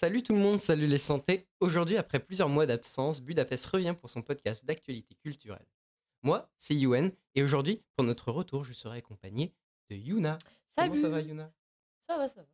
[0.00, 1.46] Salut tout le monde, salut les santé.
[1.60, 5.66] Aujourd'hui, après plusieurs mois d'absence, Budapest revient pour son podcast d'actualité culturelle.
[6.22, 9.52] Moi, c'est Yuen, et aujourd'hui, pour notre retour, je serai accompagné
[9.90, 10.38] de Yuna.
[10.74, 11.52] Salut Comment ça va, Yuna
[12.08, 12.48] Ça va, ça va.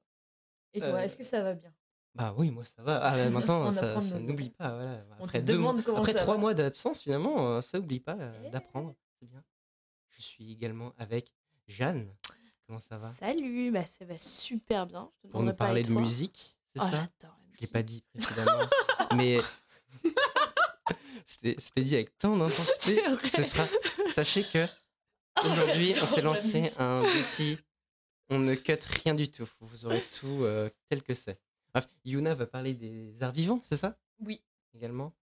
[0.74, 1.72] Et toi, Euh, est-ce que ça va bien?
[2.16, 2.96] Bah oui, moi ça va.
[3.00, 4.74] Ah, bah, maintenant, ça, ça n'oublie pas.
[4.74, 5.06] Voilà.
[5.20, 6.40] On Après, te deux demande mois- comment après ça trois va.
[6.40, 8.50] mois d'absence, finalement, euh, ça n'oublie pas euh, Eh.
[8.50, 8.96] d'apprendre.
[9.20, 9.44] C'est bien.
[10.08, 11.30] Je suis également avec
[11.68, 12.08] Jeanne.
[12.66, 13.08] Comment ça va?
[13.10, 15.08] Salut, bah ça va super bien.
[15.22, 16.00] Je te Pour nous parler de toi?
[16.00, 17.08] musique, c'est Oh, ça
[17.54, 18.60] Je l'ai pas dit précédemment,
[19.16, 19.38] mais
[21.24, 23.02] c'était c'était dit avec tant d'intensité.
[23.34, 23.64] Ce sera.
[24.12, 24.66] Sachez que
[25.44, 27.58] aujourd'hui, on s'est la lancé un défi.
[28.28, 28.72] On ne cut
[29.04, 29.48] rien du tout.
[29.60, 31.38] Vous aurez tout euh, tel que c'est.
[31.72, 33.98] Bref, Yuna va parler des arts vivants, c'est ça?
[34.20, 34.42] Oui.
[34.74, 35.14] également.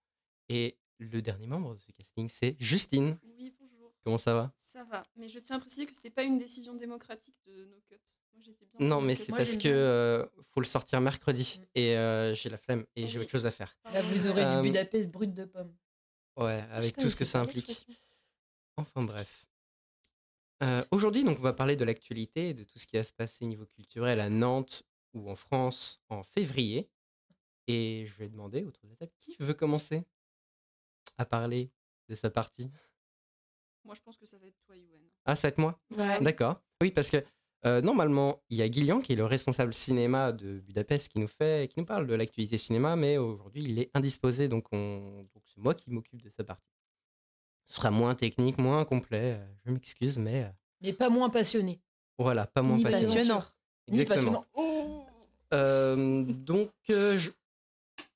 [0.48, 3.18] Et le dernier membre de ce casting, c'est Justine.
[3.24, 3.93] Oui, bonjour.
[4.05, 4.52] Comment ça va?
[4.59, 7.80] Ça va, mais je tiens à préciser que c'était pas une décision démocratique de nos
[7.88, 7.98] cuts.
[8.37, 8.88] Bien.
[8.88, 11.65] Non, mais c'est parce que euh, faut le sortir mercredi Mm.
[11.77, 13.77] et euh, j'ai la flemme et j'ai autre chose à faire.
[13.93, 15.74] Là, vous aurez Euh, du Budapest brut de pommes.
[16.37, 17.87] Ouais, Ah, avec tout ce que ça implique.
[18.77, 19.46] Enfin bref.
[20.62, 23.12] Euh, Aujourd'hui, donc, on va parler de l'actualité, et de tout ce qui va se
[23.12, 26.88] passer niveau culturel à Nantes ou en France en février.
[27.66, 30.05] Et je vais demander autour de la table qui veut commencer
[31.18, 31.71] à parler
[32.09, 32.71] de sa partie?
[33.85, 35.02] Moi, je pense que ça va être toi, Yoann.
[35.24, 35.80] Ah, ça va être moi?
[35.96, 36.21] Ouais.
[36.21, 36.60] D'accord.
[36.82, 37.23] Oui, parce que
[37.66, 41.29] euh, normalement, il y a Guilian qui est le responsable cinéma de Budapest qui nous
[41.29, 45.26] fait, qui nous parle de l'actualité cinéma, mais aujourd'hui, il est indisposé, donc, on...
[45.34, 46.62] donc c'est moi qui m'occupe de sa partie.
[47.66, 49.37] Ce sera moins technique, moins complet.
[49.38, 50.48] euh, Je m'excuse, mais euh,
[50.82, 51.80] Mais pas moins passionné.
[52.18, 53.15] voilà, pas moins Ni passionnant.
[53.15, 53.45] passionnant.
[53.88, 54.43] Ni Exactement.
[54.43, 54.46] passionnant.
[54.54, 55.06] Oh
[55.52, 57.30] Euh, donc, euh, je-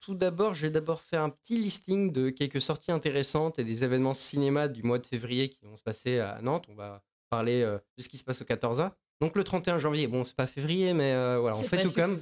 [0.00, 3.84] tout d'abord, je vais d'abord faire un petit listing de quelques sorties intéressantes et des
[3.84, 6.64] événements cinéma du mois de février qui vont se passer à Nantes.
[6.68, 8.92] On va parler de ce qui se passe au 14A.
[9.20, 12.20] Donc, le 31 janvier, bon, c'est pas février, mais euh, voilà, on fait tout comme.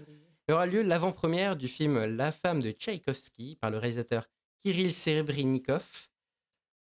[0.48, 4.28] Il y aura lieu l'avant-première du film La femme de Tchaïkovski par le réalisateur
[4.62, 6.08] Kirill Serebrennikov.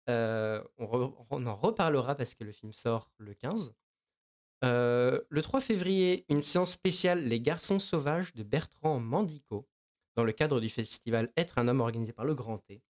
[0.09, 3.73] Euh, on, re- on en reparlera parce que le film sort le 15.
[4.65, 9.67] Euh, le 3 février, une séance spéciale Les Garçons Sauvages de Bertrand Mandico
[10.17, 12.83] dans le cadre du festival Être un homme organisé par le Grand T.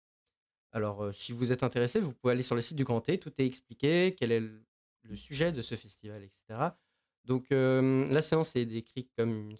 [0.73, 3.31] Alors, si vous êtes intéressé, vous pouvez aller sur le site du Grand T, tout
[3.37, 4.65] est expliqué, quel est le,
[5.03, 6.43] le sujet de ce festival, etc.
[7.25, 9.55] Donc, euh, la séance est décrite comme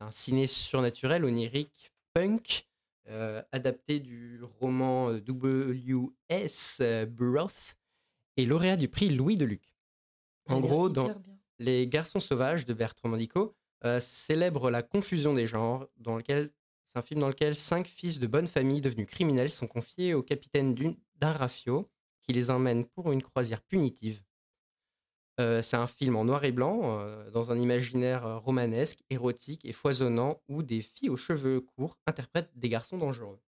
[0.00, 2.66] un ciné surnaturel, onirique, punk,
[3.08, 6.82] euh, adapté du roman euh, W.S.
[7.08, 7.74] Burroughs
[8.36, 9.62] et lauréat du prix Louis Deluc.
[10.48, 11.22] En gros, dans bien.
[11.58, 13.54] Les Garçons Sauvages de Bertrand Mandico
[13.84, 16.50] euh, célèbre la confusion des genres, dans lequel
[16.86, 20.22] c'est un film dans lequel cinq fils de bonne famille devenus criminels sont confiés au
[20.22, 20.74] capitaine
[21.16, 21.88] d'un rafio
[22.20, 24.22] qui les emmène pour une croisière punitive.
[25.40, 29.64] Euh, c'est un film en noir et blanc, euh, dans un imaginaire euh, romanesque, érotique
[29.64, 33.40] et foisonnant, où des filles aux cheveux courts interprètent des garçons dangereux.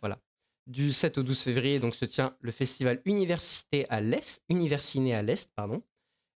[0.00, 0.20] Voilà.
[0.66, 5.22] Du 7 au 12 février, donc, se tient le festival Université à l'Est, Universiné à
[5.22, 5.82] l'Est, pardon.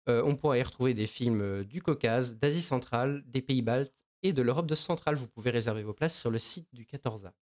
[0.09, 3.93] On pourra y retrouver des films du Caucase, d'Asie centrale, des pays baltes
[4.23, 5.15] et de l'Europe de centrale.
[5.15, 7.33] Vous pouvez réserver vos places sur le site du 14A.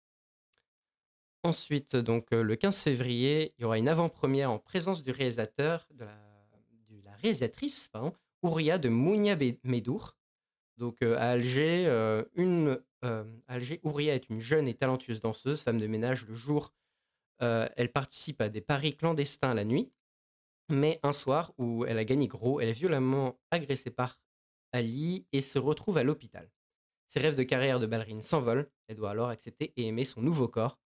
[1.44, 6.06] Ensuite, donc le 15 février, il y aura une avant-première en présence du réalisateur, de
[6.06, 6.25] la
[7.22, 10.16] réalisatrice, pardon, Ouria de Mounia Medour.
[10.78, 15.62] Donc euh, à Alger, euh, une, euh, Alger, Ouria est une jeune et talentueuse danseuse,
[15.62, 16.74] femme de ménage le jour.
[17.40, 19.92] Elle participe à des paris clandestins la nuit.
[20.72, 24.20] Mais un soir où elle a gagné gros, elle est violemment agressée par
[24.72, 26.50] Ali et se retrouve à l'hôpital.
[27.08, 28.68] Ses rêves de carrière de ballerine s'envolent.
[28.88, 30.80] Elle doit alors accepter et aimer son nouveau corps.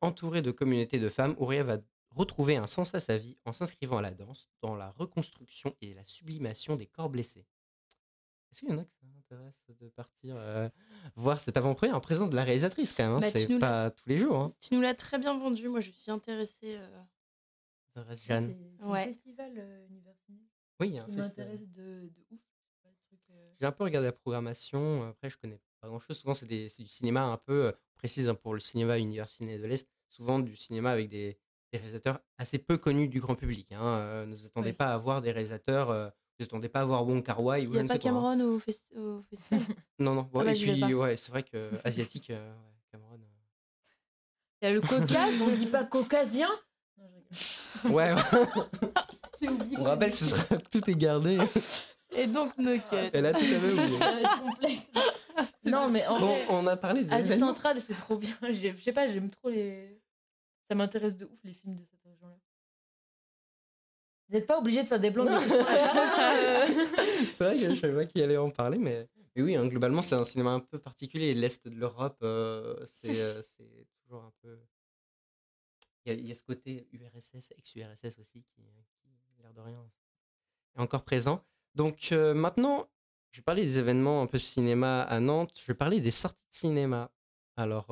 [0.00, 1.78] Entourée de communautés de femmes, Ouria va
[2.14, 5.94] retrouver un sens à sa vie en s'inscrivant à la danse, dans la reconstruction et
[5.94, 7.46] la sublimation des corps blessés.
[8.52, 10.68] Est-ce qu'il y en a qui s'intéressent de partir euh,
[11.16, 14.08] voir cette avant-première en présence de la réalisatrice quand même hein, Bah, C'est pas tous
[14.08, 14.36] les jours.
[14.36, 14.54] Hein.
[14.60, 15.68] Tu nous l'as très bien vendu.
[15.68, 16.76] Moi, je suis intéressée.
[16.76, 17.02] euh,
[17.94, 18.54] Ça reste C'est Jeanne.
[18.78, 19.00] c'est Ouais.
[19.00, 20.36] un festival euh, universitaire
[20.80, 22.40] Oui, il y a un qui m'intéresse de, de ouf.
[23.30, 25.08] Euh, J'ai un peu regardé la programmation.
[25.08, 26.18] Après, je connais pas grand chose.
[26.18, 29.64] Souvent, c'est du cinéma un peu, euh, on précise hein, pour le cinéma Universiné de
[29.64, 31.38] l'Est, souvent du cinéma avec des,
[31.72, 33.68] des réalisateurs assez peu connus du grand public.
[33.72, 33.80] Hein.
[33.82, 34.76] Euh, ne vous attendez Oui.
[34.76, 36.08] pas à voir des réalisateurs, euh,
[36.38, 37.98] vous attendez pas à voir Wong Kar Wai Il ou n'y a ne pas hein.
[37.98, 39.60] Cameron au, festi- au festival?
[39.98, 40.28] Non, non.
[40.32, 43.18] Bon, Ah bah, et puis, ouais, c'est vrai que asiatique, euh, ouais, Cameron.
[44.60, 46.48] Il y a le Caucase, on dit pas caucasien?
[47.88, 48.12] Ouais,
[49.42, 51.38] oublié on rappelle, ce sera, tout est gardé.
[52.14, 52.96] Et donc, no cut.
[53.12, 53.96] Elle a tout oublié.
[53.98, 54.90] Ça va être complexe.
[55.64, 58.36] non, mais en Bon, vrai, on a parlé des Asie centrale, c'est trop bien.
[58.50, 59.98] Je sais pas, j'aime trop les.
[60.72, 62.40] Ça m'intéresse de ouf les films de cette région-là.
[64.26, 66.86] Vous n'êtes pas obligé de faire des blancs de fin, euh.
[66.96, 70.00] C'est vrai que je savais pas qui allait en parler, mais, Mais oui, hein, globalement,
[70.00, 71.34] c'est un cinéma un peu particulier.
[71.34, 74.58] L'Est de l'Europe, euh, c'est euh, c'est toujours un peu.
[76.06, 78.62] Il y, a, il y a ce côté URSS, ex-URSS aussi, qui,
[79.02, 79.86] qui, l'air de rien,
[80.74, 81.44] est encore présent.
[81.74, 82.88] Donc euh, maintenant,
[83.32, 85.52] je vais parler des événements un peu cinéma à Nantes.
[85.60, 87.10] Je vais parler des sorties de cinéma.
[87.58, 87.88] Alors,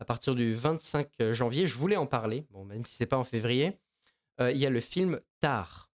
[0.00, 3.24] à partir du 25 janvier, je voulais en parler, bon, même si c'est pas en
[3.24, 3.78] février.
[4.40, 5.90] euh, il y a le film Tar.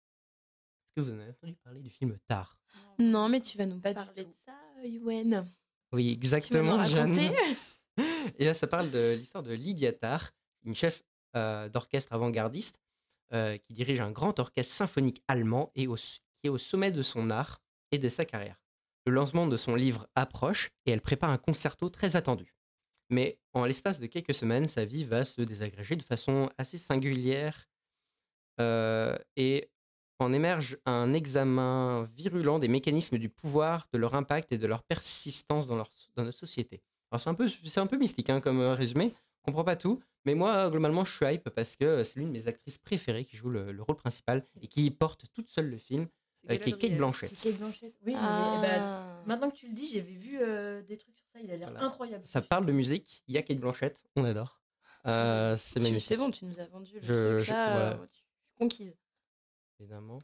[0.86, 2.56] Est-ce que vous en avez entendu parler du film Tar?
[2.98, 4.54] Non, mais tu vas nous Pas du parler de ça,
[4.84, 5.46] Yuen.
[5.92, 7.12] Oui, Tu vas nous exactement, Jeanne.
[7.12, 7.36] raconter
[8.38, 10.30] Et là, ça parle de l'histoire de Lydia Tarr,
[10.64, 11.02] une chef
[11.36, 12.80] euh, d'orchestre avant-gardiste
[13.34, 17.02] euh, qui dirige un grand orchestre symphonique allemand et au- qui est au sommet de
[17.02, 17.60] son art
[17.92, 18.56] et de sa carrière.
[19.06, 22.54] Le lancement de son livre approche et elle prépare un concerto très attendu.
[23.10, 27.68] Mais en l'espace de quelques semaines, sa vie va se désagréger de façon assez singulière
[28.60, 29.68] euh, et
[30.20, 34.82] en émerge un examen virulent des mécanismes du pouvoir, de leur impact et de leur
[34.82, 36.82] persistance dans, notre société.
[37.10, 40.70] Alors c'est un peu, mystique hein, comme euh, résumé, je comprends pas tout, mais moi
[40.70, 43.82] globalement je suis hype parce que c'est l'une de mes actrices préférées qui joue le
[43.82, 46.06] rôle principal et qui porte toute seule le film,
[46.48, 46.98] Euh, qui est Kate Galadriel.
[46.98, 47.36] Blanchett.
[47.36, 47.94] C'est Kate Blanchett.
[48.06, 49.22] Oui, eh ben, Ah.
[49.26, 51.38] maintenant que tu le dis, j'avais vu euh, des trucs sur ça.
[51.40, 51.84] Il a l'air Voilà.
[51.86, 52.26] incroyable.
[52.26, 54.60] Ça parle de musique, il y a Kate Blanchett, on adore.
[55.06, 56.06] Euh, c'est magnifique.
[56.06, 57.72] C'est bon, tu nous as vendu le Je- truc je- là.
[57.72, 58.02] voilà.
[58.02, 58.22] euh, tu-
[58.58, 58.96] conquise.
[59.78, 60.18] évidemment.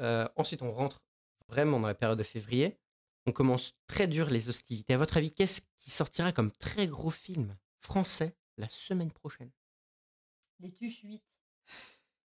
[0.00, 1.02] Euh, ensuite, on rentre
[1.48, 2.76] vraiment dans la période de février.
[3.26, 4.94] On commence très dur les hostilités.
[4.94, 9.50] À votre avis, qu'est-ce qui sortira comme très gros film français la semaine prochaine?
[10.60, 11.22] Les Tuches 8.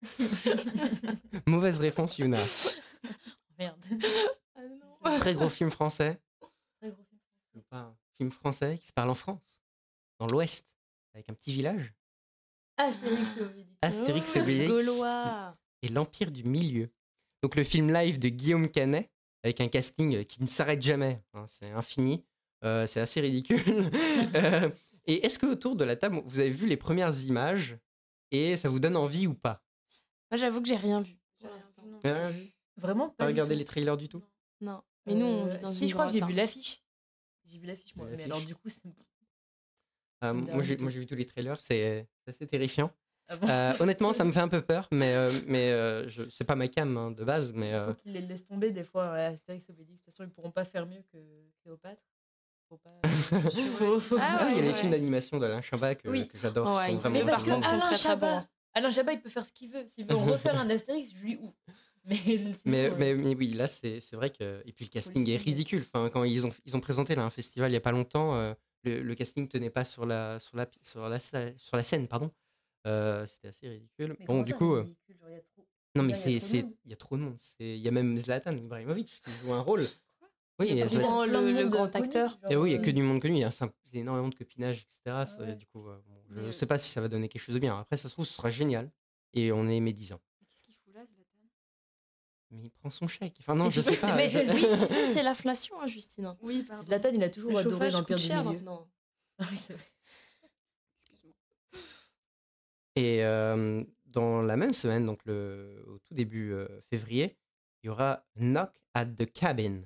[1.48, 2.38] Mauvaise réponse, Yuna.
[3.60, 3.84] Merde.
[4.56, 5.16] Ah non.
[5.16, 6.20] Très gros film français.
[6.82, 7.64] Très gros film.
[7.70, 9.62] Pas un film français qui se parle en France,
[10.20, 10.66] dans l'Ouest,
[11.14, 11.94] avec un petit village.
[12.76, 13.70] Astérix et Obélix.
[13.82, 15.58] Astérix et Oh, Obélix Gaulois.
[15.82, 16.90] et l'Empire du Milieu.
[17.42, 19.10] Donc le film live de Guillaume Canet,
[19.44, 21.24] avec un casting qui ne s'arrête jamais.
[21.34, 22.26] hein, c'est infini.
[22.66, 23.62] Euh, c'est assez ridicule.
[24.36, 24.70] Euh,
[25.06, 27.78] et est-ce que autour de la table, vous avez vu les premières images
[28.32, 29.64] et ça vous donne envie ou pas?
[30.30, 31.18] Moi, j'avoue que j'ai rien vu.
[31.42, 31.82] Rien l'instant.
[31.84, 32.00] vu, non.
[32.04, 32.52] Rien vu?
[32.80, 34.24] Vraiment Pas du regardé les trailers du tout?
[34.62, 34.82] Non.
[35.06, 36.36] Mais nous, on Euh, vit dans si, une je crois que j'ai vu hein.
[36.36, 36.84] l'affiche.
[37.46, 38.08] J'ai vu l'affiche, moi.
[38.16, 38.82] Mais alors, du coup, c'est.
[40.24, 42.92] Euh, Moi j'ai vu tous les trailers, c'est c'est assez terrifiant.
[43.30, 43.48] Ah bon?
[43.48, 46.56] Euh, honnêtement, ça me fait un peu peur, mais, euh, mais euh, je- c'est pas
[46.56, 47.54] ma cam hein, de base.
[47.54, 49.14] Mais, Il euh, faut qu'ils les laissent tomber des fois.
[49.14, 50.02] ouais, Astérix et Obélix.
[50.02, 51.18] De toute façon, ils pourront pas faire mieux que
[51.64, 52.02] Cléopâtre.
[52.68, 52.90] Faut pas.
[53.04, 56.28] Ah ah, il y a ouais, les films d'animation d'Alain Chabat que, Oui.
[56.28, 56.76] que j'adore.
[56.76, 58.46] Ouais, Mais sont parce que Alain très, très Chabat.
[58.74, 59.86] Alain Chabat, il peut faire ce qu'il veut.
[59.88, 61.56] S'il veut refaire un Astérix, je lui ouvre.
[62.06, 62.16] Mais,
[62.66, 64.62] Mais, mais, mais oui, là, c'est c'est vrai que.
[64.66, 65.82] Et puis le casting est ridicule.
[65.86, 68.36] Enfin, quand ils ont, ils ont présenté là, un festival il y a pas longtemps,
[68.36, 68.54] euh,
[68.84, 72.08] le, le casting tenait pas sur la, sur la, sur la, sur la scène.
[72.08, 72.32] pardon.
[72.88, 74.16] Euh, C'était assez ridicule.
[74.20, 74.74] mais Bon, du ça, coup.
[74.76, 76.40] euh, ridicule Genre, il y a trop- Non, mais Là, il y a c'est.
[76.40, 76.76] trop de c'est- monde.
[76.86, 77.36] Il y a trop de monde.
[77.38, 79.88] C'est- Il y a même Zlatan Ibrahimovic qui joue un rôle.
[80.60, 81.26] Oui, il y a Zlatan.
[81.26, 82.40] Le- grand acteur.
[82.50, 83.36] Et oui, il y a que du monde connu.
[83.36, 83.52] Il y a
[83.94, 85.26] énormément de copinage, etc.
[85.40, 85.56] ouais.
[85.56, 86.02] Du coup, bon,
[86.32, 87.78] je euh, sais pas si ça va donner quelque chose de bien.
[87.80, 88.90] Après, ça se trouve, ce sera génial.
[89.34, 90.20] Et on est médisant.
[90.42, 91.24] Mais Qu'est-ce qu'il fout là, Zlatan
[92.52, 93.36] Mais il prend son chèque.
[93.42, 94.28] Enfin, non, je sais que pas.
[94.28, 96.36] je- oui, tu sais, c'est l'inflation, hein, Justine.
[96.42, 96.84] Oui, pardon.
[96.84, 98.54] Zlatan, il a toujours Le adoré chauffage l'Empire du cher Milieu.
[98.58, 98.88] maintenant.
[99.42, 99.84] Ah oui, c'est vrai.
[100.98, 101.34] Excuse-moi.
[102.96, 107.38] Et euh, dans la même semaine, donc le, au tout début euh, février,
[107.84, 109.82] il y aura Knock at the Cabin.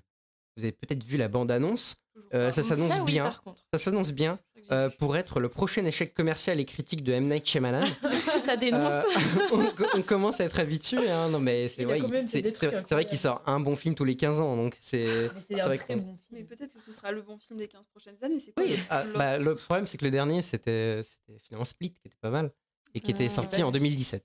[0.57, 1.98] Vous avez peut-être vu la bande-annonce.
[2.13, 3.24] Toujours Euh, ça s'annonce oui, bien.
[3.25, 3.63] par contre.
[3.74, 4.39] Ça s'annonce bien
[4.72, 7.27] Euh, pour être le prochain échec commercial et critique de M.
[7.27, 7.84] Night Shyamalan.
[8.41, 8.93] ça dénonce.
[8.93, 11.10] Euh, on, co- on commence à être habitué.
[11.10, 14.55] Hein, non, mais c'est vrai qu'il sort un bon film tous les 15 ans.
[14.55, 15.05] Donc c'est
[15.50, 16.48] Mais un vrai très bon Mais film.
[16.50, 18.39] peut-être que ce sera le bon film des 15 prochaines années.
[18.39, 21.01] C'est Oui, le ah, bah, le problème, c'est que le dernier, c'était
[21.43, 22.51] finalement Split, qui était pas mal,
[22.93, 23.29] et qui était Ah.
[23.29, 24.24] sorti en 2017.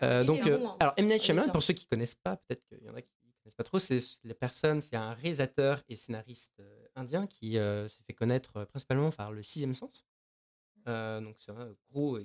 [0.00, 0.76] Ah, Euh, donc, est euh, bon, hein.
[0.80, 1.06] alors M.
[1.06, 3.08] Night Shyamalan, pour ceux qui connaissent pas, peut-être qu'il y en a qui
[3.42, 7.88] connaissent pas trop, c'est les personnes, c'est un réalisateur et scénariste euh, indien qui euh,
[7.88, 10.04] s'est fait connaître euh, principalement par le Sixième Sens.
[10.88, 12.18] Euh, donc c'est un gros,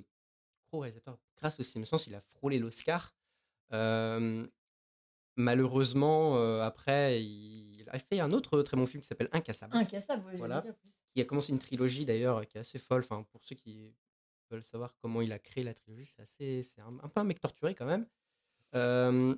[0.70, 1.18] gros réalisateur.
[1.36, 3.14] Grâce au Sixième Sens, il a frôlé l'Oscar.
[5.36, 10.36] Malheureusement, après, il a fait un autre très bon film qui s'appelle Incassable Incassable, ouais,
[10.36, 10.56] Voilà.
[10.56, 10.90] j'allais dire plus.
[11.14, 13.02] qui a commencé une trilogie d'ailleurs qui est assez folle.
[13.04, 13.94] Enfin, pour ceux qui
[14.50, 17.24] veulent savoir comment il a créé la trilogie, c'est assez, c'est un, un peu un
[17.24, 18.06] mec torturé quand même.
[18.74, 19.36] Euh,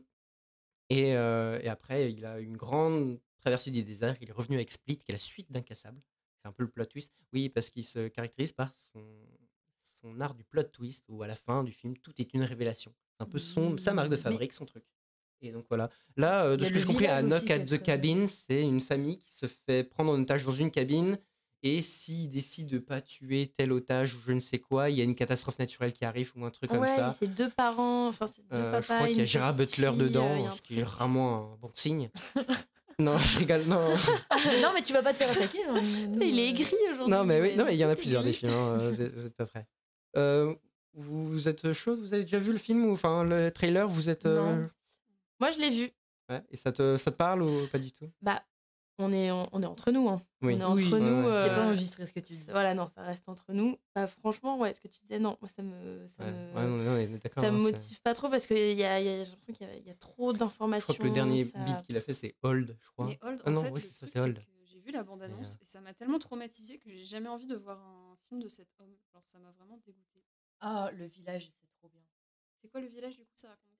[0.90, 4.16] et, euh, et après, il a une grande traversée du désert.
[4.20, 6.02] Il est revenu avec Split, qui est la suite d'Incassable.
[6.42, 7.12] C'est un peu le plot twist.
[7.32, 9.04] Oui, parce qu'il se caractérise par son,
[9.82, 12.92] son art du plot twist, où à la fin du film, tout est une révélation.
[13.16, 14.84] C'est un peu son, sa marque de fabrique, son truc.
[15.42, 15.90] Et donc voilà.
[16.16, 19.18] Là, euh, de ce que j'ai compris, à Knock at the Cabin, c'est une famille
[19.18, 21.18] qui se fait prendre en otage dans une cabine.
[21.62, 25.00] Et s'il décide de pas tuer tel otage ou je ne sais quoi, il y
[25.02, 27.14] a une catastrophe naturelle qui arrive ou un truc comme ça.
[27.18, 28.80] c'est deux parents, enfin c'est deux Euh, papas.
[28.80, 31.56] je crois qu'il y a Gérard Butler dedans, euh, un ce qui est rarement un
[31.56, 32.10] bon signe.
[32.98, 33.78] Non, je rigole, non.
[34.60, 35.64] non, mais tu vas pas te faire attaquer.
[35.64, 35.74] hein.
[36.20, 37.10] Il est aigri aujourd'hui.
[37.10, 39.14] non, mais oui, non, mais il y en a plusieurs des films, hein, vous, êtes,
[39.14, 39.66] vous êtes pas prêts.
[40.18, 40.54] Euh,
[40.92, 41.96] vous êtes chaud?
[41.96, 44.26] Vous avez déjà vu le film ou enfin le trailer Vous êtes.
[44.26, 44.62] euh.
[45.40, 45.90] Moi, je l'ai vu.
[46.28, 48.10] ouais, et ça te, ça te parle ou pas du tout?
[48.20, 48.42] Bah,
[49.00, 50.08] on est, on, on est entre nous.
[50.08, 50.20] Hein.
[50.42, 50.54] Oui.
[50.54, 50.98] On est entre Oui, nous.
[50.98, 51.42] ouais, ouais.
[51.44, 52.44] C'est euh, pas enregistré ce que tu dis.
[52.50, 53.76] Voilà, non, ça reste entre nous.
[53.94, 56.66] Bah, franchement, ouais, ce que tu disais, non, moi, ça me, ça Ouais, me, ouais,
[56.66, 59.08] non, non, mais d'accord, ça hein, me motive pas trop parce que y a, y
[59.08, 60.94] a- j'ai l'impression qu'il y, a- il y a trop Je d'informations.
[60.94, 63.06] crois que le dernier ça- beat qu'il a fait, c'est Hold, je crois.
[63.06, 65.58] Mais Hold, Ah en non, fait, oui, le c'est ça, c'est j'ai vu la bande-annonce
[65.60, 68.48] Mais, et ça m'a tellement traumatisé que j'ai jamais envie de voir un film de
[68.48, 68.94] cet homme.
[69.12, 70.22] Alors ça m'a vraiment dégoûté.
[70.60, 72.00] Ah, le village, c'est trop bien.
[72.62, 73.72] C'est quoi le village du coup Ça raconte?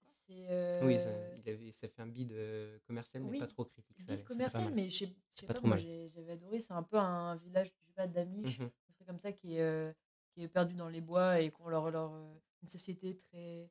[0.51, 3.65] Euh, Oui, ça, il avait, ça fait un bid euh, commercial, mais oui, pas trop
[3.65, 4.01] critique.
[4.01, 6.61] ça pas commercial, mais je sais pas pas, moi j'avais adoré.
[6.61, 9.63] C'est un peu un village, je sais pas, d'Amish, un truc comme ça qui est,
[9.63, 9.93] euh,
[10.33, 13.71] qui est perdu dans les bois et qu'on leur, leur euh, une société très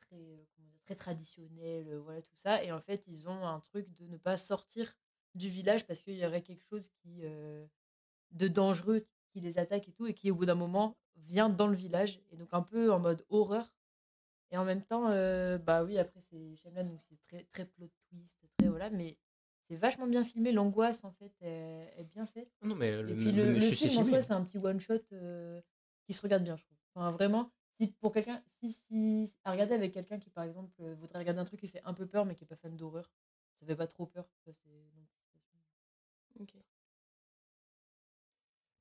[0.00, 2.62] très euh, comment dire, très traditionnelle, euh, voilà tout ça.
[2.64, 4.96] Et en fait, ils ont un truc de ne pas sortir
[5.34, 7.66] du village parce qu'il y aurait quelque chose qui euh,
[8.32, 11.68] de dangereux qui les attaque et tout et qui au bout d'un moment vient dans
[11.68, 13.72] le village et donc un peu en mode horreur.
[14.52, 17.88] Et en même temps, euh, bah oui, après c'est Shyamalan, donc c'est très très plot
[18.08, 19.16] twist, très voilà, mais
[19.68, 20.50] c'est vachement bien filmé.
[20.52, 22.50] L'angoisse en fait est, est bien faite.
[22.62, 24.98] Non, mais le, Et puis le film en soi, c'est un petit one shot
[26.04, 26.78] qui se regarde bien, je trouve.
[26.94, 30.94] Enfin, vraiment, si pour quelqu'un, si, si à regarder avec quelqu'un qui par exemple euh,
[30.96, 33.08] voudrait regarder un truc qui fait un peu peur mais qui est pas fan d'horreur,
[33.60, 34.26] ça fait pas trop peur.
[34.44, 34.50] ça.
[36.40, 36.54] Ok.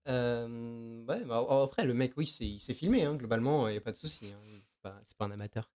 [0.07, 3.77] Euh, ouais, bah, après, le mec, oui, c'est- il s'est filmé, hein, globalement, il n'y
[3.77, 4.31] a pas de souci.
[4.31, 4.39] hein,
[4.81, 5.71] pas, c'est pas un amateur.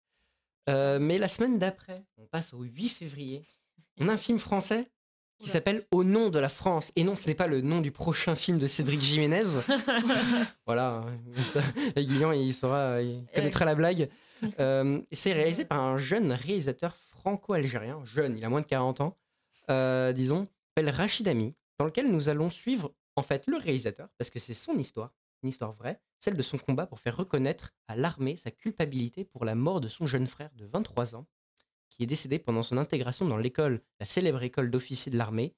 [0.70, 3.44] Euh, mais la semaine d'après, on passe au 8 février,
[4.00, 4.90] on a un film français
[5.40, 6.92] qui s'appelle Au nom de la France.
[6.96, 9.44] Et non, ce n'est pas le nom du prochain film de Cédric Jiménez.
[10.66, 11.06] voilà,
[11.42, 11.62] ça,
[11.98, 14.10] Guillaume, il saura, il connaîtra la blague.
[14.60, 19.18] Euh, c'est réalisé par un jeune réalisateur franco-algérien, jeune, il a moins de 40 ans,
[19.70, 24.30] euh, disons, s'appelle Rachid Ami, dans lequel nous allons suivre en fait le réalisateur, parce
[24.30, 25.14] que c'est son histoire,
[25.44, 29.46] une histoire vraie, celle de son combat pour faire reconnaître à l'armée sa culpabilité pour
[29.46, 31.28] la mort de son jeune frère de 23 ans,
[31.90, 35.56] qui est décédé pendant son intégration dans l'école, la célèbre école d'officiers de l'armée,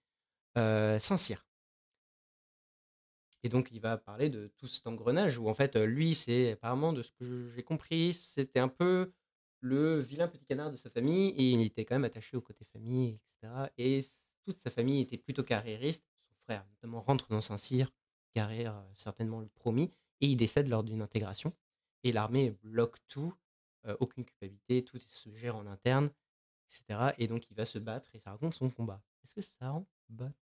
[0.57, 1.45] euh, Saint-Cyr.
[3.43, 6.53] Et donc, il va parler de tout cet engrenage où, en fait, euh, lui, c'est
[6.53, 9.13] apparemment, de ce que j'ai compris, c'était un peu
[9.59, 12.65] le vilain petit canard de sa famille et il était quand même attaché au côté
[12.65, 13.53] famille, etc.
[13.77, 14.01] Et
[14.45, 16.05] toute sa famille était plutôt carriériste.
[16.27, 17.91] Son frère, notamment, rentre dans Saint-Cyr,
[18.35, 21.53] carrière euh, certainement le promis, et il décède lors d'une intégration.
[22.03, 23.33] Et l'armée bloque tout,
[23.87, 26.09] euh, aucune culpabilité, tout se gère en interne,
[26.69, 27.13] etc.
[27.17, 29.01] Et donc, il va se battre et ça raconte son combat.
[29.23, 30.33] Est-ce que ça en botte?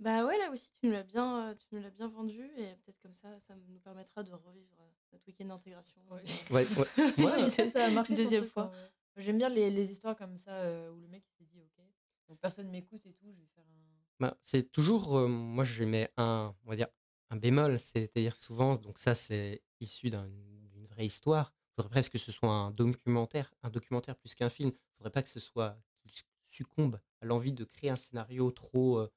[0.00, 2.74] Bah ouais, là aussi, tu nous l'as bien, euh, tu nous l'as bien vendu et
[2.84, 4.76] peut-être comme ça, ça nous permettra de revivre
[5.12, 6.00] notre week-end d'intégration.
[6.10, 6.22] Ouais.
[6.50, 7.12] Ouais, ouais.
[7.18, 8.66] Moi, Ouais, je sais que ça va marcher son Deuxième fois.
[8.70, 9.22] ouais.
[9.22, 11.84] J'aime bien les, les histoires comme ça euh, où le mec il s'est dit ok,
[12.28, 13.84] donc personne m'écoute et tout, je vais faire un.
[14.20, 16.86] Ben, c'est toujours, euh, moi je mets un, on va dire,
[17.30, 21.52] un bémol, c'est-à-dire souvent, donc ça c'est issu d'un- d'une vraie histoire.
[21.72, 24.70] Il faudrait presque que ce soit un documentaire, un documentaire plus qu'un film.
[24.74, 26.12] Il faudrait pas que ce soit qu'il
[26.48, 28.98] succombe à l'envie de créer un scénario trop.
[28.98, 29.08] euh,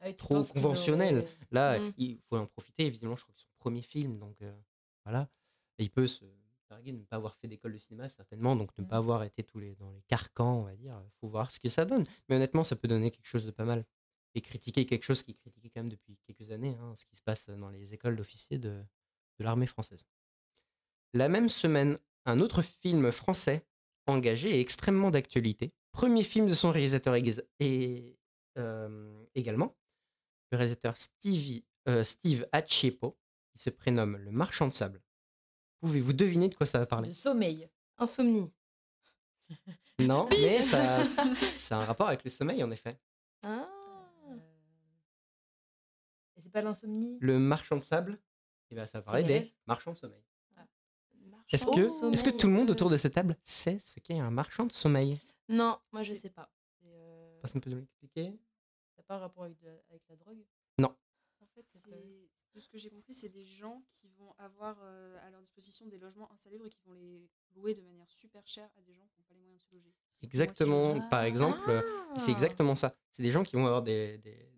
[0.00, 1.18] Ah, Trop conventionnel.
[1.18, 1.92] aurait- là, Mm.
[1.98, 2.86] il faut en profiter.
[2.86, 4.56] Évidemment, je crois que c'est son premier film, donc euh,
[5.04, 5.28] voilà.
[5.78, 6.24] Et il peut se
[6.68, 8.86] targuer de ne pas avoir fait d'école de cinéma certainement, donc ne Mm.
[8.88, 10.94] pas avoir été tous les dans les carcans, on va dire.
[11.04, 12.04] Il faut voir ce que ça donne.
[12.28, 13.84] Mais honnêtement, ça peut donner quelque chose de pas mal.
[14.38, 17.16] Et critiquer quelque chose qui est critiqué quand même depuis quelques années, hein, ce qui
[17.16, 18.84] se passe dans les écoles d'officiers de,
[19.38, 20.06] de l'armée française.
[21.12, 23.66] La même semaine, un autre film français
[24.06, 25.72] engagé et extrêmement d'actualité.
[25.90, 27.16] Premier film de son réalisateur
[27.58, 28.16] et,
[28.58, 29.76] euh, également.
[30.52, 33.18] Le réalisateur Stevie, euh, Steve Achiepo,
[33.50, 35.02] qui se prénomme Le Marchand de Sable.
[35.80, 37.08] Pouvez-vous deviner de quoi ça va parler?
[37.08, 37.68] De sommeil.
[37.98, 38.52] Insomnie.
[39.98, 41.04] Non, mais ça,
[41.50, 42.96] ça a un rapport avec le sommeil, en effet.
[43.42, 43.66] Ah.
[46.48, 48.18] Euh, Et c'est pas l'insomnie Le Marchand de Sable,
[48.70, 50.22] eh ben, ça les des marchands de sommeil.
[51.26, 52.14] Marchand Est-ce que, sommeil.
[52.14, 54.72] est-ce que tout le monde autour de cette table sait ce qu'est un marchand de
[54.72, 55.18] sommeil?
[55.48, 56.50] Non, moi je sais pas.
[56.80, 58.32] C'est, euh, Personne peut nous l'expliquer
[58.96, 60.44] Ça n'a pas un rapport avec, de- avec la drogue?
[61.40, 65.18] En fait, C'est de ce que j'ai compris, c'est des gens qui vont avoir euh,
[65.26, 68.68] à leur disposition des logements insalubres et qui vont les louer de manière super chère
[68.76, 69.94] à des gens qui n'ont pas les moyens de se loger.
[70.22, 71.00] Exactement.
[71.08, 72.18] Par exemple, euh, Ah.
[72.18, 72.96] c'est exactement ça.
[73.12, 74.52] C'est des gens qui vont avoir des, des,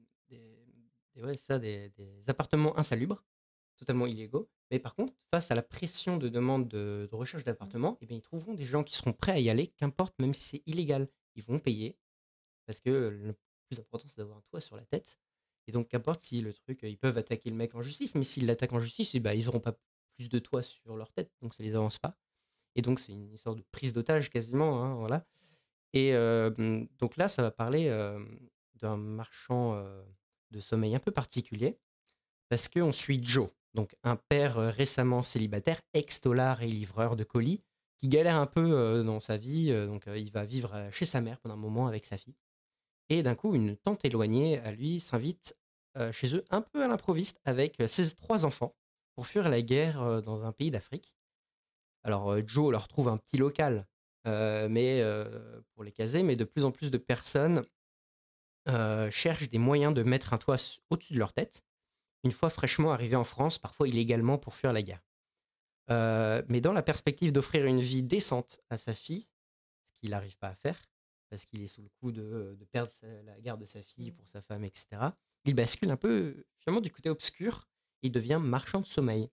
[1.20, 3.24] des- ouais, ça, des, des appartements insalubres,
[3.76, 4.50] totalement illégaux.
[4.70, 8.16] Mais par contre, face à la pression de demande de, de recherche d'appartements, eh bien,
[8.16, 11.08] ils trouveront des gens qui seront prêts à y aller, qu'importe, même si c'est illégal.
[11.36, 11.96] Ils vont payer
[12.66, 13.34] parce que le
[13.68, 15.18] plus important, c'est d'avoir un toit sur la tête.
[15.66, 18.46] Et donc, qu'importe si le truc, ils peuvent attaquer le mec en justice, mais s'ils
[18.46, 19.76] l'attaquent en justice, eh ben, ils n'auront pas
[20.16, 22.16] plus de toit sur leur tête, donc ça les avance pas.
[22.76, 24.82] Et donc, c'est une histoire de prise d'otage quasiment.
[24.84, 25.26] hein, voilà.
[25.92, 26.50] Et euh,
[26.98, 28.24] donc là, ça va parler euh,
[28.74, 30.02] d'un marchand euh,
[30.50, 31.78] de sommeil un peu particulier,
[32.48, 37.62] parce qu'on suit Joe, donc un père euh, récemment célibataire, ex-dollar et livreur de colis,
[37.98, 41.20] qui galère un peu euh, dans sa vie, euh, donc il va vivre chez sa
[41.20, 42.36] mère pendant un moment avec sa fille.
[43.08, 45.56] Et d'un coup, une tante éloignée à lui s'invite
[46.12, 48.76] chez eux un peu à l'improviste avec ses trois enfants
[49.16, 51.16] pour fuir la guerre dans un pays d'Afrique.
[52.04, 53.88] Alors Joe leur trouve un petit local
[54.24, 55.02] mais
[55.74, 57.64] pour les caser, mais de plus en plus de personnes
[58.68, 60.56] euh, cherchent des moyens de mettre un toit
[60.90, 61.64] au-dessus de leur tête,
[62.24, 65.02] une fois fraîchement arrivés en France, parfois illégalement pour fuir la guerre.
[65.90, 69.28] Euh, mais dans la perspective d'offrir une vie décente à sa fille,
[69.84, 70.78] ce qu'il n'arrive pas à faire,
[71.30, 74.10] parce qu'il est sous le coup de, de perdre sa- la garde de sa fille
[74.10, 74.14] Mm.
[74.14, 74.86] pour sa femme, etc.,
[75.44, 77.68] il bascule un peu finalement du côté obscur,
[78.02, 79.30] il devient marchand de sommeil.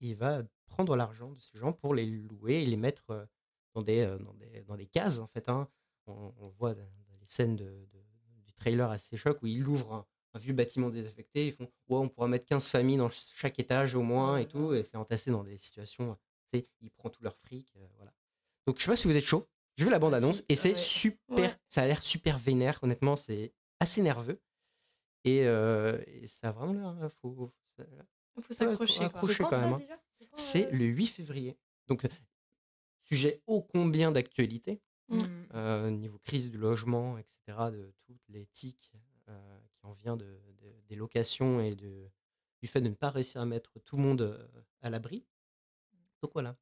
[0.00, 3.26] Il va prendre l'argent de ces gens pour les louer et les mettre euh,
[3.74, 5.48] dans des, euh, dans des, dans des cases, en fait.
[5.48, 5.68] hein.
[6.06, 7.86] On, voit dans les scènes de,
[8.60, 11.48] trailer assez choc où ils ouvrent un, un vieux bâtiment désaffecté.
[11.48, 14.46] Ils font Ouais, on pourra mettre 15 familles dans ch- chaque étage au moins et
[14.46, 14.72] tout.
[14.74, 16.16] Et c'est entassé dans des situations.
[16.52, 17.72] Tu sais, il prend tout leur fric.
[17.76, 18.12] euh, voilà.
[18.66, 19.48] Donc, je sais pas si vous êtes chaud.
[19.76, 20.74] J'ai vu la bande-annonce si, et c'est ouais.
[20.74, 21.36] super.
[21.50, 21.56] Ouais.
[21.68, 22.78] Ça a l'air super vénère.
[22.82, 24.40] Honnêtement, c'est assez nerveux.
[25.24, 26.86] Et, euh, et ça a vraiment l'air.
[26.86, 27.52] hein, Faut,
[28.40, 29.08] faut s'accrocher.
[29.26, 29.80] C'est quand quand même, hein.
[30.18, 31.56] C'est c'est euh, le 8 février.
[31.88, 32.08] Donc, euh,
[33.04, 35.16] sujet ô combien d'actualité, Mm.
[35.18, 35.46] Mm.
[35.54, 37.36] euh, niveau crise du logement, etc.,
[37.72, 38.90] de toutes les tics
[39.28, 42.08] euh, qui en vient de, de- des locations et de,
[42.62, 44.46] du fait de ne pas réussir à mettre tout le monde euh,
[44.82, 45.24] à l'abri.
[46.22, 46.56] Donc voilà.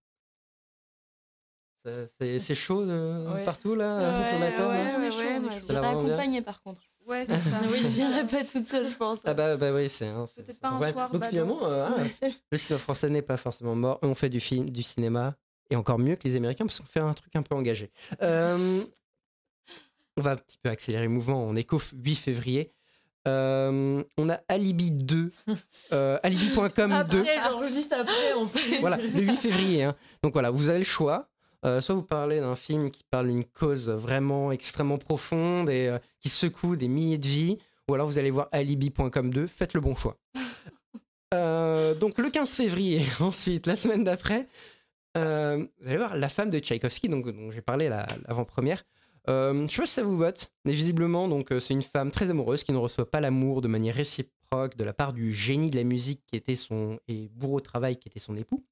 [2.21, 3.45] C'est chaud euh, Ouais.
[3.45, 4.73] partout là Ouais, sur la table.
[4.75, 5.77] ouais, hein On est chaud, on est chaud.
[5.77, 6.83] accompagner par contre.
[7.07, 7.59] Ouais, c'est ça.
[7.71, 9.23] Oui, je dirais pas toute seule, je pense.
[9.25, 11.31] Ah bah, bah oui, c'est hein, Peut-être pas un soir Donc badant.
[11.31, 13.99] finalement, euh, ah, le cinéma français n'est pas forcément mort.
[14.03, 15.35] On fait du film, du cinéma,
[15.71, 17.91] et encore mieux que les Américains, parce qu'on fait un truc un peu engagé.
[18.23, 18.83] Euh,
[20.17, 21.43] on va un petit peu accélérer le mouvement.
[21.45, 22.73] On est qu'au 8 février.
[23.27, 25.31] Euh, on a Alibi 2,
[25.93, 26.93] euh, alibi.com 2.
[26.95, 28.79] Après, genre juste après, on sait.
[28.81, 29.85] Voilà, le 8 février.
[29.85, 29.95] hein.
[30.23, 31.29] Donc voilà, vous avez le choix.
[31.67, 36.29] Euh, soit vous parlez d'un film qui parle d'une cause vraiment extrêmement profonde et qui
[36.29, 39.95] secoue des milliers de vies, ou alors vous allez voir alibi.com 2, faites le bon
[39.97, 40.17] choix.
[41.33, 44.47] Donc le 15 février, ensuite, la semaine d'après,
[45.19, 48.85] euh, vous allez voir La femme de Tchaïkovski, donc, dont j'ai parlé la- l'avant-première.
[49.29, 52.11] Euh, je sais pas si ça vous botte, mais visiblement, donc euh, c'est une femme
[52.11, 55.69] très amoureuse qui ne reçoit pas l'amour de manière réciproque de la part du génie
[55.69, 58.65] de la musique qui était son et bourreau de travail qui était son époux.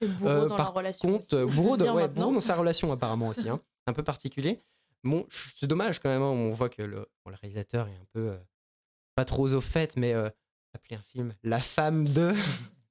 [0.00, 1.08] Et bourreau Euh, dans par la relation.
[1.08, 3.60] Contre, aussi, on bourreau, de, ouais, bourreau dans sa relation apparemment aussi, hein.
[3.88, 4.60] un peu particulier.
[5.02, 8.06] Bon, c'est dommage quand même, hein, on voit que le, bon, le réalisateur est un
[8.12, 8.34] peu
[9.16, 10.12] pas trop au fait, mais
[10.74, 12.32] appeler un film La femme de,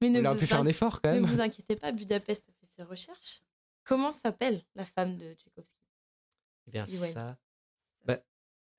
[0.02, 1.24] Mais ne aurait vous pu faire un effort quand Ne même.
[1.26, 3.42] vous inquiétez pas, Budapest ses recherches.
[3.84, 5.84] Comment s'appelle la femme de Tchaïkovski?
[6.66, 7.08] Eh bien Si, ouais.
[7.12, 7.36] ça,
[8.04, 8.18] bah,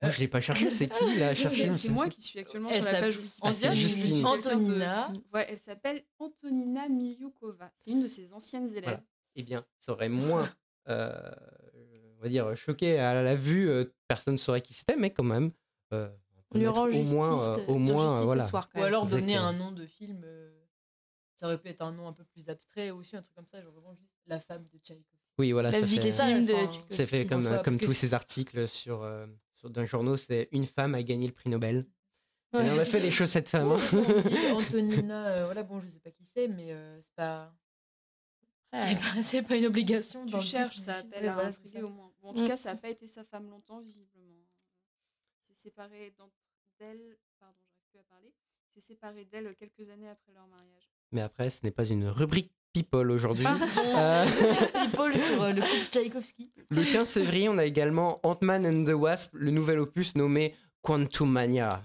[0.02, 2.82] moi je l'ai pas cherché, c'est qui l'a cherché C'est moi qui suis actuellement Elle
[2.84, 3.72] sur la page Ah, Wikipédia.
[3.72, 5.14] quelqu'un de- Antonina.
[5.34, 7.72] Ouais, elle s'appelle Antonina Miliukova.
[7.76, 8.84] C'est une de ses anciennes élèves.
[8.84, 9.04] Voilà.
[9.36, 10.50] Eh bien, ça aurait moins,
[10.90, 11.32] euh,
[12.18, 15.24] on va dire, choqué à la vue, euh, personne ne saurait qui c'était, mais quand
[15.24, 15.52] même,
[15.94, 16.10] euh,
[16.52, 18.42] On lui rend au justice, moins, euh, au moins, justice euh, voilà.
[18.44, 18.88] ce soir quand Ou même.
[18.88, 20.22] alors donner un nom de film.
[20.24, 20.52] euh,
[21.36, 23.62] Ça aurait pu être un nom un peu plus abstrait aussi, un truc comme ça,
[23.62, 25.20] genre vraiment juste La femme de Tchaïkovski.
[25.38, 29.70] Oui, voilà, La ça fait, de fait comme, comme tous ces articles sur, euh, sur
[29.70, 31.86] d'un journaux, c'est une femme a gagné le prix Nobel.
[32.54, 32.66] Ouais.
[32.66, 33.70] Et on a fait les choses cette femme.
[33.70, 33.80] hein.
[33.92, 37.54] On Antonina, euh, voilà, bon, je sais pas qui c'est, mais euh, c'est pas.
[38.72, 38.80] Ouais.
[38.80, 40.26] C'est pas, c'est pas une obligation.
[40.26, 42.14] Tu cherches, ça appelle Ouais, à voilà, intriguer au moins.
[42.22, 42.48] Bon, en tout Mm.
[42.48, 44.46] cas, ça n'a pas été sa femme longtemps, visiblement.
[45.42, 46.14] C'est séparé
[46.80, 47.18] d'elle.
[47.40, 48.34] Pardon, j'arrive plus à parler.
[48.70, 50.90] C'est séparé d'elle quelques années après leur mariage.
[51.12, 53.46] Mais après, ce n'est pas une rubrique People aujourd'hui.
[53.48, 54.26] Euh,
[54.74, 56.52] People sur euh, le couple Tchaïkovski.
[56.70, 61.32] le 15 février, on a également Ant-Man and the Wasp, le nouvel opus nommé Quantum
[61.32, 61.82] Mania.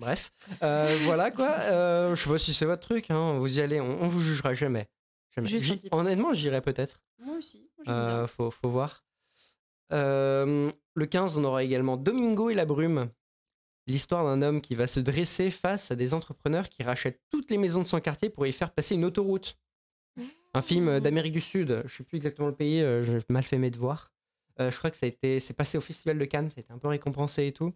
[0.00, 0.32] Bref,
[0.64, 1.50] euh, voilà quoi.
[1.70, 3.38] Euh, je sais pas si c'est votre truc, hein.
[3.38, 4.88] vous y allez, on, on vous jugera jamais.
[5.36, 5.48] jamais.
[5.48, 5.88] Peu.
[5.96, 7.00] honnêtement, j'irai peut-être.
[7.22, 7.70] Moi aussi.
[7.86, 9.04] Moi, Euh, faut, faut voir.
[9.92, 10.72] Le
[11.08, 13.08] 15, on aura également Domingo et la brume.
[13.86, 17.58] L'histoire d'un homme qui va se dresser face à des entrepreneurs qui rachètent toutes les
[17.58, 19.58] maisons de son quartier pour y faire passer une autoroute.
[20.54, 21.82] Un film euh, d'Amérique du Sud.
[21.84, 24.12] Je sais plus exactement le pays, euh, j'ai mal fait mes devoirs.
[24.60, 26.60] Euh, je crois que ça a été, c'est passé au Festival de Cannes, ça a
[26.60, 27.74] été un peu récompensé et tout.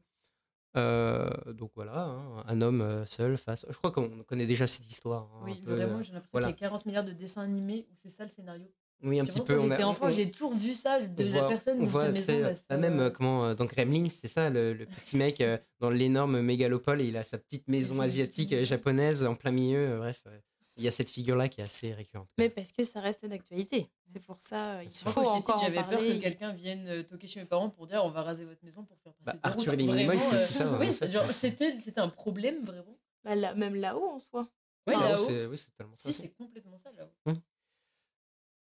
[0.77, 3.67] Euh, donc voilà, hein, un homme seul face.
[3.69, 5.23] Je crois qu'on connaît déjà cette histoire.
[5.35, 6.53] hein, Oui, un peu, vraiment, j'ai l'impression voilà.
[6.53, 8.67] qu'il y a 40 milliards de dessins animés où c'est ça le scénario.
[9.03, 9.57] Oui, un petit peu.
[9.57, 12.09] Quand j'étais enfant, on- j'ai toujours vu ça de on la voit- personne on voit,
[12.09, 15.57] maison bah, même euh, comment euh, dans Gremlins, c'est ça, le, le petit mec euh,
[15.79, 19.79] dans l'énorme mégalopole et il a sa petite maison asiatique euh, japonaise en plein milieu.
[19.91, 20.39] euh, bref, euh,
[20.77, 22.29] il y a cette figure-là qui est assez récurrente.
[22.39, 23.89] Mais parce que ça reste d'actualité.
[24.13, 27.41] C'est pour ça, euh, il faut encore j'avais peur que quelqu'un vienne euh, toquer chez
[27.41, 29.73] mes parents pour dire on va raser votre maison pour faire Bah, passer des Arthur
[29.75, 32.97] et Vraiment, c'est- euh, c'est ça, Oui, c'était un problème vraiment.
[33.25, 34.49] Bah, là- même là-haut en soi.
[34.87, 35.27] Ouais, Ah, là-haut.
[35.51, 37.33] oui, c'est tellement ça Si, c'est complètement ça là-haut.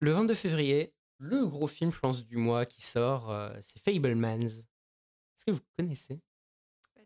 [0.04, 4.44] Le 22 février, le gros film, je pense, du mois qui sort, euh, c'est Fablemans.
[4.44, 6.20] Est-ce que vous connaissez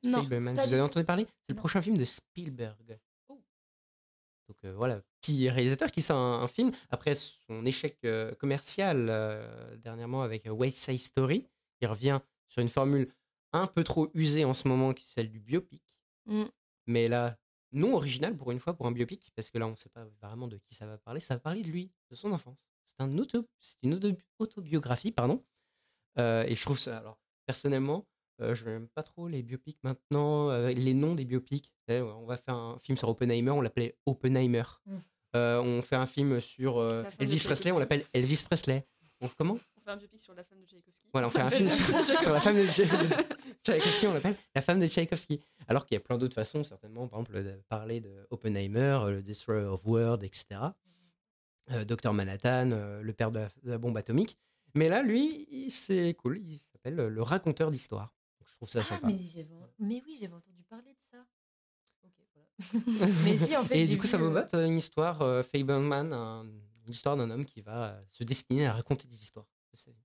[0.03, 1.25] Non, Fablemans, vous avez entendu parler?
[1.47, 2.99] C'est le prochain film de Spielberg.
[3.29, 3.41] Oh.
[4.49, 9.07] Donc euh, voilà, petit réalisateur qui sort un, un film après son échec euh, commercial
[9.09, 11.47] euh, dernièrement avec euh, West Side Story.
[11.81, 13.15] Il revient sur une formule
[13.53, 15.85] un peu trop usée en ce moment, qui est celle du biopic.
[16.27, 16.47] Mm.
[16.89, 17.39] Mais là,
[17.71, 20.05] non original pour une fois pour un biopic, parce que là, on ne sait pas
[20.21, 21.21] vraiment de qui ça va parler.
[21.21, 22.68] Ça va parler de lui, de son enfance.
[22.89, 25.45] C'est un auto, c'est une auto- autobiographie, pardon.
[26.19, 28.07] Euh, et je trouve ça, alors personnellement,
[28.41, 31.73] euh, je n'aime pas trop les biopics maintenant, euh, les noms des biopics.
[31.89, 34.63] Sais, on va faire un film sur Oppenheimer, on l'appelait Oppenheimer.
[34.87, 34.97] Mm.
[35.37, 36.83] Euh, on fait un film sur
[37.19, 38.87] Elvis Presley, on l'appelle Elvis Presley.
[39.21, 39.59] On- comment?
[39.77, 41.09] On fait un biopic sur la femme de Tchaïkovski.
[41.13, 41.71] Voilà, on fait un film
[42.03, 42.67] sur, sur la femme de,
[43.65, 45.41] Tchaïkovski, on l'appelle la femme de Tchaïkovski.
[45.67, 49.23] Alors qu'il y a plein d'autres façons, certainement, par exemple, de parler de Oppenheimer, le
[49.23, 50.47] Destroyer of World, etc.
[51.85, 54.39] Docteur Manhattan, euh, le père de la, de la bombe atomique.
[54.75, 58.15] Mais là, lui, il- c'est cool, il s'appelle euh, le raconteur d'histoire.
[58.47, 59.07] Je trouve ça Ah, sympa.
[59.09, 59.19] mais,
[59.79, 61.25] mais oui, j'avais entendu parler de ça.
[62.03, 62.49] Voilà.
[63.25, 63.79] mais si, en fait.
[63.79, 66.45] Et du coup, ça vous euh, botte une histoire, euh, Fableman, un-
[66.87, 69.91] une histoire d'un homme qui va euh, se destiner à raconter des histoires de sa
[69.91, 69.97] vie.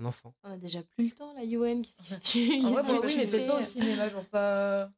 [0.00, 0.34] Un enfant.
[0.42, 1.82] On a déjà plus le temps, la Yoann.
[1.82, 4.90] Qu'est-ce que tu Ah ouais, moi tu mais peut-être pas au cinéma, genre pas.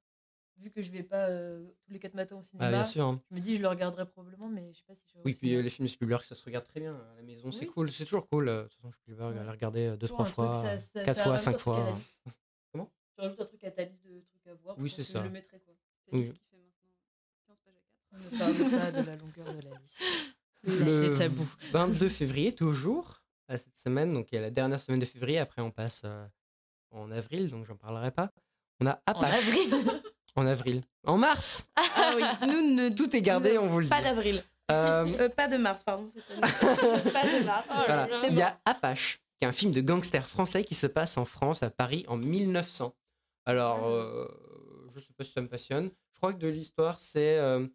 [0.58, 3.04] Vu que je vais pas euh, tous les 4 matins au cinéma, Ah, bien sûr.
[3.04, 3.20] hein.
[3.30, 5.54] je me dis je le regarderai probablement, mais je sais pas si je Oui, puis
[5.54, 7.72] euh, les films de Spielberg, ça se regarde très bien à la maison, c'est Oui.
[7.72, 8.48] cool, c'est toujours cool.
[8.48, 9.40] euh, De toute façon, Spielberg, Ouais.
[9.46, 11.58] à regarder Toujours trois un truc, fois, ça- ça- quatre ça fois, rajoute cinq un
[11.58, 11.94] truc à la fois.
[11.98, 12.18] liste.
[12.72, 12.90] Comment?
[13.14, 14.78] Tu rajoutes un truc à ta liste de trucs à voir.
[14.78, 15.18] Oui, c'est ça.
[15.18, 15.74] Je le mettrai quoi.
[16.08, 16.24] C'est Oui.
[16.24, 16.88] ce qui fait maintenant
[17.46, 18.12] 15 pages à 4.
[18.12, 20.02] On ne parle pas de la longueur de la liste.
[20.62, 21.46] Le C'est tabou.
[21.72, 25.38] 22 février, toujours, à cette semaine, donc il y a la dernière semaine de février,
[25.38, 26.26] après on passe euh,
[26.92, 28.32] en avril, donc j'en parlerai pas.
[28.80, 29.34] On a En Apache.
[29.48, 30.02] avril
[30.36, 30.82] En avril.
[31.06, 33.90] En mars Ah oui, nous ne Tout est gardé, on vous le dit.
[33.90, 34.42] Pas d'avril.
[34.70, 36.08] Euh, Euh, pas de mars, pardon.
[36.40, 36.46] pas
[37.24, 37.66] de mars.
[37.68, 38.08] Là Voilà.
[38.28, 41.24] Il y a Apache, qui est un film de gangster français qui se passe en
[41.24, 42.92] France, à Paris, en 1900.
[43.46, 43.86] Alors, Ah.
[43.88, 44.28] euh,
[44.94, 45.90] je sais pas si ça me passionne.
[46.12, 47.66] Je crois que de l'histoire, c'est euh,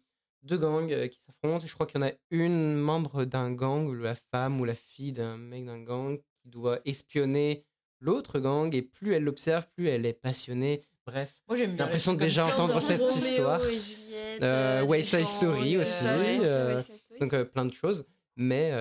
[0.42, 1.66] deux gangs qui s'affrontent.
[1.66, 4.74] Je crois qu'il y en a une membre d'un gang, ou la femme ou la
[4.74, 7.64] fille d'un mec d'un gang, qui doit espionner
[8.00, 8.72] l'autre gang.
[8.74, 10.82] Et plus elle l'observe, plus elle est passionnée.
[11.06, 11.40] Bref.
[11.48, 11.84] Moi bien.
[11.84, 13.64] l'impression de déjà entendre cette Roméo histoire.
[13.66, 17.20] et Juliette, Euh, euh, Side Story aussi, euh, j'ai euh, Side Story.
[17.20, 18.04] Donc euh, plein de choses.
[18.36, 18.72] Mais,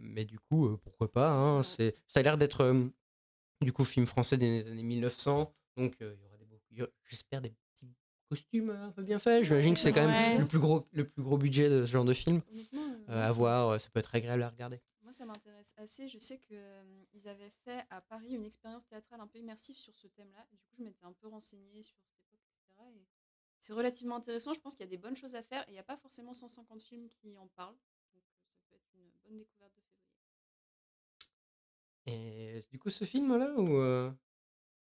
[0.00, 2.74] mais du coup, pourquoi pas hein, c'est, Ça a l'air d'être
[3.62, 5.54] du coup film français des années 1900.
[5.76, 7.94] Donc il y aura des beaux, j'espère des petits
[8.28, 9.44] costumes un peu bien faits.
[9.44, 10.38] J'imagine que c'est quand même Ouais.
[10.38, 12.40] le plus gros, le plus gros budget de ce genre de film
[13.06, 13.80] à voir.
[13.80, 14.80] Ça peut être agréable à regarder.
[15.16, 16.08] Ça m'intéresse assez.
[16.08, 20.08] Je sais qu'ils avaient fait à Paris une expérience théâtrale un peu immersive sur ce
[20.08, 20.46] thème-là.
[20.52, 22.74] Du coup, je m'étais un peu renseignée sur cette époque, etc.
[22.94, 23.06] Et
[23.58, 24.52] c'est relativement intéressant.
[24.52, 25.62] Je pense qu'il y a des bonnes choses à faire.
[25.62, 27.78] Et il n'y a pas forcément 150 films qui en parlent.
[28.14, 29.80] Donc, euh, ça peut être une bonne découverte de
[32.04, 32.58] février.
[32.58, 34.10] Et du coup, ce film-là ou euh,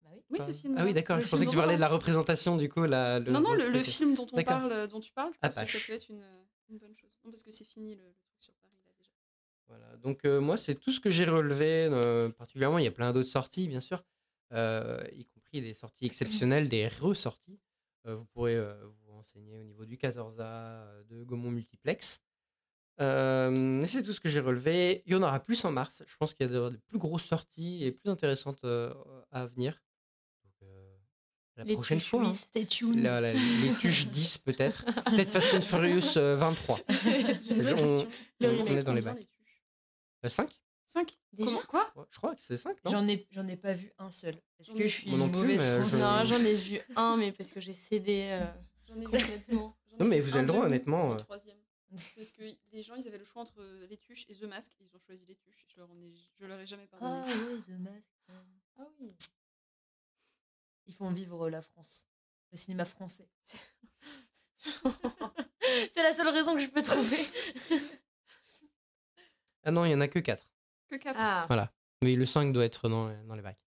[0.01, 0.23] Bah oui.
[0.31, 0.73] Oui, ce film.
[0.75, 1.21] Ah oui, d'accord.
[1.21, 2.83] Je pensais film que tu parlais de la représentation du coup.
[2.83, 5.59] La, le, Non, non, le, film dont on parle, dont tu parles, je pense que
[5.59, 5.77] Apache.
[5.77, 6.25] ça peut être une,
[6.69, 7.19] une bonne chose.
[7.23, 9.11] Non, parce que c'est fini le, le truc sur Paris là déjà.
[9.67, 11.88] Voilà, donc euh, moi, c'est tout ce que j'ai relevé.
[11.91, 14.04] euh, particulièrement, il y a plein d'autres sorties, bien sûr,
[14.54, 17.60] euh, y compris des sorties exceptionnelles, des ressorties.
[18.08, 22.21] Vous pourrez vous renseigner au niveau du 14A euh, de Gaumont Multiplex.
[22.99, 25.01] C'est tout ce que j'ai relevé.
[25.08, 26.04] Il y en aura plus en mars.
[26.08, 28.63] Je pense qu'il y a de, plus grosses sorties et plus intéressantes
[29.32, 29.82] à venir.
[30.43, 30.69] Donc,
[31.58, 32.21] la Les prochaine tuches fois.
[32.23, 32.30] hein.
[32.30, 32.36] huit.
[32.36, 33.01] Stay tuned.
[33.04, 34.86] La- la- les tuches 10 peut-être.
[35.06, 36.80] Peut-être Fast and Furious euh, 23.
[36.88, 38.08] C'est une bonne on- on
[38.67, 39.28] Ils est dans les bacs.
[40.29, 41.49] Tuches 5 5 Déjà?
[41.51, 42.91] Comment Quoi Je crois que c'est 5, non?
[42.91, 44.35] J'en ai, j'en ai pas vu un seul.
[44.59, 47.31] Est-ce J'en que ai- je suis une mauvaise je- Non, j'en ai vu un, mais
[47.31, 48.45] parce que j'ai cédé euh,
[48.88, 49.75] J'en ai complètement.
[49.89, 51.17] J'en ai Non, mais vous avez un le droit, honnêtement, euh.
[51.17, 51.57] troisième.
[52.15, 54.73] Parce que les gens, ils avaient le choix entre les tuches et The Mask.
[54.79, 55.65] et Ils ont choisi les tuches.
[55.73, 57.33] Je leur, en ai, je leur ai jamais Ah pardonné.
[57.33, 58.05] ouais, The Mask.
[58.77, 59.15] Ah oui.
[60.88, 62.05] Ils font vivre la France.
[62.51, 63.27] Le cinéma français.
[65.93, 67.17] C'est la seule raison que je peux trouver.
[69.65, 70.47] Ah non, il y en a que 4.
[70.88, 71.17] Que 4.
[71.19, 71.71] Ah,
[72.04, 73.60] Mais le 5 doit être dans, dans les bacs.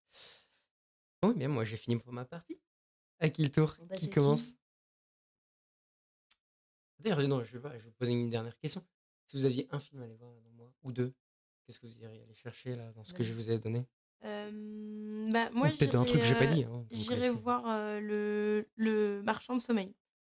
[1.20, 2.60] Bon, bien, moi j'ai fini pour ma partie.
[3.18, 3.76] À qui le tour?
[3.82, 4.52] Bah, Qui commence?
[7.00, 8.84] D'ailleurs, non, je vais, pas, je vais vous poser une dernière question.
[9.26, 11.12] Si vous aviez un film à aller voir dans le mois, ou deux,
[11.64, 13.84] qu'est-ce que vous iriez aller chercher là, dans ce que je vous ai donné?
[14.24, 16.64] Euh, bah, moi, peut-être un truc que j'ai pas j'irai, dit.
[16.64, 19.94] euh, hein, euh, J'irai c'est- voir euh, le, le marchand de sommeil.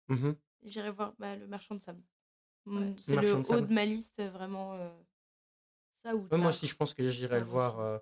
[0.09, 0.37] Mhm.
[0.63, 2.03] J'irai voir bah, le marchand de sable.
[2.65, 2.95] Mm, Ouais.
[2.99, 4.75] C'est le haut de ma liste, vraiment.
[4.75, 4.91] euh,
[6.03, 7.79] Ça ou Ouais, moi aussi, je pense que j'irai le voir.
[7.81, 7.99] euh,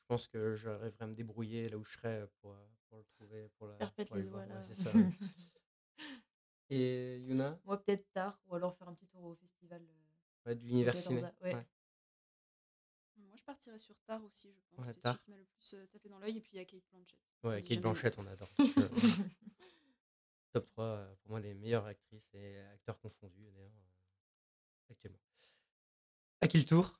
[0.00, 3.04] je pense que j'arriverai à me débrouiller là où je serai pour, euh, pour le
[3.04, 3.48] trouver.
[3.58, 4.92] Pour, la, Perpète pour les voir, ouais, ça.
[6.70, 7.58] Et Yuna?
[7.64, 9.82] Moi, peut-être tard, ou alors faire un petit tour au festival.
[9.82, 11.20] euh, ouais, de l'univers ciné.
[11.20, 11.54] 14A, ouais.
[11.54, 11.66] ouais.
[13.16, 14.86] Moi, je partirais sur Tar aussi, je pense.
[14.86, 16.36] Ouais, c'est celui qui m'a le plus euh, tapé dans l'œil.
[16.38, 17.20] Et puis, il y a Kate Blanchett.
[17.42, 18.48] Ouais, Kate Blanchett, on adore.
[20.52, 23.72] Top 3, euh, pour moi, les meilleures actrices et acteurs confondus, d'ailleurs,
[24.90, 25.20] actuellement.
[26.40, 26.98] À qui le tour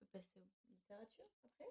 [0.00, 1.64] on peut passer aux littératures après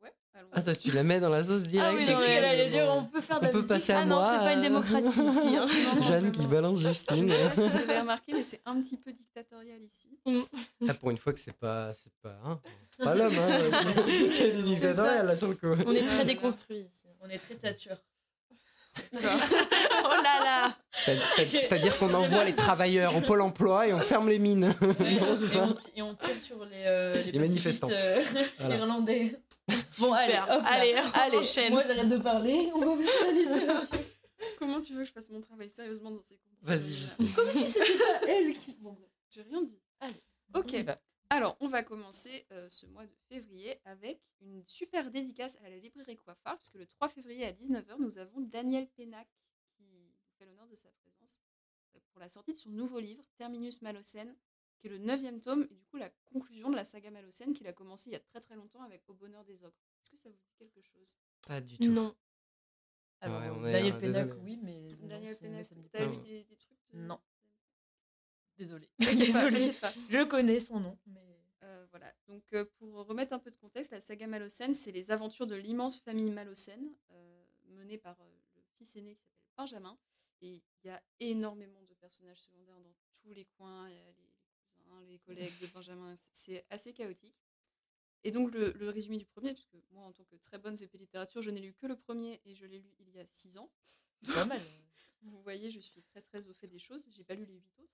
[0.00, 0.21] Ouais, allons
[0.54, 2.84] Ah, toi, tu la mets dans la sauce directe oui, J'ai cru qu'elle allait dire
[2.88, 3.68] on peut faire de On la peut musique.
[3.70, 5.56] passer à Ah non, c'est pas une euh, démocratie ici.
[5.56, 5.66] hein.
[5.96, 7.26] Non, Jeanne qui balance Je Justine.
[7.26, 10.18] ne sais pas si vous avez remarqué, mais c'est un petit peu dictatorial ici.
[10.88, 12.60] Ah, pour une fois que c'est pas, c'est pas, hein,
[13.02, 13.58] pas l'homme, hein,
[14.06, 15.68] qui dictatorial, là, sur le coup.
[15.86, 17.04] On est très déconstruits ici.
[17.22, 17.94] On est très Thatcher.
[19.14, 19.18] oh
[20.22, 24.28] là là C'est- c'est- C'est-à-dire qu'on envoie les travailleurs au pôle emploi et on ferme
[24.28, 24.74] les mines.
[24.80, 27.88] Non, et, ça on, et on tire sur les, euh, les, Les manifestants.
[27.90, 28.20] euh,
[28.58, 28.76] Voilà.
[28.76, 29.34] irlandais.
[29.98, 30.62] Bon, allez, hop.
[30.66, 31.72] Allez, on allez enchaîne.
[31.72, 33.98] moi j'arrête de parler, on va faire la littérature.
[34.58, 37.32] Comment tu veux que je fasse mon travail sérieusement dans ces conditions Vas-y, Justine.
[37.34, 38.74] Comme si c'était pas elle qui.
[38.80, 39.08] Bon, bref.
[39.30, 39.80] J'ai rien dit.
[40.00, 40.14] Allez,
[40.54, 40.70] Ok.
[40.72, 40.96] on y va.
[41.30, 45.76] Alors, on va commencer euh, ce mois de février avec une super dédicace à la
[45.78, 49.26] librairie Coiffard, puisque le 3 février à 19h, nous avons Daniel Pénac
[49.76, 49.96] qui nous
[50.38, 51.38] fait l'honneur de sa présence
[51.96, 54.34] euh, pour la sortie de son nouveau livre, Terminus Malocène,
[54.82, 57.68] qui est le neuvième tome et du coup la conclusion de la saga Malocène qu'il
[57.68, 59.76] a commencé il y a très très longtemps avec Au bonheur des ogres.
[60.02, 61.16] Est-ce que ça vous dit quelque chose?
[61.46, 61.88] Pas du tout.
[61.88, 62.14] Non.
[63.20, 64.42] Alors, Ouais, on est- Daniel euh, Pénac, désolé.
[64.42, 64.88] oui, mais.
[65.06, 66.16] Daniel Pénac, ça me dit t'as Non.
[66.24, 67.20] des, des trucs de- Non.
[68.58, 68.90] Désolée.
[69.80, 69.92] Pas.
[70.10, 71.38] Je connais son nom, mais.
[71.62, 72.12] Euh, voilà.
[72.26, 75.54] Donc, euh, pour remettre un peu de contexte, la saga Malocène, c'est les aventures de
[75.54, 78.24] l'immense famille Malocène, euh, menée par euh,
[78.56, 79.96] le fils aîné qui s'appelle Benjamin.
[80.40, 82.92] Et il y a énormément de personnages secondaires dans
[83.22, 83.88] tous les coins.
[83.88, 84.31] Il y a les,
[85.00, 86.14] les cousins, les collègues de Benjamin.
[86.32, 87.34] C'est- assez chaotique.
[88.24, 90.96] Et donc, le, le résumé du premier, puisque moi, en tant que très bonne VP
[90.98, 93.58] littérature, je n'ai lu que le premier et je l'ai lu il y a six
[93.58, 93.70] ans.
[94.22, 94.60] C'est pas mal.
[95.22, 97.06] Vous voyez, je suis très très au fait des choses.
[97.10, 97.92] J'ai pas lu les huit autres.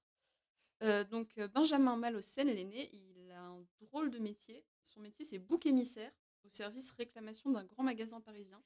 [0.83, 4.65] Euh, donc euh, Benjamin Malocène, l'aîné, il a un drôle de métier.
[4.83, 6.13] Son métier, c'est bouc émissaire
[6.45, 8.63] au service réclamation d'un grand magasin parisien.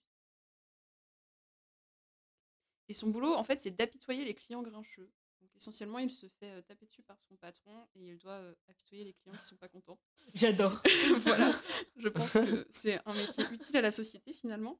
[2.88, 5.10] Et son boulot, en fait, c'est d'apitoyer les clients grincheux.
[5.52, 8.54] Donc essentiellement, il se fait euh, taper dessus par son patron et il doit euh,
[8.68, 9.98] apitoyer les clients qui sont pas contents.
[10.34, 10.82] J'adore.
[11.18, 11.52] voilà,
[11.96, 14.78] je pense que c'est un métier utile à la société finalement.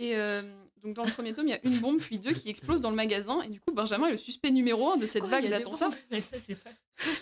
[0.00, 0.42] Et euh,
[0.82, 2.90] donc dans le premier tome, il y a une bombe puis deux qui explosent dans
[2.90, 5.50] le magasin et du coup Benjamin est le suspect numéro un de cette Quoi, vague
[5.50, 6.70] d'attentats bombes Mais ça, j'ai pas-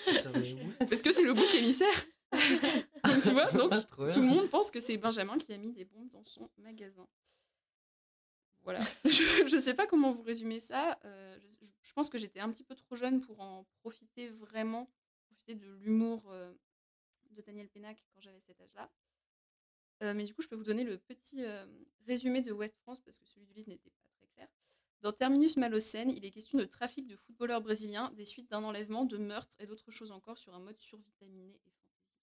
[0.07, 0.87] Putain, mais oui.
[0.89, 2.05] parce que c'est le bouc émissaire.
[3.05, 3.83] donc tu vois, donc bien.
[4.13, 7.07] tout le monde pense que c'est Benjamin qui a mis des bombes dans son magasin.
[8.63, 8.81] Voilà.
[9.05, 10.99] Je ne sais pas comment vous résumer ça.
[11.05, 14.91] Euh, je, je pense que j'étais un petit peu trop jeune pour en profiter vraiment,
[15.27, 16.53] profiter de l'humour euh,
[17.31, 18.91] de Daniel Pénac quand j'avais cet âge-là.
[20.03, 21.67] Euh, mais du coup, je peux vous donner le petit euh,
[22.07, 24.49] résumé de West France parce que celui du livre n'était pas très clair.
[25.01, 29.05] Dans Terminus Malocène, il est question de trafic de footballeurs brésiliens, des suites d'un enlèvement,
[29.05, 32.21] de meurtres et d'autres choses encore sur un mode survitaminé et fantaisiste.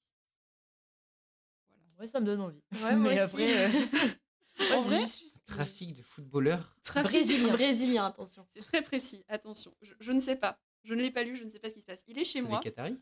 [1.67, 1.83] Voilà.
[1.99, 2.63] Ouais, ça me donne envie.
[2.83, 3.21] Ouais, moi aussi.
[3.21, 3.71] après.
[4.73, 6.75] En vrai juste- Trafic de footballeurs.
[6.83, 7.51] Trafic- Brésilien.
[7.53, 8.45] Brésilien, attention.
[8.49, 9.71] C'est très précis, attention.
[9.81, 10.59] Je, je ne sais pas.
[10.83, 12.03] Je ne l'ai pas lu, je ne sais pas ce qui se passe.
[12.07, 12.59] Il est chez C'est moi.
[12.61, 12.97] Qataris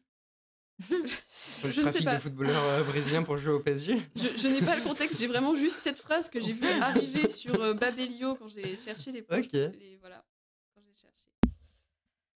[0.90, 2.16] Je, je ne sais trafic pas.
[2.16, 5.28] de footballeurs euh, brésiliens pour jouer au PSG Je, je n'ai pas le contexte, j'ai
[5.28, 9.22] vraiment juste cette phrase que j'ai vue arriver sur euh, Babelio quand j'ai cherché les
[9.22, 9.46] poches.
[9.46, 9.54] Ok.
[9.54, 10.26] les- voilà,
[10.74, 11.28] quand j'ai cherché.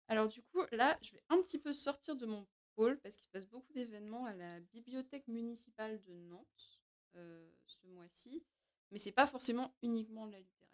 [0.09, 3.25] Alors du coup, là, je vais un petit peu sortir de mon pôle parce qu'il
[3.25, 6.79] se passe beaucoup d'événements à la bibliothèque municipale de Nantes
[7.17, 8.45] euh, ce mois-ci,
[8.91, 10.67] mais c'est pas forcément uniquement de la littérature.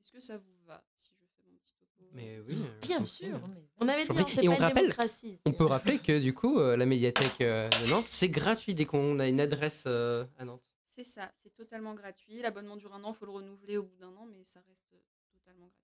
[0.00, 2.62] Est-ce que ça vous va si je fais mon petit topo Mais oui.
[2.62, 3.40] euh, Bien sûr.
[3.48, 5.38] mais- On avait dit, hein, c'est Et pas on une rappelle- démocratie.
[5.46, 8.84] On peut rappeler que du coup, euh, la médiathèque euh, de Nantes, c'est gratuit dès
[8.84, 10.62] qu'on a une adresse euh, à Nantes.
[10.86, 12.40] C'est ça, c'est totalement gratuit.
[12.40, 14.86] L'abonnement dure un an, il faut le renouveler au bout d'un an, mais ça reste
[14.94, 14.98] euh,
[15.32, 15.82] totalement gratuit.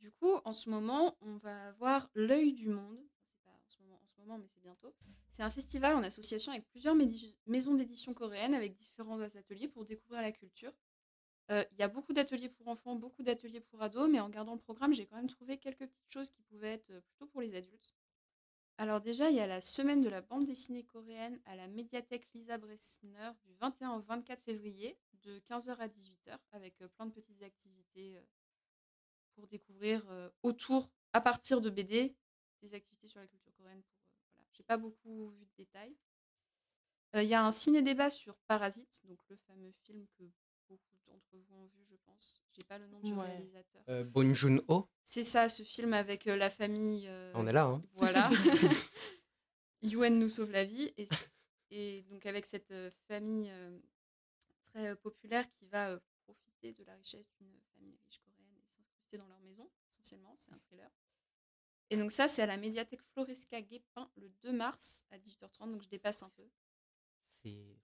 [0.00, 2.98] Du coup, en ce moment, on va avoir l'œil du monde.
[2.98, 4.92] Enfin, c'est pas en ce moment, en ce moment, mais c'est bientôt.
[5.38, 6.96] C'est un festival en association avec plusieurs
[7.46, 10.72] maisons d'édition coréennes, avec différents ateliers pour découvrir la culture.
[11.52, 14.54] Euh, Il y a beaucoup d'ateliers pour enfants, beaucoup d'ateliers pour ados, mais en regardant
[14.54, 17.40] le programme, j'ai quand même trouvé quelques petites choses qui pouvaient être euh, plutôt pour
[17.40, 17.94] les adultes.
[18.78, 22.26] Alors déjà, il y a la semaine de la bande dessinée coréenne à la médiathèque
[22.34, 27.12] Lisa Bressner du 21 au 24 février de 15h à 18h avec euh, plein de
[27.12, 28.18] petites activités
[29.36, 30.04] pour découvrir
[30.42, 32.16] autour, à partir de BD,
[32.60, 33.84] des activités sur la culture coréenne.
[34.58, 35.96] J'ai pas beaucoup vu de détails.
[37.16, 40.24] Euh, Il y a un ciné-débat sur Parasite, donc le fameux film que
[40.68, 42.42] beaucoup d'entre vous ont vu, je pense.
[42.52, 43.26] J'ai pas le nom du Ouais.
[43.26, 43.82] réalisateur.
[43.88, 44.88] Euh, Bong Joon-ho.
[45.04, 47.06] C'est ça, ce film avec euh, la famille.
[47.08, 47.82] euh, On est là, hein.
[47.94, 48.28] Voilà.
[49.82, 50.92] Yuen nous sauve la vie.
[51.70, 53.78] Et, donc, avec cette euh, famille euh,
[54.64, 58.64] très euh, populaire qui va euh, profiter de la richesse d'une famille riche coréenne et
[58.66, 60.34] s'incruster dans leur maison, essentiellement.
[60.36, 60.90] C'est un thriller.
[61.90, 65.70] Et donc, ça, c'est à la médiathèque Floresca Guépin le 2 mars à 18h30.
[65.72, 66.44] Donc, je dépasse un peu.
[67.42, 67.76] C'est.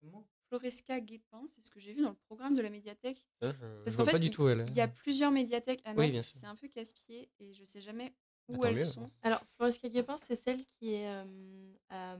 [0.00, 0.28] Comment?
[0.48, 3.26] Floresca Guépin, c'est ce que j'ai vu dans le programme de la médiathèque.
[3.42, 4.64] Euh, Parce qu'en fait, pas du il- tout elle.
[4.68, 6.12] Il y a plusieurs médiathèques à Oui, Nantes.
[6.12, 6.32] bien sûr.
[6.40, 8.12] c'est un peu casse-pied et je sais jamais
[8.48, 9.10] où Bah, elles mieux, sont.
[9.22, 12.18] Alors, Flores Caguépin, c'est celle qui est euh, euh,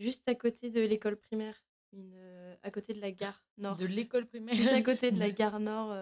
[0.00, 3.76] juste à côté de l'école primaire, une, euh, à côté de la gare nord.
[3.76, 4.54] De l'école primaire.
[4.54, 5.92] Juste à côté de la gare nord.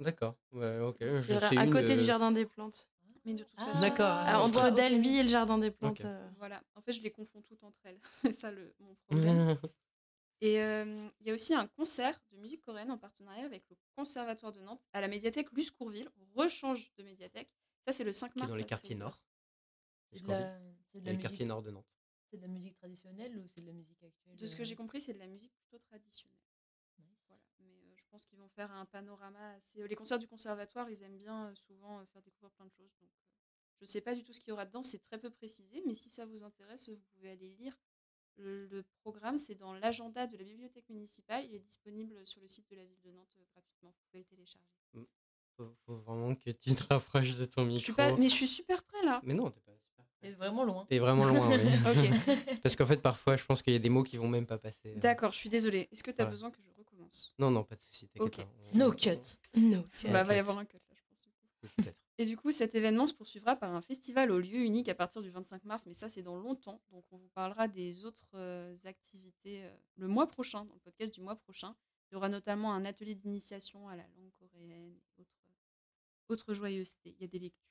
[0.00, 0.36] Euh, D'accord.
[0.52, 0.96] Ouais, ok.
[1.00, 2.88] c'est vrai, à côté euh, du jardin des plantes.
[3.24, 4.06] Mais de toute Ah, façon, D'accord.
[4.08, 4.74] Ah, Ah, entre ok.
[4.74, 6.00] Delby et le jardin des plantes.
[6.02, 6.28] Euh.
[6.38, 6.62] voilà.
[6.76, 7.98] En fait, je les confonds toutes entre elles.
[8.10, 9.58] c'est ça le, mon problème.
[10.40, 10.84] Et euh,
[11.20, 14.60] il y a aussi un concert de musique coréenne en partenariat avec le Conservatoire de
[14.60, 16.08] Nantes à la médiathèque Luce Courville.
[16.36, 17.50] Rechange de médiathèque.
[17.84, 18.50] Ça, c'est le 5 qui est mars.
[18.52, 19.08] dans les quartiers 16 heures.
[19.08, 19.20] nord.
[20.12, 20.44] C'est de Escorville.
[20.46, 20.60] la,
[20.92, 21.92] c'est de Les quartiers musique, nord de Nantes.
[22.30, 24.64] c'est de la musique traditionnelle ou c'est de la musique actuelle De ce que euh,
[24.64, 26.38] j'ai compris, c'est de la musique plutôt traditionnelle.
[27.00, 27.18] nice.
[27.26, 27.42] Voilà.
[27.58, 29.86] Mais euh, je pense qu'ils vont faire un panorama assez.
[29.86, 32.94] Les concerts du conservatoire, ils aiment bien euh, souvent euh, faire découvrir plein de choses.
[33.00, 33.30] Donc, euh,
[33.78, 35.82] je ne sais pas du tout ce qu'il y aura dedans, c'est très peu précisé.
[35.86, 37.76] Mais si ça vous intéresse, vous pouvez aller lire.
[38.36, 41.44] Le, le programme, c'est dans l'agenda de la bibliothèque municipale.
[41.46, 43.90] Il est disponible sur le site de la ville de Nantes gratuitement.
[43.90, 44.68] Vous pouvez le télécharger.
[45.56, 47.78] Faut, faut vraiment que tu te rapproches de ton micro.
[47.78, 48.16] Je suis pas...
[48.16, 49.20] Mais je suis super prêt là.
[49.24, 50.04] Mais non, t'es pas super.
[50.22, 50.86] C'est vraiment loin.
[50.88, 51.58] T'es vraiment loin, oui.
[52.62, 54.58] Parce qu'en fait, parfois, je pense qu'il y a des mots qui vont même pas
[54.58, 54.94] passer.
[54.94, 55.88] d'accord, je suis désolée.
[55.90, 56.77] Est-ce que tu as besoin que je
[57.38, 58.08] Non, non, pas de souci.
[58.08, 58.36] t'inquiète Ok.
[58.44, 59.10] pas, on- No cut.
[59.56, 59.78] No.
[60.04, 60.40] Ouais, Bah, va y cut.
[60.40, 61.28] avoir un cut là, je pense.
[61.62, 62.00] Oui, peut-être.
[62.20, 65.22] Et du coup, cet événement se poursuivra par un festival au lieu unique à partir
[65.22, 66.82] du 25 mars, mais ça, c'est dans longtemps.
[66.90, 71.14] Donc, on vous parlera des autres euh, activités euh, le mois prochain, dans le podcast
[71.14, 71.76] du mois prochain.
[72.10, 75.30] Il y aura notamment un atelier d'initiation à la langue coréenne, et autres,
[76.28, 77.14] autres joyeusetés.
[77.18, 77.64] Il y a des lectures.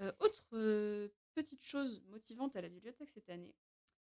[0.00, 3.54] Euh, autre euh, petite chose motivante à la bibliothèque cette année,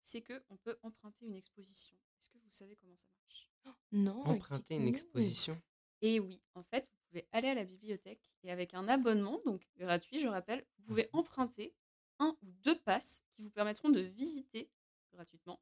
[0.02, 1.96] c'est qu'on peut emprunter une exposition.
[2.18, 3.50] Est-ce que vous savez comment ça marche?
[3.92, 4.22] Non.
[4.26, 5.60] Emprunter une exposition.
[6.02, 9.62] et oui, en fait, vous pouvez aller à la bibliothèque et avec un abonnement, donc
[9.78, 11.74] gratuit, je rappelle, vous pouvez emprunter
[12.20, 14.70] un ou deux passes qui vous permettront de visiter
[15.14, 15.60] gratuitement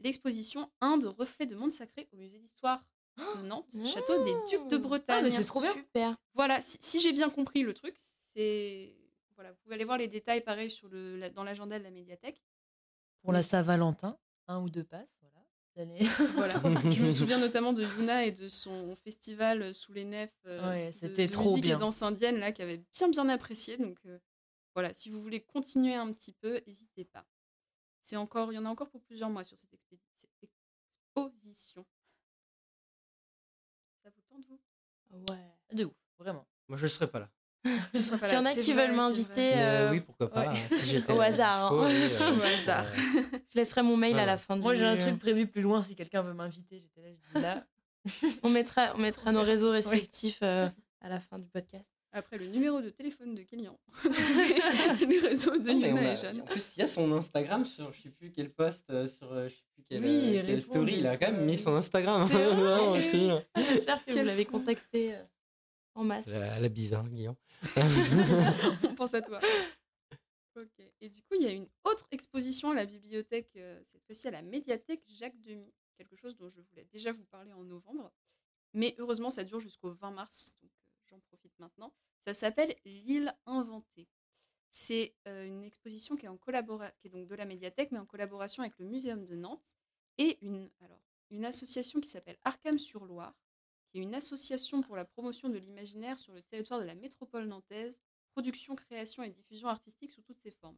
[0.00, 2.84] l'exposition Inde, reflet de monde sacré au musée d'histoire
[3.16, 5.16] de Nantes, château des Ducs de Ah, Bretagne.
[5.20, 5.72] Ah, mais c'est trop bien.
[5.72, 6.16] Super.
[6.34, 8.94] Voilà, si, si j'ai bien compris le truc, c'est
[9.36, 11.90] voilà, vous pouvez aller voir les détails pareil sur le la- dans l'agenda de la
[11.90, 12.42] médiathèque.
[13.22, 14.18] Pour la Saint-Valentin,
[14.48, 15.16] un ou deux passes,
[15.76, 15.98] allez-
[16.34, 16.54] Voilà.
[16.90, 20.88] Je me souviens notamment de Yuna et de son festival sous les nefs euh, Ouais,
[20.92, 21.76] de- c'était de trop musique bien.
[21.76, 23.76] et danse indienne là qui avait bien bien apprécié.
[23.76, 24.18] Donc euh,
[24.74, 27.26] voilà, si vous voulez continuer un petit peu, n'hésitez pas.
[28.00, 29.70] C'est encore, il y en a encore pour plusieurs mois sur cette,
[31.16, 31.86] exposition.
[34.02, 34.60] Ça vous tente vous?
[35.32, 35.54] Ouais.
[35.72, 36.46] De ouf, vraiment.
[36.68, 37.30] Moi, je serais pas là.
[37.94, 39.32] Tu seras pas S'il y en a qui vrai, veulent m'inviter.
[39.36, 40.40] Mais, euh, oui, pourquoi pas.
[40.40, 40.46] ouais.
[40.48, 41.88] hein, Si Au hasard, dispo, hein.
[41.88, 42.86] oui, euh, Au hasard.
[43.52, 44.80] Je laisserai mon mail à la fin Moi, du.
[44.80, 46.78] j'ai un truc prévu plus loin si quelqu'un veut m'inviter.
[46.80, 47.64] J'étais là, je dis là.
[48.42, 50.68] On mettra, on mettra nos réseaux respectifs euh,
[51.00, 51.90] à la fin du podcast.
[52.16, 53.76] Après le numéro de téléphone de Kélian,
[55.08, 56.42] les réseaux de Yuna a- et Jeanne.
[56.42, 59.48] En plus, il y a son Instagram sur je sais plus quel post, sur je
[59.48, 60.96] sais plus quelle, Oui, quelle story.
[60.98, 61.58] Il a quand même mis oui.
[61.58, 62.28] son Instagram.
[62.30, 65.22] J'espère que vous l'avez contacté euh,
[65.94, 66.26] en masse.
[66.26, 67.36] La, la bise, hein, Guillaume.
[68.88, 69.40] On pense à toi.
[70.56, 70.82] Ok.
[71.00, 74.28] Et du coup, il y a une autre exposition à la bibliothèque, euh, cette fois-ci
[74.28, 78.12] à la médiathèque Jacques Demy, quelque chose dont je voulais déjà vous parler en novembre.
[78.72, 81.92] Mais heureusement, ça dure jusqu'au 20 mars, donc euh, j'en profite maintenant.
[82.20, 84.08] Ça s'appelle L'île inventée.
[84.70, 87.98] C'est euh, une exposition qui est, en collabora- qui est donc de la médiathèque, mais
[87.98, 89.76] en collaboration avec le Muséum de Nantes
[90.18, 93.34] et une, alors, une association qui s'appelle Arkham-sur-Loire,
[93.94, 97.46] qui est une association pour la promotion de l'imaginaire sur le territoire de la métropole
[97.46, 98.02] nantaise,
[98.32, 100.76] production, création et diffusion artistique sous toutes ses formes.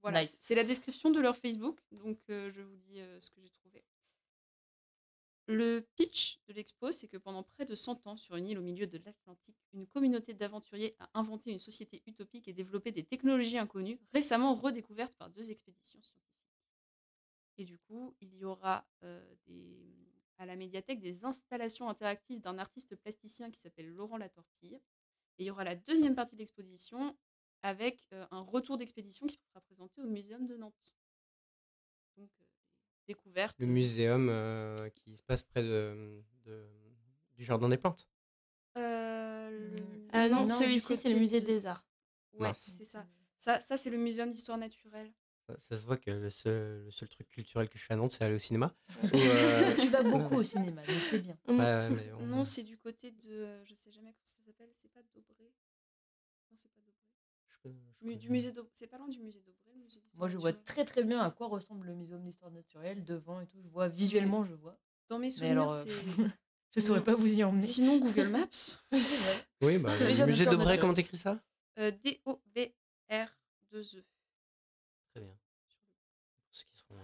[0.00, 0.36] Voilà, Nice.
[0.38, 3.50] c'est la description de leur Facebook, donc euh, je vous dis euh, ce que j'ai
[3.50, 3.84] trouvé.
[5.48, 8.62] Le pitch de l'expo, c'est que pendant près de 100 ans, sur une île au
[8.62, 13.58] milieu de l'Atlantique, une communauté d'aventuriers a inventé une société utopique et développé des technologies
[13.58, 16.30] inconnues, récemment redécouvertes par deux expéditions scientifiques.
[17.58, 22.58] Et du coup, il y aura euh, des, à la médiathèque des installations interactives d'un
[22.58, 24.74] artiste plasticien qui s'appelle Laurent Latorpille.
[25.38, 27.16] Et il y aura la deuxième partie de l'exposition
[27.62, 30.96] avec euh, un retour d'expédition qui sera présenté au Muséum de Nantes.
[32.16, 32.44] Donc, euh,
[33.08, 33.56] découverte.
[33.60, 36.68] Le muséum euh, qui se passe près de, de-
[37.36, 38.08] du jardin des plantes.
[38.76, 41.86] Euh, le- Ah non, Non, celui-ci, c'est le musée de- des arts.
[42.34, 43.06] Ouais, c'est ça.
[43.38, 45.12] Ça, ça c'est le Muséum d'histoire naturelle.
[45.58, 48.12] Ça, se voit que le seul, le seul truc culturel que je fais à Nantes,
[48.12, 48.74] c'est aller au cinéma.
[49.02, 51.36] Ou, euh, Tu vas beaucoup au cinéma, donc c'est bien.
[51.46, 53.62] Ouais, ouais, mais on- Non, c'est du côté de.
[53.66, 54.70] Je sais jamais comment ça s'appelle.
[54.76, 55.52] C'est pas Dobré.
[56.50, 56.94] Non, c'est pas Dobré.
[57.48, 58.16] je connais- je Mu- connais.
[58.16, 59.74] Du musée d'Aub- C'est pas loin du musée d'Aubray.
[59.74, 60.64] le musée d'histoire Moi, je vois naturelle.
[60.64, 63.60] très très bien à quoi ressemble le muséum d'histoire naturelle devant et tout.
[63.62, 64.78] Je vois visuellement, je vois.
[65.10, 65.84] Dans mes Mais souvenirs, alors, euh,
[66.74, 67.60] je saurais pas vous y emmener.
[67.60, 68.48] Sinon, Google Maps.
[69.60, 70.80] Oui, bah, le musée d'histoire de Bray, naturelle.
[70.80, 71.38] comment t'écris ça?
[71.78, 74.04] Euh, D-O-B-R-2-E.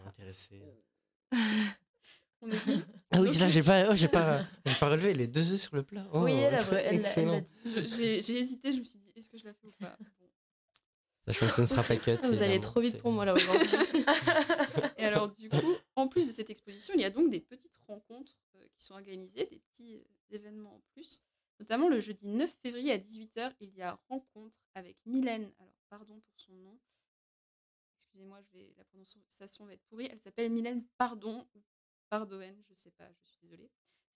[0.07, 0.63] Intéressés.
[2.43, 2.83] On dit.
[3.11, 5.77] Ah oui, là, j'ai pas, oh, j'ai pas, j'ai pas relevé les deux œufs sur
[5.77, 6.07] le plat.
[6.13, 7.05] Oh, oui, elle a, elle,
[7.87, 9.97] J'ai j'ai hésité, je me suis dit, est-ce que je la fais ou pas?
[11.27, 12.17] Sachant que ce ne sera pas cut.
[12.23, 13.69] Vous allez trop vite pour moi là aujourd'hui.
[14.97, 17.79] Et alors, du coup, en plus de cette exposition, il y a donc des petites
[17.87, 21.23] rencontres euh, qui sont organisées, des petits euh, événements en plus.
[21.59, 25.53] Notamment le jeudi 9 février à 18h, il y a rencontre avec Mylène.
[25.61, 26.79] Alors, pardon pour son nom.
[28.21, 30.09] Excusez-moi, je vais, la prononciation va être pourrie.
[30.11, 31.63] Elle s'appelle Mylène Pardon ou
[32.11, 33.71] Pardoen, je sais pas, je suis désolée.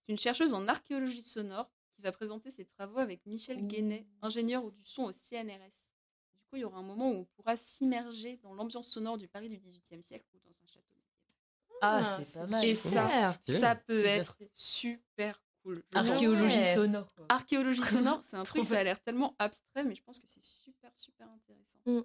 [0.04, 3.66] C'est une chercheuse en archéologie sonore qui va présenter ses travaux avec Michel Ouh.
[3.66, 5.94] Guénet, ingénieur du son au CNRS.
[6.34, 9.26] Du coup, il y aura un moment où on pourra s'immerger dans l'ambiance sonore du
[9.26, 11.00] Paris du XVIIIe siècle ou dans un château.
[11.80, 12.64] Ah, Ah, c'est pas mal.
[12.66, 13.08] Et super.
[13.08, 15.82] ça, ça peut être super cool.
[15.92, 17.14] Je Archéologie sonore.
[17.14, 17.26] quoi.
[17.30, 20.42] Archéologie sonore, c'est un truc, ça a l'air tellement abstrait, mais je pense que c'est
[20.44, 21.78] super, super intéressant.
[21.86, 22.00] Mm.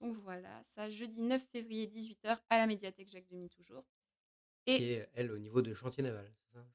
[0.00, 3.84] Donc voilà, ça, jeudi 9 février, 18h, à la médiathèque Jacques Demy, toujours.
[4.66, 6.30] Qui Et est, elle, au niveau de chantier naval.
[6.38, 6.66] c'est ça?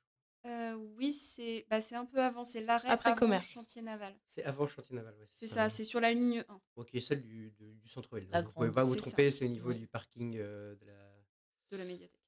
[0.48, 3.46] Euh, oui, c'est bah, c'est un peu avant, c'est l'arrêt Après avant commerce.
[3.48, 4.18] chantier naval.
[4.26, 5.14] C'est avant chantier naval.
[5.20, 6.62] ouais, C'est ça, c'est sur la ligne 1.
[6.78, 8.28] Ok, celle du, du, du centre-ville.
[8.34, 9.06] Vous pouvez grande, pas vous c'est ça.
[9.08, 10.94] tromper, c'est au niveau du parking euh, de la.
[11.72, 12.20] de la médiathèque.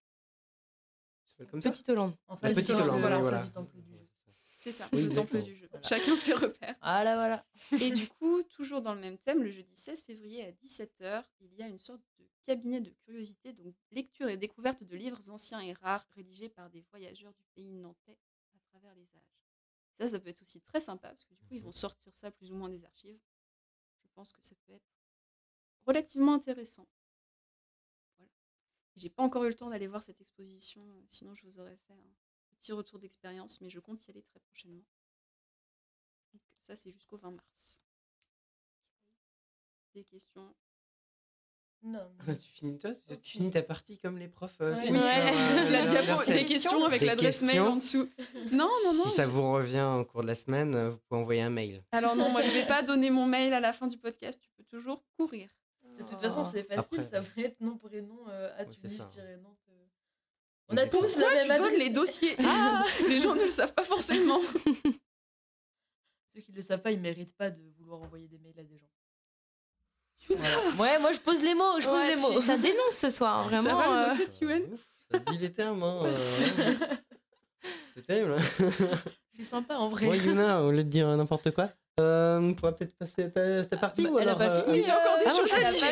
[1.25, 1.71] Ça s'appelle comme ça?
[1.71, 2.13] Petite Hollande.
[2.27, 3.43] En face du petite Hollande, voilà.
[3.45, 4.07] du temple du jeu.
[4.63, 4.87] C'est ça.
[4.93, 5.67] Oui, le temple du jeu.
[5.69, 5.85] Voilà.
[5.85, 6.77] Chacun ses repères.
[6.81, 7.45] Voilà, voilà.
[7.81, 11.53] Et du coup, toujours dans le même thème, le jeudi 16 février à 17h, il
[11.55, 15.59] y a une sorte de cabinet de curiosité, donc lecture et découverte de livres anciens
[15.59, 18.17] et rares rédigés par des voyageurs du pays nantais
[18.55, 19.35] à travers les âges.
[19.95, 22.31] Ça, ça peut être aussi très sympa parce que du coup, ils vont sortir ça
[22.31, 23.19] plus ou moins des archives.
[24.01, 24.95] Je pense que ça peut être
[25.85, 26.87] relativement intéressant.
[28.17, 28.31] Voilà.
[28.95, 31.75] J'ai pas encore eu le temps d'aller voir cette exposition, euh, sinon je vous aurais
[31.85, 32.22] fait un
[32.63, 34.85] petit retour d'expérience, mais je compte y aller très prochainement.
[36.31, 37.81] Donc, ça, c'est jusqu'au 20 mars.
[39.93, 40.55] Des questions?
[41.81, 42.09] Non.
[42.25, 44.81] Ah, tu, finis, toi, tu, tu finis ta partie comme les profs euh, Ouais.
[44.85, 45.33] finissent Ouais.
[45.33, 48.09] euh, La diapo, des questions avec l'adresse mail en dessous.
[48.53, 49.03] Non, non, non.
[49.03, 51.83] Si ça vous revient au cours de la semaine, vous pouvez envoyer un mail.
[51.91, 54.39] Alors non, moi je vais pas donner mon mail à la fin du podcast.
[54.41, 55.49] Tu peux toujours courir.
[55.97, 58.49] De toute façon, c'est facile, Après- ça va être nom, prénom, euh.
[58.63, 59.19] Nantes.
[60.73, 61.77] On a tous la même adresse.
[61.77, 64.41] les dossiers Ah, Les gens ne le savent pas forcément.
[66.35, 68.63] Ceux qui ne le savent pas, ils méritent pas de vouloir envoyer des mails à
[68.63, 68.89] des gens.
[70.29, 70.57] Voilà.
[70.79, 72.41] Ouais, moi je pose les mots, je pose Ouais, les mots.
[72.41, 73.79] Ça dénonce ce soir, hein, Ça vraiment.
[73.91, 75.83] va, euh, le Ouf, ça dit les termes.
[75.83, 76.13] hein, euh,
[77.93, 78.35] C'est terrible.
[78.39, 80.05] Je suis sympa en vrai.
[80.07, 81.69] Bon, Yuna, au lieu de dire n'importe quoi,
[81.99, 84.63] euh, on pourra peut-être passer à ta, ta partie bah, ou elle a pas euh,
[84.65, 85.87] fini, j'ai encore des Ah, choses non, à elle a dire.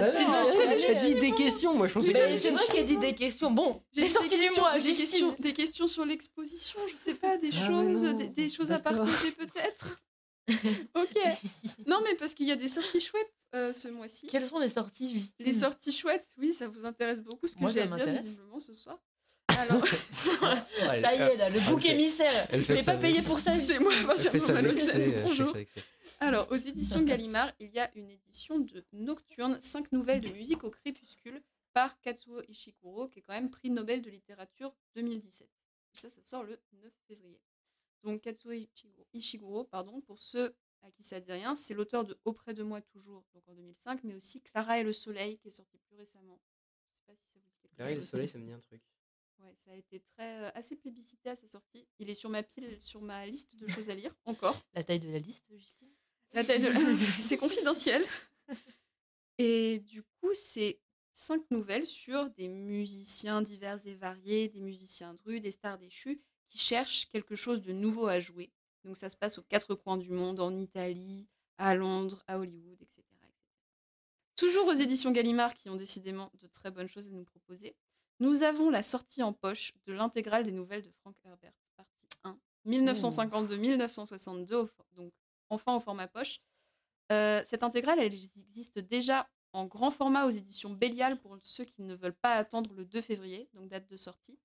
[0.00, 2.52] Bah j'ai- j'ai- j'ai dit des questions, moi je pensais que Mais j'avais c'est fini.
[2.54, 3.50] moi qui ai dit des questions.
[3.50, 5.04] Bon, J'ai sorties du questions- mois, des Justine.
[5.06, 8.78] questions, des questions sur l'exposition, je sais pas, des Ah, choses, des, des choses à
[8.78, 9.96] partager peut-être.
[10.96, 11.16] ok.
[11.86, 14.26] Non mais parce qu'il y a des sorties chouettes euh, ce mois-ci.
[14.26, 15.46] Quelles sont les sorties, Justine?
[15.46, 18.74] Les sorties chouettes, oui, ça vous intéresse beaucoup ce que j'ai à dire visiblement ce
[18.74, 18.98] soir.
[19.58, 19.86] Alors,
[21.00, 22.46] Ça y est, là, le bouc émissaire.
[22.50, 23.92] elle Je n'ai pas payé pour ça, c'est moi,
[25.24, 25.56] bonjour.
[26.20, 30.64] Alors, aux éditions Gallimard, il y a une édition de Nocturne, 5 nouvelles de musique
[30.64, 31.42] au crépuscule
[31.72, 35.48] par Katsuo Ishiguro, qui est quand même prix Nobel de littérature 2017.
[35.94, 37.40] Et ça, ça sort le 9 février.
[38.04, 38.52] Donc, Katsuo
[39.12, 42.80] Ishiguro, pardon, pour ceux à qui ça dit rien, c'est l'auteur de Auprès de moi
[42.80, 46.40] toujours, donc en 2005, mais aussi Clara et le soleil, qui est sorti plus récemment.
[46.90, 48.52] Je sais pas si ça vous dit quelque Clara et le soleil, ça me dit
[48.52, 48.82] un truc.
[49.42, 51.86] Ouais, ça a été très euh, assez plébiscité à sa sortie.
[51.98, 54.60] Il est sur ma pile, sur ma liste de choses à lire encore.
[54.74, 55.90] La taille de la liste, Justine?
[56.32, 58.02] La taille de la- c'est confidentiel.
[59.38, 60.80] Et du coup, c'est
[61.12, 66.58] cinq nouvelles sur des musiciens divers et variés, des musiciens drus, des stars déchues, qui
[66.58, 68.52] cherchent quelque chose de nouveau à jouer.
[68.84, 71.26] Donc ça se passe aux quatre coins du monde, en Italie,
[71.58, 73.00] à Londres, à Hollywood, etc.
[73.00, 73.30] etc.
[74.36, 77.74] Toujours aux éditions Gallimard, qui ont décidément de très bonnes choses à nous proposer.
[78.22, 82.38] Nous avons la sortie en poche de l'intégrale des nouvelles de Frank Herbert, partie 1,
[82.68, 85.12] 1952-1962, au for- donc
[85.50, 86.38] enfin au format poche.
[87.10, 91.82] Euh, cette intégrale, elle existe déjà en grand format aux éditions Bélial pour ceux qui
[91.82, 94.38] ne veulent pas attendre le 2 février, donc date de sortie.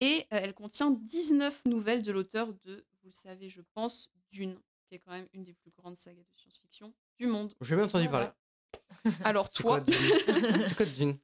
[0.00, 4.56] Et euh, elle contient 19 nouvelles de l'auteur de, vous le savez, je pense, Dune,
[4.88, 7.52] qui est quand même une des plus grandes sagas de science-fiction du monde.
[7.62, 8.26] J'ai bien entendu Voilà.
[8.26, 8.38] parler.
[9.24, 9.94] Alors toi, Dune
[10.62, 11.16] C'est quoi Dune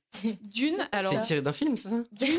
[0.43, 2.39] Dune, alors C'est tiré d'un film, c'est ça Dune,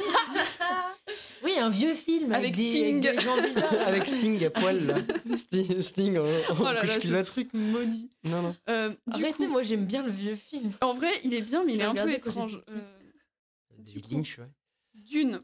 [1.43, 3.07] Oui, un vieux film avec, Avec des, Sting.
[3.07, 3.87] avec des gens bizarres.
[3.87, 4.95] Avec Sting à poil, là.
[5.37, 6.25] Sting, Sting en, en
[6.59, 8.09] oh là là, ce truc maudit.
[8.25, 8.55] Non, non.
[8.69, 10.71] Euh, du Arrêtez, coup, moi j'aime bien le vieux film.
[10.81, 12.61] en vrai, il est bien, mais il est un peu étrange.
[12.69, 12.81] Euh,
[13.77, 14.49] coup, Lynch, ouais.
[14.93, 15.41] Dune,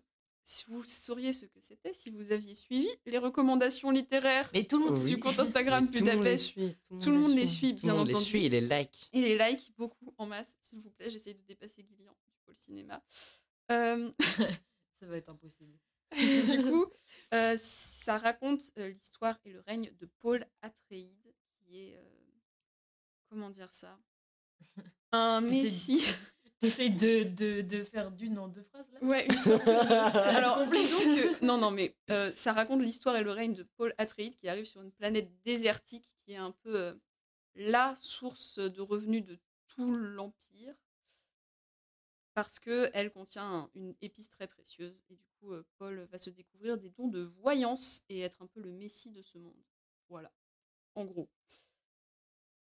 [0.47, 4.77] si vous sauriez ce que c'était, si vous aviez suivi les recommandations littéraires Mais tout
[4.77, 5.09] le monde Oui.
[5.09, 6.77] du compte Instagram tout le monde les Budapest suit.
[7.01, 8.25] tout le monde les suit, Tout le bien monde les entendu.
[8.29, 9.09] suit et les like.
[9.11, 11.09] et les likes, beaucoup en masse, s'il vous plaît.
[11.09, 13.03] J'essaye de dépasser Guillian du pôle cinéma.
[13.71, 14.11] Euh,
[14.99, 15.73] Ça va être impossible.
[16.15, 16.85] du coup,
[17.33, 21.97] euh, ça raconte euh, l'histoire et le règne de Paul Atreides, qui est.
[21.97, 22.03] euh,
[23.29, 23.99] comment dire ça?
[25.11, 26.05] Un messie.
[26.65, 29.71] T'essayes de, de, de faire d'une en deux phrases là Ouais, une sorte de-
[30.35, 31.45] Alors, disons que.
[31.45, 34.65] Non, non, mais euh, ça raconte l'histoire et le règne de Paul Atreides qui arrive
[34.65, 36.93] sur une planète désertique qui est un peu euh,
[37.55, 39.37] la source de revenus de
[39.67, 40.73] tout l'Empire.
[42.33, 45.03] Parce qu'elle contient un- une épice très précieuse.
[45.09, 48.47] Et du coup, euh, Paul va se découvrir des dons de voyance et être un
[48.47, 49.55] peu le messie de ce monde.
[50.09, 50.31] Voilà.
[50.95, 51.29] En gros.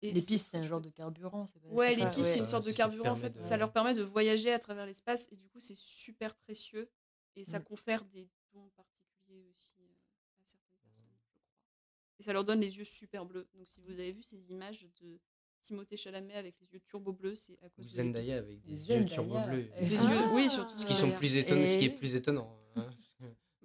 [0.03, 1.45] Et L'épice, c'est c'est un genre de carburant.
[1.45, 3.09] pas- Ouais, l'épice, c'est une sorte de carburant.
[3.11, 5.75] En fait, de- ça leur permet de voyager à travers l'espace et du coup, c'est
[5.75, 6.89] super précieux
[7.35, 7.63] et ça Mm.
[7.63, 11.41] confère des dons particuliers aussi euh, à certaines personnes, je crois.
[12.19, 13.47] Et ça leur donne les yeux super bleus.
[13.55, 15.19] Donc, si vous avez vu ces images de
[15.61, 18.21] Timothée Chalamet avec les yeux turbo bleus, c'est à Ou cause de l'épice.
[18.27, 19.63] Zendaya avec des Zendaya, yeux turbo bleus.
[19.81, 20.13] Des Ah.
[20.13, 21.17] yeux, oui, surtout Ce qui sont Zendaya.
[21.17, 22.55] plus étonnants, ce qui est plus étonnant.
[22.75, 22.87] hein.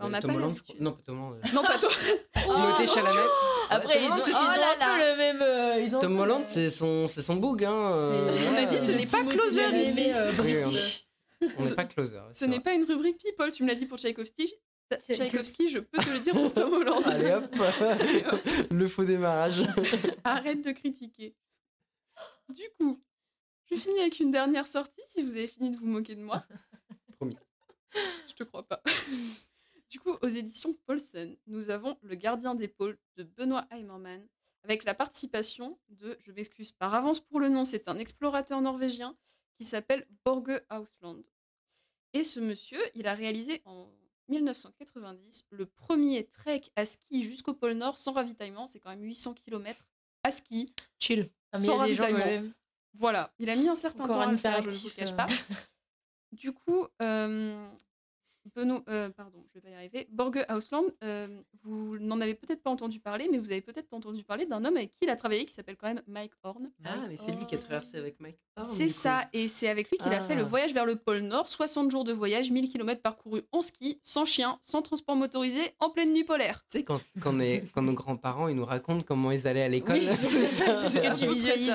[0.03, 0.57] On Euh, n'a Tom pas Holland.
[0.81, 1.41] Non, pas Tom Holland.
[1.55, 1.91] Non, pas toi.
[2.35, 3.29] Timothée Chalamet.
[3.71, 5.39] Après, Tom ils ont, oh le même.
[5.43, 7.65] euh, Tom Holland, c'est son, c'est son boug.
[7.65, 7.73] Hein.
[7.73, 10.11] On a dit, ce n'est pas closer ici.
[10.13, 10.33] euh,
[11.59, 12.19] on n'est pas closer.
[12.33, 14.53] Ce n'est pas une rubrique People, tu me l'as dit pour Tchaïkovski.
[14.91, 15.15] Tchaïkovski.
[15.15, 17.03] Tchaïkovski, je peux te le dire pour Tom Holland.
[17.07, 17.55] Allez hop,
[18.71, 19.63] le faux démarrage.
[20.25, 21.35] Arrête de critiquer.
[22.49, 23.01] Du coup,
[23.71, 26.45] je finis avec une dernière sortie, si vous avez fini de vous moquer de moi.
[27.17, 27.37] Promis.
[28.29, 28.83] Je te crois pas.
[29.93, 34.27] Du coup, aux éditions Paulson, nous avons Le gardien des pôles de Benoît Heimermann,
[34.65, 39.15] avec la participation de, je m'excuse par avance pour le nom, c'est un explorateur norvégien
[39.59, 41.21] qui s'appelle Borge Ausland.
[42.15, 43.87] Et ce monsieur, il a réalisé en
[44.29, 49.35] 1990 le premier trek à ski jusqu'au pôle Nord sans ravitaillement, c'est quand même 800
[49.35, 49.85] km
[50.23, 50.73] à ski.
[51.01, 51.29] Chill.
[51.53, 52.51] Ah, Sans gens, ravitaillement.
[52.95, 55.13] Voilà, il a mis un certain Encore temps à le faire, je ne vous cache
[55.13, 55.17] euh.
[55.17, 55.27] pas.
[56.33, 57.69] Du coup, euh,
[58.57, 60.09] Benoît, euh, pardon, je vais pas y arriver.
[60.11, 61.29] Borge Ausland, euh,
[61.63, 64.77] vous n'en avez peut-être pas entendu parler, mais vous avez peut-être entendu parler d'un homme
[64.77, 66.71] avec qui il a travaillé qui s'appelle quand même Mike Horn.
[66.85, 68.37] Ah, mais c'est lui qui a traversé avec Mike.
[68.57, 70.45] Horn, C'est ça, et c'est avec lui qu'il a fait le Ah.
[70.45, 74.25] voyage vers le pôle Nord, 60 jours de voyage, 1000 km parcourus en ski, sans
[74.25, 76.65] chien, sans transport motorisé, en pleine nuit polaire.
[76.71, 79.69] Tu sais, quand, quand, les- quand nos grands-parents ils nous racontent comment ils allaient à
[79.69, 80.89] l'école, Oui, c'est ça.
[80.89, 81.73] c'est que tu visualises.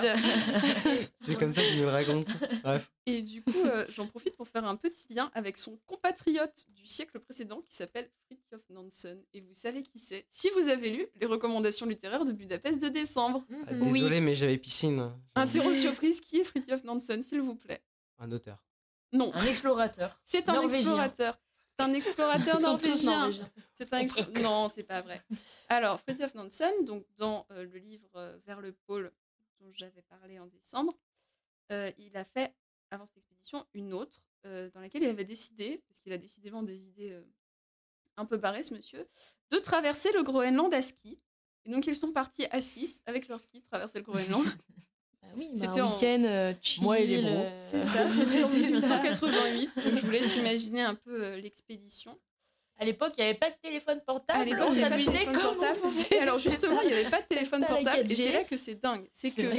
[1.26, 2.28] C'est comme ça qu'ils nous le racontent.
[2.64, 2.92] Bref.
[3.10, 6.86] Et du coup, euh, j'en profite pour faire un petit lien avec son compatriote du
[6.88, 9.24] siècle précédent qui s'appelle Fridtjof Nansen.
[9.34, 12.90] Et vous savez qui c'est Si vous avez lu les recommandations littéraires de Budapest de
[12.90, 13.46] décembre.
[13.68, 15.14] Ah, désolé, mais j'avais piscine.
[15.36, 17.82] Interro surprise, qui est Fridtjof Nansen, s'il vous plaît?
[18.20, 18.62] Un auteur.
[19.14, 20.20] Non, Un explorateur.
[20.26, 20.80] c'est un Norvégien.
[20.80, 21.40] explorateur.
[21.70, 23.30] C'est un explorateur norvégien.
[23.74, 25.22] C'est un explo- Non, c'est pas vrai.
[25.70, 29.14] Alors, Fridtjof Nansen, donc dans euh, le livre euh, Vers le pôle
[29.62, 30.94] dont j'avais parlé en décembre,
[31.72, 32.54] euh, il a fait,
[32.92, 36.64] avant cette expédition, une autre euh, dans laquelle il avait décidé, parce qu'il a décidément
[36.64, 37.22] des idées euh,
[38.18, 39.08] un peu barrées, ce monsieur,
[39.52, 41.18] de traverser le Groenland à ski.
[41.66, 44.46] Et donc, ils sont partis à 6 avec leur ski traverser le Groenland.
[45.30, 46.84] Ah oui, C'était c'était un en- week-end euh, chill.
[46.84, 47.32] Moi et les bros.
[47.36, 48.96] euh, C'est ça, c'était en c'est ça.
[49.02, 49.76] 1888.
[49.84, 52.18] Donc, je vous laisse imaginer un peu euh, l'expédition.
[52.78, 54.40] À l'époque, il n'y avait pas de téléphone portable.
[54.40, 55.80] À l'époque, on s'amusait comme portable.
[55.84, 58.10] on alors justement, il n'y avait pas de téléphone portable.
[58.10, 58.16] Et 4G.
[58.16, 59.06] c'est là que c'est dingue.
[59.12, 59.52] C'est que.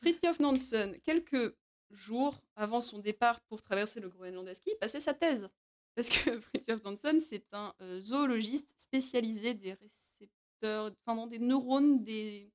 [0.00, 1.56] Fridtjof Nansen, quelques
[1.94, 5.48] jours avant son départ pour traverser le Groenland à ski, passait sa thèse.
[5.94, 12.02] Parce que Fridtjof Nansen, c'est un euh, zoologiste spécialisé des récepteurs, enfin non, des neurones
[12.04, 12.50] des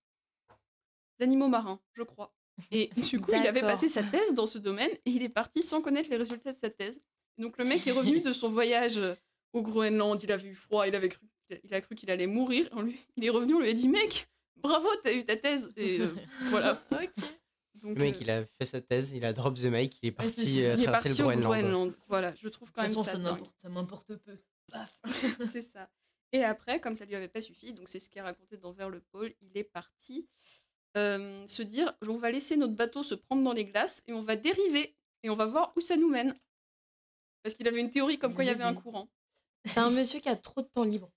[1.19, 2.33] animaux marins, je crois.
[2.71, 5.61] Et du coup, il avait passé sa thèse dans ce domaine et il est parti
[5.61, 7.01] sans connaître les résultats de sa thèse.
[7.37, 9.15] Donc le mec est revenu de son voyage euh,
[9.53, 11.25] au Groenland, il avait eu froid, il avait cru,
[11.63, 12.67] il a cru qu'il allait mourir.
[12.73, 14.27] On lui- il est revenu, on lui a dit mec,
[14.57, 15.71] bravo, t'as eu ta thèse.
[15.77, 16.13] Et euh,
[16.49, 16.81] voilà.
[16.91, 17.09] Ok.
[17.81, 20.07] Donc, Le mec, euh, il a fait sa thèse, il a drop the mic, il
[20.07, 21.43] est parti euh, traverser le Groenland.
[21.43, 21.95] Groenland.
[22.07, 24.37] Voilà, je trouve De quand toute même façon, ça ça m'importe peu.
[24.71, 24.99] Paf.
[25.51, 25.89] c'est ça.
[26.31, 28.71] Et après, comme ça lui avait pas suffi, donc c'est ce qui est raconté dans
[28.71, 30.27] Vers le pôle, il est parti
[30.97, 34.23] euh, se dire on va laisser notre bateau se prendre dans les glaces et on
[34.23, 36.33] va dériver et on va voir où ça nous mène.
[37.43, 39.09] Parce qu'il avait une théorie comme quoi il y avait un courant.
[39.65, 41.11] C'est un monsieur qui a trop de temps libre.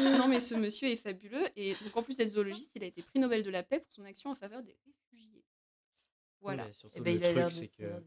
[0.00, 3.02] non mais ce monsieur est fabuleux et donc en plus d'être zoologiste, il a été
[3.02, 4.74] prix Nobel de la paix pour son action en faveur des.
[6.44, 6.66] Voilà.
[6.66, 8.04] mais surtout, Et ben, le il truc, c'est que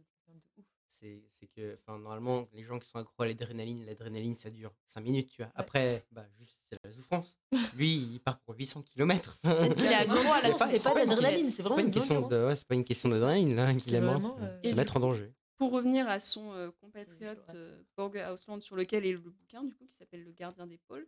[0.85, 5.29] c'est c'est normalement les gens qui sont accros à l'adrénaline l'adrénaline ça dure 5 minutes
[5.29, 5.51] tu vois.
[5.55, 7.38] Après bah juste c'est la souffrance.
[7.75, 11.63] Lui il part pour 800 km qu'il est accro à la c'est pas- l'adrénaline, c'est
[11.63, 14.73] vraiment une question de c'est pas une question d'adrénaline là qu'il aime euh, se Et
[14.75, 15.33] mettre en danger.
[15.57, 19.73] Pour revenir à son euh, compatriote euh, Borge Ausland, sur lequel est le bouquin, du
[19.73, 21.07] coup, qui s'appelle Le gardien des pôles,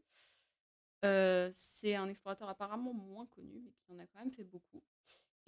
[1.05, 4.81] euh, c'est un explorateur apparemment moins connu, mais qui en a quand même fait beaucoup.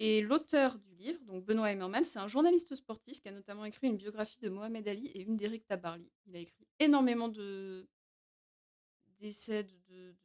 [0.04, 3.86] Et l'auteur du livre, donc Benoît Emmerman, c'est un journaliste sportif qui a notamment écrit
[3.86, 6.10] une biographie de Mohamed Ali et une d'Eric Tabarly.
[6.26, 7.88] Il a écrit énormément de
[9.20, 10.16] d'essais, de,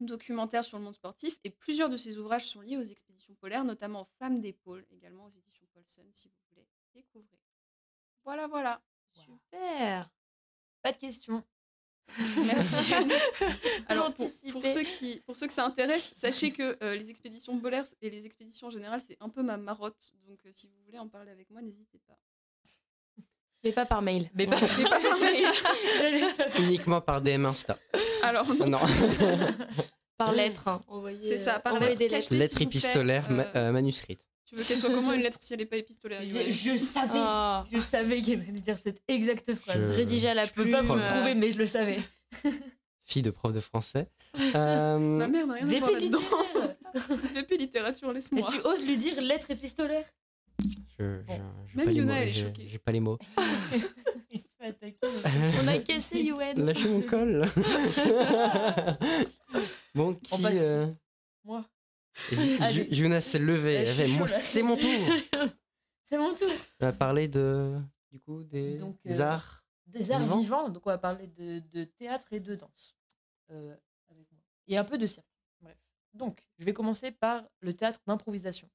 [0.00, 3.62] documentaires sur le monde sportif, et plusieurs de ses ouvrages sont liés aux expéditions polaires,
[3.62, 7.38] notamment Femmes des pôles, également aux éditions Paulson, si vous voulez découvrir.
[8.24, 8.82] Voilà, voilà.
[9.12, 10.10] Super.
[10.82, 11.44] Pas de questions.
[12.46, 12.94] Merci.
[13.88, 17.84] Alors, pour, ceux qui, pour ceux que ça intéresse, sachez que euh, les expéditions polaires
[18.02, 20.12] et les expéditions en général, c'est un peu ma marotte.
[20.26, 22.16] Donc, euh, si vous voulez en parler avec moi, n'hésitez pas.
[23.64, 24.30] Mais pas par mail.
[24.34, 25.44] Mais pas, Mais pas par mail.
[26.60, 27.78] Uniquement par DM Insta
[28.22, 28.78] Alors, non, non
[30.16, 30.68] Par lettre.
[30.68, 30.82] hein.
[31.22, 32.34] C'est ça, euh, par lettre des lettres.
[32.34, 35.66] lettre épistolaire ma- Euh, manuscrite Tu veux qu'elle soit comment une lettre si elle n'est
[35.66, 37.64] pas épistolaire je, je savais, Ah.
[37.72, 39.90] je savais qu'elle allait dire cette exacte phrase.
[39.92, 40.72] Je- Rédigé à la Je peux plume.
[40.74, 41.98] pas vous le euh, prouver, mais je le savais.
[43.04, 44.08] fille de prof de français
[44.54, 46.18] Euh, Ma mère n'a rien à voir VP là-dedans.
[47.34, 48.48] VP littérature, Et laisse-moi.
[48.50, 50.04] tu oses lui dire lettre épistolaire
[50.98, 51.40] je, je, Bon.
[51.74, 52.66] Même Yuna, elle est choquée.
[52.68, 53.18] j'ai pas les mots
[54.30, 54.98] Il se fait attaquer.
[55.64, 56.64] On a cassé Yoann.
[56.64, 57.44] lâchez mon col
[59.94, 60.86] bon qui euh,
[61.44, 61.64] Moi.
[62.30, 62.88] Ju- Allez.
[62.94, 64.86] Jonas s'est levé je suis moi c'est mon tour
[66.08, 66.50] C'est mon tour.
[66.80, 67.76] On va parler de
[68.12, 70.38] du coup des Donc, euh, arts Des arts Vivants.
[70.38, 70.68] vivants.
[70.68, 72.96] Donc, on va parler de, de théâtre et de danse.
[73.50, 73.74] euh,
[74.08, 74.40] avec moi.
[74.68, 75.26] Et un peu de cirque.
[75.60, 75.76] Bref.
[76.14, 78.70] Donc, je vais commencer par le théâtre d'improvisation.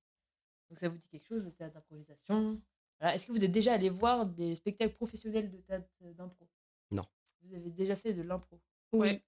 [0.70, 2.62] Donc, ça vous dit quelque chose, le théâtre d'improvisation?
[3.00, 3.16] Voilà.
[3.16, 6.50] Est-ce que vous êtes déjà allé voir des spectacles professionnels de théâtre d'impro?
[6.92, 7.06] Non.
[7.44, 8.60] Vous avez déjà fait de l'impro?
[8.92, 9.22] Oui.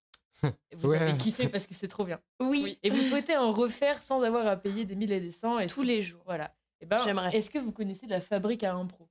[0.75, 0.97] Vous Ouais.
[0.97, 2.19] avez kiffé parce que c'est trop bien.
[2.41, 2.77] Oui.
[2.83, 5.59] Et vous souhaitez en refaire sans avoir à payer des mille et des cents.
[5.59, 6.21] Et Tous les jours.
[6.25, 6.53] Voilà.
[6.81, 7.35] Et ben, J'aimerais.
[7.35, 9.07] est-ce que vous connaissez la fabrique à impro?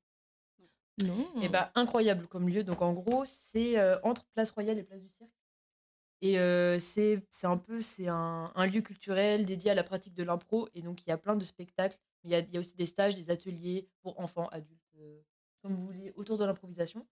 [1.02, 1.26] Non.
[1.42, 2.64] Et bah, incroyable comme lieu.
[2.64, 5.30] Donc, en gros, c'est euh, entre Place Royale et Place du Cirque.
[6.20, 10.14] Et euh, c'est c'est un peu c'est un, un lieu culturel dédié à la pratique
[10.14, 10.68] de l'impro.
[10.74, 11.98] Et donc, il y a plein de spectacles.
[12.22, 14.80] mais Il y a, il y a aussi des stages, des ateliers pour enfants, adultes,
[14.98, 15.20] euh,
[15.62, 17.06] comme vous voulez, autour de l'improvisation.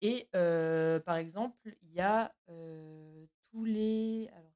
[0.00, 4.28] Et euh, par exemple, il y a euh, tous les.
[4.32, 4.52] Alors.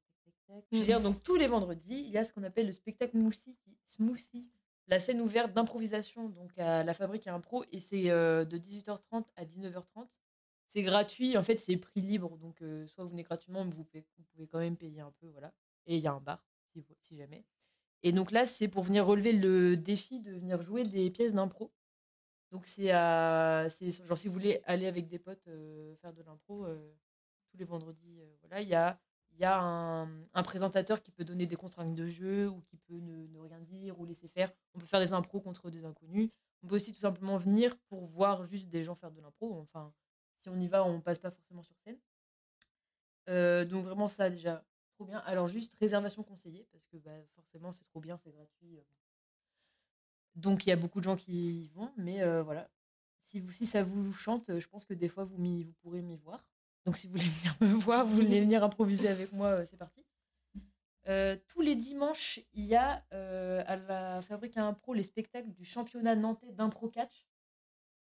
[0.71, 3.17] Je veux dire, donc tous les vendredis, il y a ce qu'on appelle le spectacle
[3.17, 4.47] smoothie, qui- smoothie
[4.87, 9.25] la scène ouverte d'improvisation donc à la fabrique à impro et c'est euh, de 18h30
[9.35, 10.19] à 19h30
[10.67, 13.85] c'est gratuit en fait c'est prix libre donc euh, soit vous venez gratuitement mais vous
[13.85, 15.53] pouvez, vous pouvez quand même payer un peu voilà
[15.87, 17.45] et il y a un bar si, si jamais
[18.03, 21.71] et donc là c'est pour venir relever le défi de venir jouer des pièces d'impro
[22.53, 26.21] donc c'est à c'est genre si vous voulez aller avec des potes euh, faire de
[26.21, 26.93] l'impro euh,
[27.49, 28.99] tous les vendredis euh, voilà il y a
[29.39, 33.39] y a un, présentateur qui peut donner des contraintes de jeu ou qui peut ne,
[33.39, 34.53] rien dire ou laisser faire.
[34.75, 36.29] On peut faire des impros contre des inconnus.
[36.61, 39.59] On peut aussi tout simplement venir pour voir juste des gens faire de l'impro.
[39.59, 39.91] Enfin,
[40.41, 41.97] si on y va, on passe pas forcément sur scène.
[43.27, 45.17] Euh, donc vraiment ça déjà trop bien.
[45.25, 48.77] Alors juste réservation conseillée parce que bah, forcément c'est trop bien, c'est gratuit.
[50.35, 52.69] Donc il y a beaucoup de gens qui y vont, mais euh, voilà.
[53.21, 56.01] Si, vous, si ça vous chante, euh, je pense que des fois vous, vous pourrez
[56.01, 56.43] m'y voir.
[56.85, 59.77] Donc si vous voulez venir me voir, vous voulez venir improviser avec moi, euh, c'est
[59.77, 60.05] parti.
[61.09, 65.51] Euh, tous les dimanches, il y a euh, à la Fabrique à Impro les spectacles
[65.51, 67.27] du championnat nantais d'impro catch.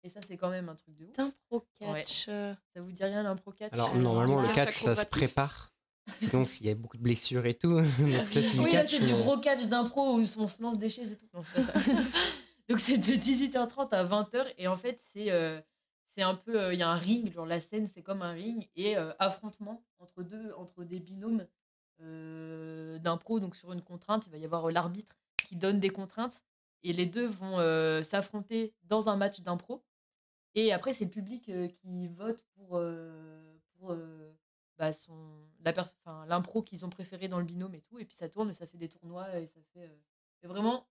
[0.02, 1.16] Et ça, c'est quand même un truc de ouf.
[1.16, 2.26] D'impro catch.
[2.26, 5.72] Ça vous dit rien l'impro catch alors normalement le catch ça se prépare
[6.18, 7.80] sinon s'il y a beaucoup de blessures et tout
[8.56, 11.12] donc là c'est du là, mais- gros catch d'impro où on se lance des chaises
[11.12, 11.26] et tout.
[11.34, 11.90] Non, c'est pas ça.
[12.68, 14.52] Donc, c'est de 18h30 à 20h.
[14.58, 15.58] Et en fait, c'est euh,
[16.14, 16.60] c'est un peu.
[16.60, 18.68] euh, Il y a un ring, genre la scène, c'est comme un ring.
[18.76, 21.46] Et euh, affrontement entre, deux, entre des binômes
[22.02, 23.40] euh, d'impro.
[23.40, 26.42] Donc, sur une contrainte, il va y avoir euh, l'arbitre qui donne des contraintes.
[26.82, 29.82] Et les deux vont euh, s'affronter dans un match d'impro.
[30.54, 34.30] Et après, c'est le public euh, qui vote pour, euh, pour euh,
[34.76, 35.16] bah, son,
[36.26, 37.98] l'impro qu'ils ont préféré dans le binôme et tout.
[37.98, 40.88] Et puis ça tourne et ça fait des tournois et ça fait euh, vraiment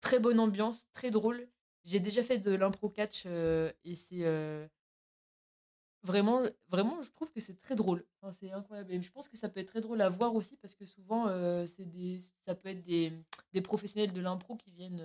[0.00, 1.48] très bonne ambiance, très drôle.
[1.84, 4.66] J'ai déjà fait de l'impro catch euh, et c'est euh,
[6.02, 8.04] vraiment, vraiment, je trouve que c'est très drôle.
[8.32, 8.92] C'est incroyable.
[8.92, 11.26] Et je pense que ça peut être très drôle à voir aussi parce que souvent,
[11.28, 13.12] des, ça peut être des,
[13.52, 15.02] des professionnels de l'impro qui viennent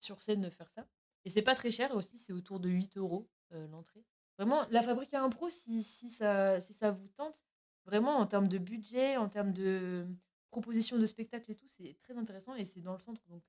[0.00, 0.86] sur scène faire ça.
[1.24, 3.26] Et c'est pas très cher aussi, c'est autour de 8 euros
[3.70, 4.04] l'entrée.
[4.36, 7.44] Vraiment, la fabrique à impro, si, si, ça, si ça vous tente,
[7.84, 10.06] vraiment en termes de budget, en termes de
[10.50, 13.42] proposition de spectacle et tout, c'est très intéressant et c'est dans le centre, donc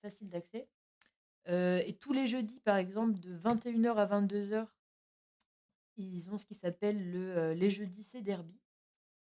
[0.00, 0.68] facile d'accès.
[1.46, 4.66] Et tous les jeudis, par exemple, de 21h à 22h,
[5.96, 8.58] ils ont ce qui s'appelle le, les jeudis C Derby.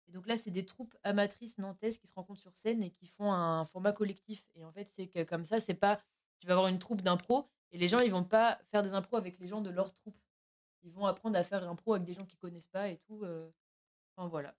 [0.07, 3.07] Et donc là, c'est des troupes amatrices nantaises qui se rencontrent sur scène et qui
[3.07, 4.45] font un format collectif.
[4.55, 6.01] Et en fait, c'est que comme ça, c'est pas.
[6.39, 9.15] Tu vas avoir une troupe d'impro et les gens, ils vont pas faire des impros
[9.17, 10.17] avec les gens de leur troupe.
[10.83, 13.23] Ils vont apprendre à faire impro avec des gens qu'ils connaissent pas et tout.
[14.15, 14.55] Enfin, voilà.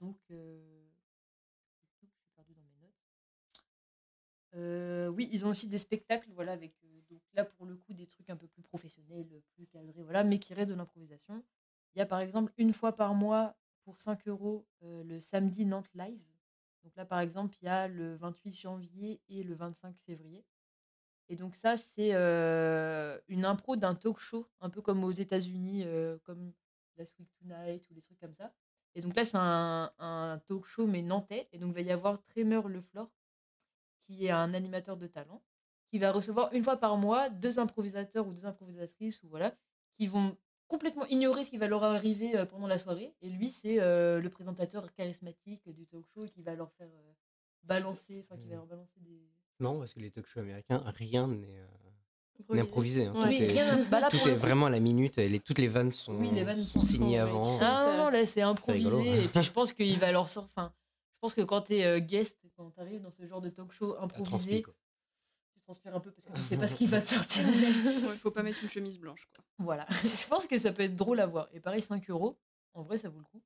[0.00, 0.18] Donc.
[5.10, 6.74] oui, ils ont aussi des spectacles, voilà, avec
[7.10, 10.38] donc là pour le coup des trucs un peu plus professionnels, plus cadrés, voilà, mais
[10.38, 11.42] qui restent de l'improvisation.
[11.94, 15.90] Il y a par exemple une fois par mois pour 5 euros le samedi Nantes
[15.94, 16.22] Live.
[16.84, 20.44] Donc là par exemple il y a le 28 janvier et le 25 février.
[21.28, 22.12] Et donc ça c'est
[23.28, 25.84] une impro d'un talk show, un peu comme aux États-Unis,
[26.24, 26.52] comme
[27.00, 28.52] Last Week Tonight ou des trucs comme ça.
[28.94, 31.48] Et donc là c'est un, un talk show mais nantais.
[31.52, 33.10] Et donc il va y avoir Tremor Leflore
[34.06, 35.40] qui est un animateur de talent,
[35.88, 39.56] qui va recevoir une fois par mois deux improvisateurs ou deux improvisatrices ou voilà,
[39.96, 40.36] qui vont
[40.66, 43.14] complètement ignorer ce qui va leur arriver euh, pendant la soirée.
[43.22, 47.12] Et lui, c'est euh, le présentateur charismatique du talk show qui va leur faire euh,
[47.64, 49.28] balancer, enfin qui va leur balancer des.
[49.60, 51.89] Non, parce que les talk shows américains, rien n'est euh,
[52.52, 53.06] Improvisé.
[53.06, 53.12] hein.
[53.14, 53.36] Ouais.
[53.36, 55.18] Tout, Oui, est, bah tout vraiment à la minute.
[55.18, 57.58] et Les, toutes les vannes sont, Oui, les vannes sont sont- signées sont avant.
[57.60, 58.90] Ah non, non, là c'est improvisé.
[58.90, 59.24] ouais.
[59.24, 60.50] Et puis je pense qu'il va leur sortir.
[60.56, 60.72] Enfin,
[61.14, 63.94] je pense que quand t'es es guest, quand t'arrives dans ce genre de talk show
[64.00, 64.62] improvisé,
[65.52, 67.44] tu transpires un peu parce que tu sais pas ce qui va te sortir.
[68.14, 69.28] Il faut pas mettre une chemise blanche.
[69.34, 69.44] Quoi.
[69.58, 71.48] Voilà, je pense que ça peut être drôle à voir.
[71.52, 72.38] Et pareil, 5 euros,
[72.74, 73.42] en vrai, ça vaut le coup.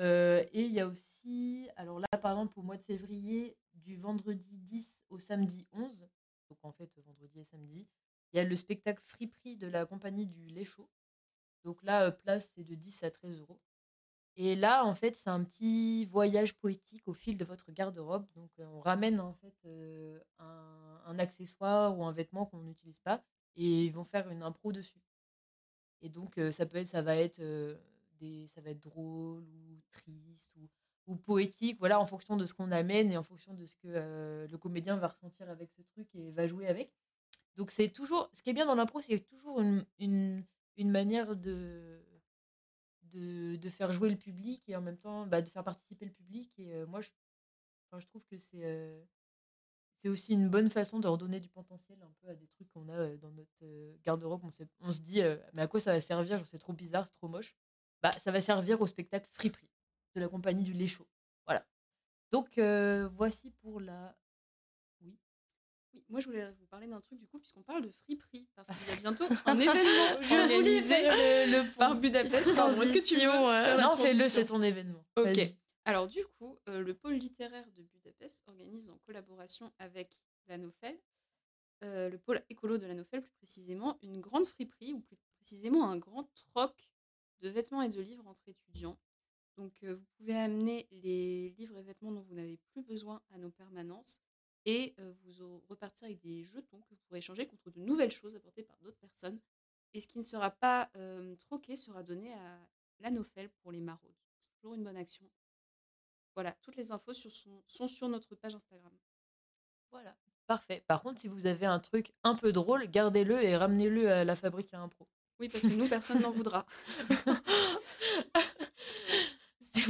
[0.00, 3.96] Euh, et il y a aussi, alors là, par exemple, au mois de février, du
[3.96, 6.06] vendredi 10 au samedi 11,
[6.48, 7.86] donc en fait, vendredi et samedi,
[8.32, 10.88] il y a le spectacle Friperie de la compagnie du lait chaud.
[11.64, 13.60] Donc là, euh, place, c'est de 10 à 13 euros.
[14.36, 18.26] Et là, en fait, c'est un petit voyage poétique au fil de votre garde-robe.
[18.36, 23.24] Donc, euh, on ramène en fait euh, un, accessoire ou un vêtement qu'on n'utilise pas
[23.56, 25.02] et ils vont faire une impro dessus.
[26.00, 27.40] Et donc, ça peut être, ça va être,
[28.20, 30.68] des, ça va être drôle ou triste ou,
[31.08, 33.86] ou poétique, voilà, en fonction de ce qu'on amène et en fonction de ce que
[33.88, 36.92] euh, le comédien va ressentir avec ce truc et va jouer avec.
[37.56, 41.98] Donc, c'est toujours, ce qui est bien dans l'impro, c'est toujours une, une, manière de,
[43.04, 46.12] de, de faire jouer le public et en même temps bah, de faire participer le
[46.12, 46.52] public.
[46.58, 47.08] Et euh, moi, je,
[47.98, 49.02] je trouve que c'est euh,
[50.02, 52.88] c'est aussi une bonne façon de redonner du potentiel un peu à des trucs qu'on
[52.88, 54.44] a dans notre garde-robe.
[54.80, 55.20] On, se dit,
[55.54, 56.46] mais à quoi ça va servir?
[56.46, 57.56] C'est trop bizarre, c'est trop moche.
[58.00, 59.68] Bah, ça va servir au spectacle Friperie
[60.18, 61.06] de la compagnie du lait chaud.
[61.46, 61.64] Voilà.
[62.32, 64.16] Donc, euh, voici pour la.
[65.02, 68.68] Oui, moi je voulais vous parler d'un truc du coup, puisqu'on parle de friperie, parce
[68.68, 71.02] qu'il y a bientôt un événement organisé
[71.46, 72.54] le, par Budapest.
[72.54, 75.04] Pardon, Est-ce que tu veux euh, Non, fais-le, c'est ton événement.
[75.16, 75.38] Ok.
[75.88, 81.00] Alors du coup, euh, le pôle littéraire de Budapest organise en collaboration avec la Nofel,
[81.82, 85.88] euh, le pôle écolo de la Nofel plus précisément, une grande friperie, ou plus précisément
[85.88, 86.74] un grand troc
[87.40, 88.98] de vêtements et de livres entre étudiants.
[89.58, 93.38] Donc euh, vous pouvez amener les livres et vêtements dont vous n'avez plus besoin à
[93.38, 94.20] nos permanences
[94.64, 98.34] et euh, vous repartir avec des jetons que vous pourrez échanger contre de nouvelles choses
[98.36, 99.38] apportées par d'autres personnes.
[99.94, 102.58] Et ce qui ne sera pas euh, troqué sera donné à
[103.00, 104.14] la Nofel pour les maraudes.
[104.40, 105.28] C'est toujours une bonne action.
[106.34, 108.92] Voilà, toutes les infos sur son- sont sur notre page Instagram.
[109.90, 110.16] Voilà.
[110.46, 110.84] Parfait.
[110.86, 114.36] Par contre, si vous avez un truc un peu drôle, gardez-le et ramenez-le à la
[114.36, 115.08] fabrique à impro.
[115.40, 116.66] Oui, parce que nous, personne n'en voudra.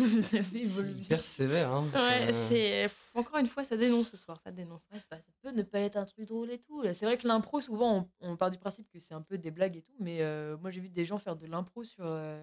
[0.05, 1.73] vous avez C'est vos- hyper sévère.
[1.73, 1.89] Hein.
[1.95, 2.91] Ouais, Ça- c'est.
[3.15, 4.85] Encore une fois, ça dénonce ce soir, ça dénonce.
[4.93, 6.83] Ouais, c'est pas- ça peut ne pas être un truc drôle et tout.
[6.95, 9.51] C'est vrai que l'impro, souvent, on, on part du principe que c'est un peu des
[9.51, 12.43] blagues et tout, mais euh, moi, j'ai vu des gens faire de l'impro sur euh,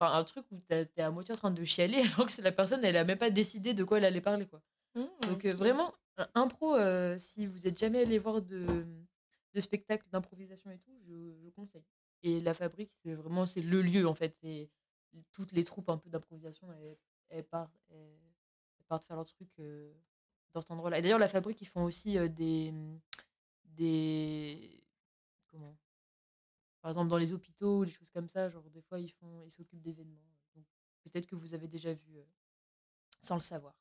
[0.00, 2.52] enfin, un truc où t'es à moitié en train de chialer, alors que c'est la
[2.52, 4.46] personne, elle a même pas décidé de quoi elle allait parler.
[4.46, 4.62] Quoi.
[4.94, 8.84] Mmh, Donc, euh, vraiment, un- impro, euh, si vous êtes jamais allé voir de,
[9.54, 11.84] de spectacles d'improvisation et tout, je, je conseille.
[12.24, 14.36] Et la fabrique, c'est vraiment c'est le lieu, en fait.
[14.42, 14.68] C'est
[15.32, 16.68] toutes les troupes un peu d'improvisation,
[17.30, 18.20] elles, partent, elles-
[19.00, 19.92] faire leur truc euh,
[20.52, 20.98] dans cet endroit-là.
[20.98, 22.74] Et d'ailleurs, la fabrique, ils font aussi euh, des,
[23.64, 24.84] des.
[25.48, 25.76] Comment?
[26.80, 29.44] Par exemple, dans les hôpitaux ou des choses comme ça, genre, des fois, ils font
[29.44, 30.20] ils s'occupent d'événements.
[31.02, 32.24] Peut-être que vous avez déjà vu euh,
[33.22, 33.74] sans le savoir.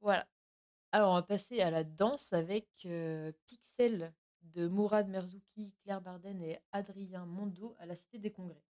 [0.00, 0.26] Voilà.
[0.92, 2.86] Alors, on va passer à la danse avec
[3.46, 8.62] Pixel de Mourad Merzouki, Claire Barden et Adrien Mondo à la Cité des Congrès.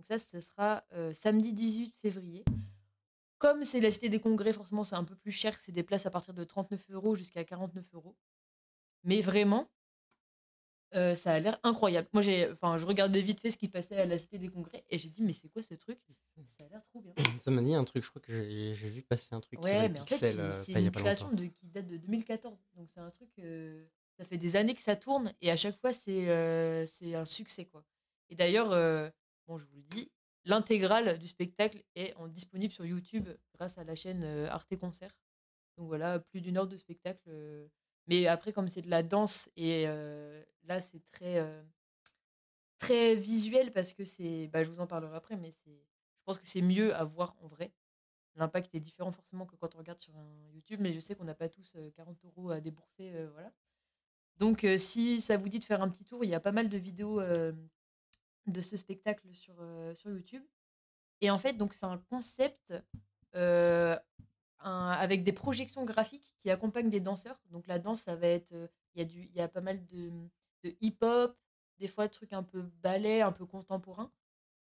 [0.00, 2.42] Donc ça, ce sera euh, samedi 18 février.
[3.36, 5.54] Comme c'est la Cité des Congrès, forcément, c'est un peu plus cher.
[5.60, 8.16] C'est des places à partir de 39 euros jusqu'à 49 euros.
[9.04, 9.70] Mais vraiment,
[10.94, 12.08] euh, ça a l'air incroyable.
[12.14, 14.86] Moi, j'ai, enfin, je regardais vite fait ce qui passait à la Cité des Congrès
[14.88, 15.98] et j'ai dit, mais c'est quoi ce truc?
[16.56, 17.12] Ça a l'air trop bien.
[17.42, 20.00] Ça m'a dit un truc, je crois que j'ai vu passer un truc Ouais, mais
[20.00, 22.56] en fait, Pixel c'est euh, c'est une création de, qui date de 2014.
[22.74, 23.28] Donc, c'est un truc.
[23.40, 23.84] euh,
[24.16, 27.26] ça fait des années que ça tourne et à chaque fois, c'est euh, c'est un
[27.26, 27.66] succès.
[27.66, 27.84] quoi.
[28.30, 28.70] Et d'ailleurs,
[29.58, 30.10] je vous le dis,
[30.44, 35.16] l'intégrale du spectacle est en, disponible sur YouTube grâce à la chaîne euh, Arte Concert.
[35.76, 37.22] Donc voilà, plus d'une heure de spectacle.
[37.28, 37.68] euh.
[38.06, 41.46] Mais après, comme c'est de la danse, et euh, là, c'est très,
[42.78, 44.48] très visuel parce que c'est.
[44.48, 45.54] Bah, je vous en parlerai après, mais.
[45.66, 47.72] Je pense que c'est mieux à voir en vrai.
[48.36, 50.14] L'impact est différent forcément que quand on regarde sur
[50.52, 53.12] YouTube, mais je sais qu'on n'a pas tous euh, 40 euros à débourser.
[53.32, 53.52] voilà.
[54.36, 56.68] Donc, si ça vous dit de faire un petit tour, il y a pas mal
[56.68, 57.20] de vidéos
[58.46, 60.42] de ce spectacle sur, euh, sur YouTube.
[61.20, 62.74] Et en fait, donc c'est un concept
[63.36, 63.96] euh,
[64.60, 67.38] un- avec des projections graphiques qui accompagnent des danseurs.
[67.50, 69.60] Donc la danse, ça va être, euh, il y a du, il y a pas
[69.60, 70.10] mal de,
[70.64, 71.36] de hip-hop,
[71.78, 74.10] des fois des trucs un peu ballet, un peu contemporain.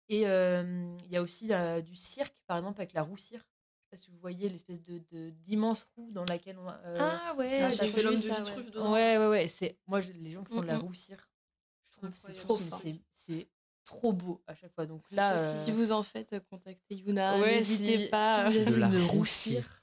[0.09, 3.47] Et euh, il y a aussi euh, du cirque, par exemple avec la roue cirque.
[3.47, 6.68] Je sais pas si vous voyez l'espèce de de- d'immense roue dans laquelle on.
[6.68, 8.55] euh, Ah ouais, j'ai fait l'homme de ouais.
[8.93, 9.49] Ouais, ouais, ouais.
[9.49, 11.29] C'est moi je- les gens qui font de la roue cirque.
[11.89, 12.55] Je trouve trop,
[13.16, 13.49] c'est
[13.85, 14.87] trop beau à chaque fois.
[14.87, 17.39] Donc là, si, euh, vous en faites, euh, contactez Yuna.
[17.39, 18.51] Ouais, N'hésitez si- pas.
[18.51, 19.83] si vous avez De une roussire.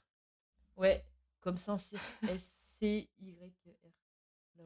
[0.76, 1.04] Ouais,
[1.40, 1.98] comme Saint-Cyr.
[2.28, 3.50] S-C-Y-R.
[4.56, 4.64] La.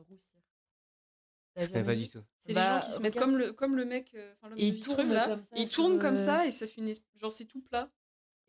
[1.54, 2.22] T'as Je pas du tout.
[2.40, 3.30] C'est Bah, les gens qui se mettent regarde.
[3.30, 5.28] comme le, comme le mec, euh, enfin l'homme de tournent là.
[5.28, 7.88] comme ça tournent le- comme ça et ça fait une genre c'est tout plat.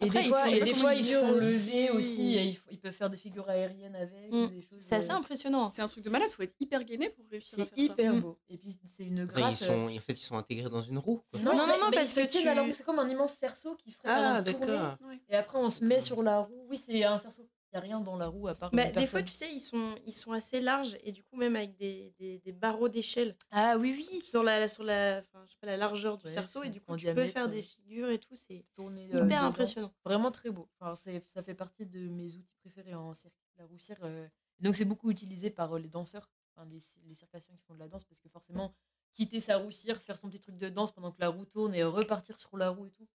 [0.02, 1.32] Et Après, des il fois, et des ils sont font.
[1.36, 2.36] levés aussi.
[2.36, 4.30] Et ils, peuvent faire des figures aériennes avec.
[4.30, 4.48] Mm.
[4.48, 5.70] Des choses, C'est assez euh, impressionnant.
[5.70, 8.14] C'est un truc de malade, faut être hyper gainé pour réussir à C'est faire hyper
[8.14, 8.20] Mm.
[8.20, 8.38] beau.
[8.50, 9.62] Et puis c'est une Après, ils grâce.
[9.62, 11.24] euh, sont, en fait, ils sont intégrés dans une roue.
[11.32, 11.40] quoi.
[11.40, 12.40] Non, Non, non, non, parce que tu
[12.74, 14.98] c'est comme un immense cerceau qui ferait Ah, un ça.
[15.08, 15.20] Ouais.
[15.30, 16.66] Et après, on se met sur la roue.
[16.70, 17.48] Oui, c'est un cerceau.
[17.76, 18.72] Il n'y a rien dans la roue à part.
[18.72, 21.58] Bah, des fois, tu sais, ils sont, ils sont assez larges et du coup, même
[21.58, 24.22] avec des, des, des barreaux d'échelle Ah oui, oui.
[24.22, 26.80] sur la, sur la, enfin, je sais pas, la largeur du Ouais, cerceau et du
[26.80, 28.34] coup, tu peux faire euh, des figures et tout.
[28.34, 29.48] C'est Tourner, euh, hyper dedans.
[29.48, 29.94] impressionnant.
[30.06, 30.70] Vraiment très beau.
[30.80, 33.36] Enfin, c'est- ça fait partie de mes outils préférés en cirque.
[33.58, 34.04] La roue cirque.
[34.04, 34.26] euh,
[34.62, 37.80] Donc, c'est beaucoup utilisé par euh, les danseurs, enfin, les, les circassiens qui font de
[37.80, 38.74] la danse, parce que forcément,
[39.12, 41.76] quitter sa roue cirque, faire son petit truc de danse pendant que la roue tourne
[41.76, 43.08] et repartir sur la roue et tout,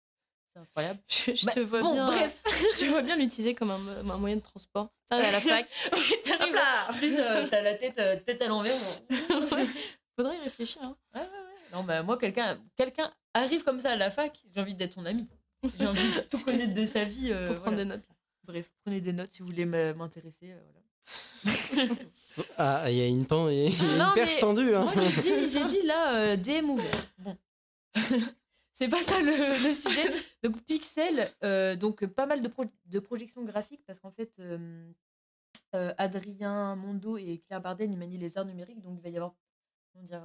[0.53, 1.01] c'est incroyable.
[1.09, 2.07] Je, je Bah, te vois bon, bien.
[2.07, 2.37] bref.
[2.47, 4.89] je te vois bien l'utiliser comme un, mo- un moyen de transport.
[5.09, 5.67] Ça à la fac.
[6.25, 8.75] T'arrives Hop là En plus, euh, t'as la tête, euh, tête à l'envers.
[9.11, 9.67] Ouais.
[10.17, 10.83] Faudrait y réfléchir.
[10.83, 10.97] hein.
[11.15, 11.73] Ouais, ouais, ouais.
[11.73, 15.07] Non, bah, moi, quelqu'un quelqu'un arrive comme ça à la fac, j'ai envie d'être ton
[15.07, 15.27] ami.
[15.79, 17.31] J'ai envie de tout connaître de sa vie.
[17.33, 17.85] euh, Faut prendre voilà.
[17.85, 18.05] des notes.
[18.45, 20.53] Bref, prenez des notes si vous voulez me- m'intéresser.
[20.53, 21.89] euh, voilà.
[22.59, 24.75] Ah, il y a une, temps, y a une Non, perche mais tendue.
[24.75, 24.85] Hein.
[24.85, 27.07] Moi, j'ai dit, là, euh, DM ouvert.
[27.19, 27.37] Bon.
[28.81, 30.11] C'est pas ça le, le sujet.
[30.43, 34.91] Donc, Pixel, euh, donc pas mal de, pro- de projections graphiques parce qu'en fait, euh,
[35.75, 38.81] euh, Adrien Mondo et Claire Barden, ils manient les arts numériques.
[38.81, 39.35] Donc, il va y avoir
[39.93, 40.23] comment dire,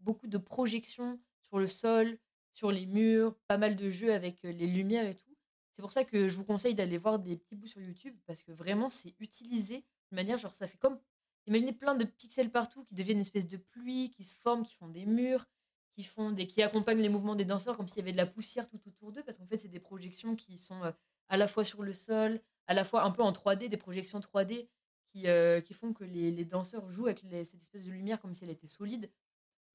[0.00, 2.18] beaucoup de projections sur le sol,
[2.52, 5.34] sur les murs, pas mal de jeux avec les lumières et tout.
[5.72, 8.42] C'est pour ça que je vous conseille d'aller voir des petits bouts sur YouTube parce
[8.42, 10.98] que vraiment, c'est utilisé de manière genre, ça fait comme
[11.46, 14.74] Imaginez plein de pixels partout qui deviennent une espèce de pluie, qui se forment, qui
[14.74, 15.46] font des murs,
[15.92, 18.26] qui font des, qui accompagnent les mouvements des danseurs comme s'il y avait de la
[18.26, 20.92] poussière tout autour d'eux, parce qu'en fait c'est des projections qui sont euh,
[21.28, 24.20] à la fois sur le sol, à la fois un peu en 3D, des projections
[24.20, 24.68] 3D
[25.12, 28.34] qui, euh, qui font que les, les danseurs jouent avec cette espèce de lumière comme
[28.34, 29.10] si elle était solide.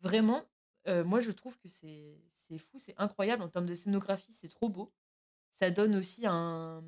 [0.02, 0.44] Vraiment,
[0.88, 4.70] euh, moi je trouve que c'est fou, c'est incroyable en termes de scénographie, c'est trop
[4.70, 4.94] beau.
[5.54, 6.84] Ça donne aussi un,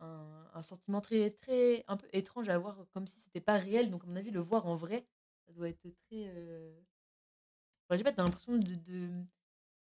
[0.00, 3.90] un, sentiment très, très un peu étrange à voir, comme si c'était pas réel.
[3.90, 5.06] Donc, à mon avis, le voir en vrai,
[5.46, 6.30] ça doit être très.
[7.90, 9.10] Je sais pas, t'as l'impression de, de,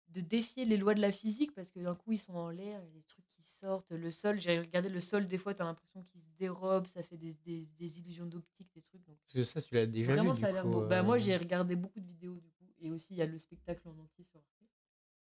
[0.09, 2.81] de défier les lois de la physique parce que d'un coup, ils sont en l'air,
[2.83, 3.91] il y a des trucs qui sortent.
[3.93, 7.17] Le sol, j'ai regardé le sol, des fois, t'as l'impression qu'il se dérobe, ça fait
[7.17, 9.05] des, des, des illusions d'optique, des trucs.
[9.05, 10.41] Donc, Parce que ça, tu l'as déjà vraiment, vu.
[10.41, 10.67] ça a l'air.
[10.67, 13.27] Bah, moi, euh, j'ai regardé beaucoup de vidéos, du coup, et aussi, il y a
[13.27, 14.41] le spectacle en entier sur.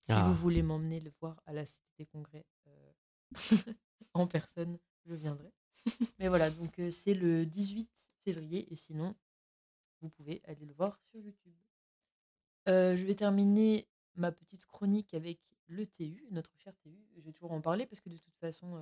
[0.01, 0.23] Si Ah.
[0.25, 2.93] vous voulez m'emmener le voir à la Cité des Congrès euh,
[4.15, 5.53] en personne, je viendrai.
[6.21, 7.91] Mais voilà, donc euh, c'est le 18
[8.25, 9.17] février et sinon,
[10.01, 11.55] vous pouvez aller le voir sur YouTube.
[12.67, 15.39] Je vais terminer ma petite chronique avec
[15.69, 16.99] le TU, notre cher TU.
[17.17, 18.81] Je vais toujours en parler parce que de toute façon,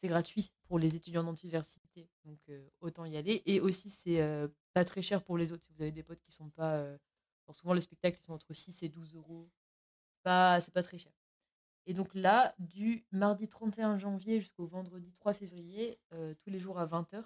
[0.00, 2.38] c'est gratuit pour les étudiants d'université, donc
[2.80, 3.42] autant y aller.
[3.46, 4.20] Et aussi, c'est
[4.72, 5.64] pas très cher pour les autres.
[5.64, 6.80] Si vous avez des potes qui sont pas.
[6.80, 9.50] alors souvent, les spectacles sont entre 6 et 12 euros.
[10.22, 11.12] Pas, c'est pas très cher.
[11.86, 16.00] Et donc là, du mardi 31 janvier jusqu'au vendredi 3 février,
[16.40, 17.22] tous les jours à 20h,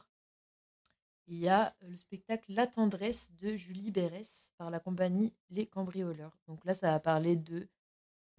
[1.26, 5.66] il y a euh, le spectacle La tendresse de Julie Bérès par la compagnie Les
[5.66, 6.36] Cambrioleurs.
[6.46, 7.68] Donc là, ça va parler de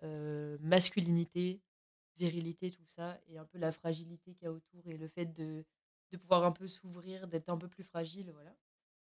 [0.04, 1.62] euh, masculinité,
[2.18, 5.26] virilité, tout ça, et un peu la fragilité qu'il y a autour et le fait
[5.28, 5.66] de,
[6.12, 8.32] de pouvoir un peu s'ouvrir, d'être un peu plus fragile.
[8.32, 8.56] Voilà.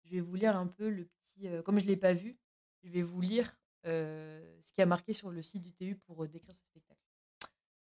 [0.04, 1.48] Je vais vous lire un peu le petit.
[1.48, 2.38] euh, comme je ne l'ai pas vu,
[2.82, 3.50] je vais vous lire
[3.86, 6.89] euh, ce qui a marqué sur le site du TU pour décrire ce spectacle.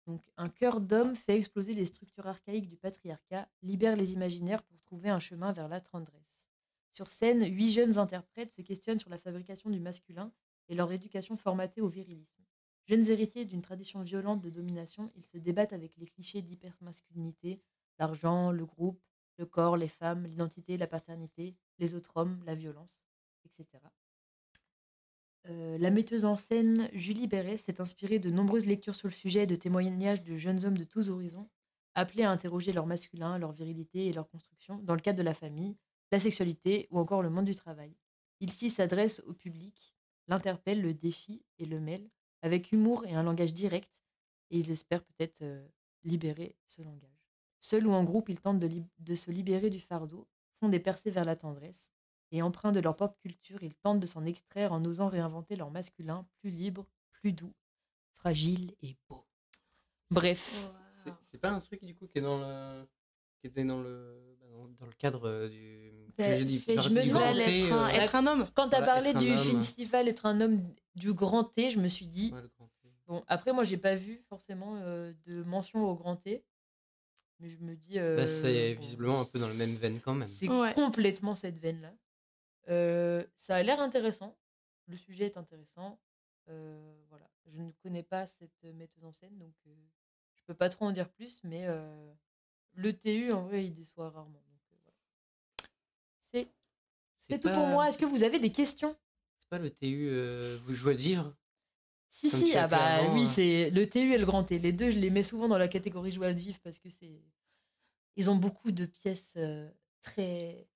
[0.06, 4.80] Donc, un cœur d'homme fait exploser les structures archaïques du patriarcat, libère les imaginaires pour
[4.80, 6.46] trouver un chemin vers la tendresse.
[6.90, 10.32] Sur scène, huit jeunes interprètes se questionnent sur la fabrication du masculin
[10.68, 12.44] et leur éducation formatée au virilisme.
[12.84, 17.62] Jeunes héritiers d'une tradition violente de domination, ils se débattent avec les clichés d'hypermasculinité,
[17.98, 19.00] l'argent, le groupe,
[19.38, 23.00] le corps, les femmes, l'identité, la paternité, les autres hommes, la violence,
[23.44, 23.78] etc.
[25.48, 29.42] Euh, la metteuse en scène Julie Béret s'est inspirée de nombreuses lectures sur le sujet
[29.42, 31.48] et de témoignages de jeunes hommes de tous horizons,
[31.94, 35.34] appelés à interroger leur masculin, leur virilité et leur construction dans le cadre de la
[35.34, 35.76] famille,
[36.12, 37.96] la sexualité ou encore le monde du travail.
[38.40, 39.94] Il s'y s'adresse au public,
[40.28, 42.08] l'interpelle, le défie et le mêle,
[42.42, 43.90] avec humour et un langage direct,
[44.50, 45.66] et ils espèrent peut-être euh,
[46.04, 47.10] libérer ce langage.
[47.60, 50.28] Seuls ou en groupe, ils tentent de, de se libérer du fardeau,
[50.60, 51.91] font des percées vers la tendresse,
[52.32, 55.70] et empreints de leur propre culture, ils tentent de s'en extraire en osant réinventer leur
[55.70, 57.54] masculin plus libre, plus doux,
[58.16, 59.24] fragile et beau.
[60.10, 60.54] Bref,
[60.92, 62.86] C'est c'est pas un truc du coup qui est dans le
[63.40, 64.46] qui était dans le bah,
[64.78, 68.48] dans, le cadre euh, du Bah, je me demande être euh, être un homme.
[68.54, 70.62] quand tu as Voilà, parlé du festival être un homme
[70.94, 72.42] du grand T, je me suis dit, ouais,
[73.06, 76.44] bon, après moi j'ai pas vu forcément euh, de mention au grand T,
[77.40, 77.98] mais je me dis...
[77.98, 80.28] euh, Bah, c'est bon, visiblement un peu dans la même veine quand même.
[80.28, 80.72] C'est Ouais.
[80.74, 81.92] complètement cette veine-là.
[82.68, 84.36] Euh, ça a l'air intéressant.
[84.86, 86.00] Le sujet est intéressant.
[86.48, 87.28] Euh, voilà.
[87.46, 89.74] Je ne connais pas cette metteuse en scène, donc euh,
[90.36, 91.66] je peux pas trop en dire plus, mais
[92.74, 94.42] le TU, en vrai, il déçoit rarement.
[96.32, 96.48] voilà.
[97.18, 97.88] C'est tout pour moi.
[97.88, 98.96] Est-ce que vous avez des questions?
[99.38, 100.10] C'est pas le TU
[100.64, 101.34] vous jouez de vivre?
[102.08, 103.26] Si, Comme si, ah bah avant, oui, hein.
[103.26, 104.58] c'est le TU et le grand T.
[104.58, 107.22] Les deux, je les mets souvent dans la catégorie joie de vivre parce que c'est.
[108.16, 109.38] Ils ont beaucoup de pièces
[110.02, 110.68] très.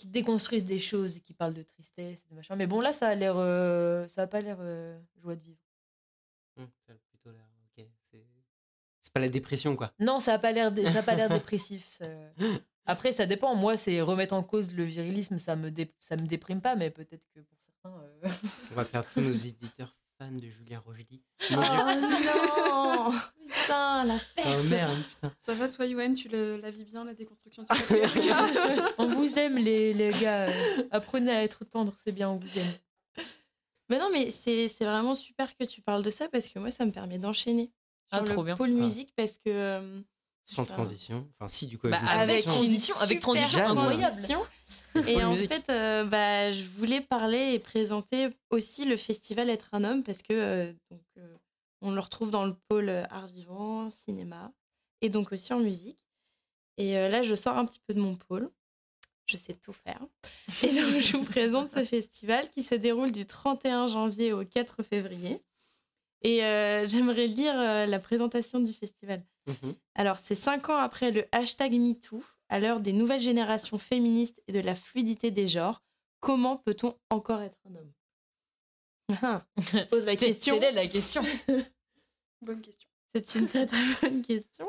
[0.00, 2.56] Qui déconstruisent des choses et qui parlent de tristesse et de machin.
[2.56, 3.34] Mais bon, là, ça a l'air.
[3.36, 5.60] euh, ça a pas l'air euh, joie de vivre.
[6.56, 7.46] Hum, Ça a plutôt l'air.
[7.76, 7.84] Ok.
[8.02, 8.24] C'est
[9.02, 9.92] c'est pas la dépression quoi.
[9.98, 11.86] Non, ça a pas l'air, dé- ça a pas l'air dépressif.
[11.86, 12.06] ça.
[12.86, 13.54] Après, ça dépend.
[13.54, 16.90] Moi, c'est remettre en cause le virilisme, ça me, dé- ça me déprime pas, mais
[16.90, 17.94] peut-être que pour certains.
[18.00, 18.28] euh,
[18.72, 21.22] On va perdre tous nos éditeurs fans de Julien Rochdy.
[21.50, 23.12] Oh non
[23.50, 25.32] Putain, la Oh merde, putain.
[25.40, 27.64] Ça va, toi, Yoann, tu le- la vis bien, la déconstruction
[28.98, 30.48] on vous aime, les, les gars.
[30.90, 33.24] Apprenez à être tendre, c'est bien, on vous aime.
[33.88, 36.70] Mais non, mais c'est c'est vraiment super que tu parles de ça parce que moi,
[36.70, 37.72] ça me permet d'enchaîner
[38.12, 38.56] Ah, sur trop le bien.
[38.56, 38.82] pôle Ah.
[38.82, 39.48] musique parce que.
[39.48, 40.00] euh,
[40.44, 41.28] Sans transition.
[41.38, 42.52] Enfin, si, du coup, Bah, une avec transition.
[42.54, 44.22] transition, avec transition incroyable.
[45.06, 45.52] Et en musique.
[45.52, 50.22] fait, euh, bah, je voulais parler et présenter aussi le festival Être un homme parce
[50.22, 51.36] que euh, donc, euh,
[51.80, 54.52] on le retrouve dans le pôle art vivant, cinéma
[55.00, 55.98] et donc aussi en musique.
[56.76, 58.50] Et là, je sors un petit peu de mon pôle.
[59.26, 60.00] Je sais tout faire.
[60.62, 64.82] Et donc, je vous présente ce festival qui se déroule du 31 janvier au 4
[64.82, 65.40] février.
[66.22, 69.22] Et euh, j'aimerais lire euh, la présentation du festival.
[69.46, 69.74] Mhm.
[69.94, 74.52] Alors, c'est cinq ans après le hashtag MeToo, à l'heure des nouvelles générations féministes et
[74.52, 75.82] de la fluidité des genres,
[76.20, 77.92] comment peut-on encore être un homme?
[79.22, 80.54] Ah, je pose la question.
[80.54, 81.22] Quelle est la question
[82.42, 82.88] Bonne question.
[83.14, 84.66] C'est une très très bonne question.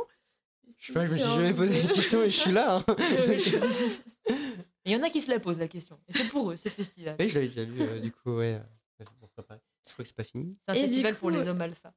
[0.80, 2.78] Je sais pas, je me suis jamais posé la question et je suis là.
[2.78, 2.96] hein.
[4.86, 6.00] Il y en a qui se la posent la question.
[6.08, 7.16] Et c'est pour eux, ce festival.
[7.20, 8.56] Oui, je l'avais déjà lu, euh, du coup, ouais.
[9.00, 9.60] euh, pour préparer.
[9.86, 10.58] Je crois que c'est pas fini.
[10.68, 11.94] C'est un Et festival coup, pour les hommes alpha.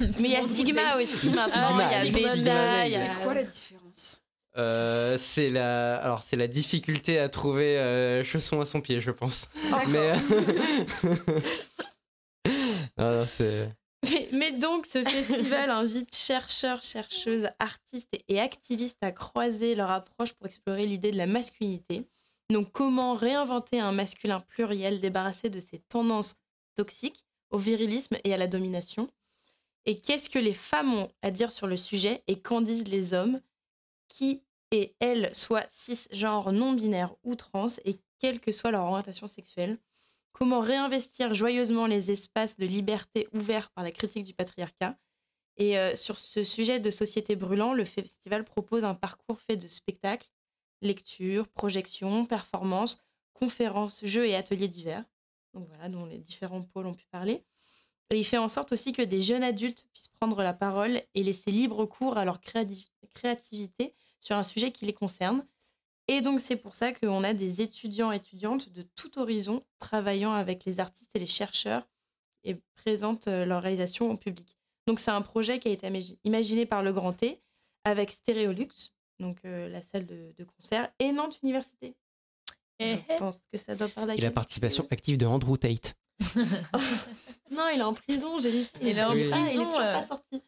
[0.00, 1.68] Mais il y a Sigma aussi maintenant.
[1.68, 4.23] Sigma, Il y a Beta, il y Sigma, a- C'est quoi la différence?
[4.56, 9.10] Euh, c'est la, alors c'est la difficulté à trouver euh, chausson à son pied, je
[9.10, 9.48] pense.
[9.88, 10.12] Mais
[13.00, 13.68] euh, c'est.
[14.04, 19.90] Mais, mais donc, ce festival invite chercheurs, chercheuses, artistes et- et activistes à croiser leur
[19.90, 22.06] approche pour explorer l'idée de la masculinité.
[22.50, 26.36] Donc, comment réinventer un masculin pluriel débarrassé de ses tendances
[26.74, 29.08] toxiques au virilisme et à la domination?
[29.86, 32.22] Et qu'est-ce que les femmes ont à dire sur le sujet?
[32.28, 33.40] Et qu'en disent les hommes?
[34.14, 39.78] Qui et elles soient cisgenres, non-binaires ou trans et quelle que soit leur orientation sexuelle
[40.32, 44.96] Comment réinvestir joyeusement les espaces de liberté ouverts par la critique du patriarcat
[45.56, 49.68] Et euh, sur ce sujet de société brûlant, le festival propose un parcours fait de
[49.68, 50.28] spectacles,
[50.80, 52.98] lectures, projections, performances,
[53.32, 55.04] conférences, jeux et ateliers divers.
[55.54, 57.44] Donc voilà, dont les différents pôles ont pu parler.
[58.12, 61.50] Il fait en sorte aussi que des jeunes adultes puissent prendre la parole et laisser
[61.50, 63.94] libre cours à leur créati- créativité
[64.24, 65.46] sur un sujet qui les concerne.
[66.08, 70.32] Et donc, c'est pour ça qu'on a des étudiants et étudiantes de tout horizon travaillant
[70.32, 71.86] avec les artistes et les chercheurs
[72.42, 74.56] et présentent euh, leur réalisation au public.
[74.86, 77.40] Donc, c'est un projet qui a été imagi- imaginé par le Grand T
[77.84, 78.68] avec Stéréolux,
[79.20, 81.94] donc euh, la salle de, de concert, et Nantes Université.
[82.80, 85.94] Eh, Je pense que ça doit parler à Et la participation active de Andrew Tate.
[87.50, 88.70] Non, il est en prison, j'ai laissé.
[88.82, 89.92] Il est en Ah, il est prison, toujours euh.
[89.92, 90.42] pas sorti.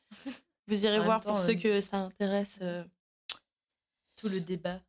[0.66, 2.58] Vous irez En voir pour ceux que ça intéresse.
[4.16, 4.80] Euh, Tout le débat.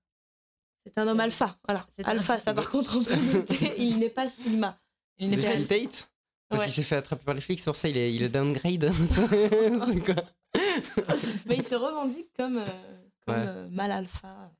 [0.85, 1.85] C'est un homme alpha, voilà.
[1.99, 4.79] Un- Alpha, ça par contre, on peut noter, il n'est pas Sigma.
[5.17, 6.09] Il n'est The pas Date
[6.49, 6.65] Parce Ouais.
[6.67, 8.89] qu'il s'est fait attraper par les flics, c'est pour ça il est, il est downgrade.
[9.85, 10.23] c'est quoi
[11.45, 12.65] Mais il se revendique comme, euh,
[13.25, 13.41] comme Ouais.
[13.45, 14.51] euh, mâle alpha.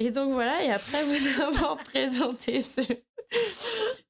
[0.00, 2.82] Et donc voilà, et après vous avoir présenté ce,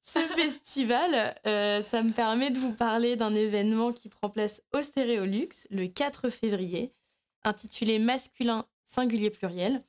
[0.03, 4.82] ce festival, euh, ça me permet de vous parler d'un événement qui prend place au
[4.82, 6.92] Stéréolux le 4 février,
[7.44, 9.84] intitulé Masculin singulier pluriel.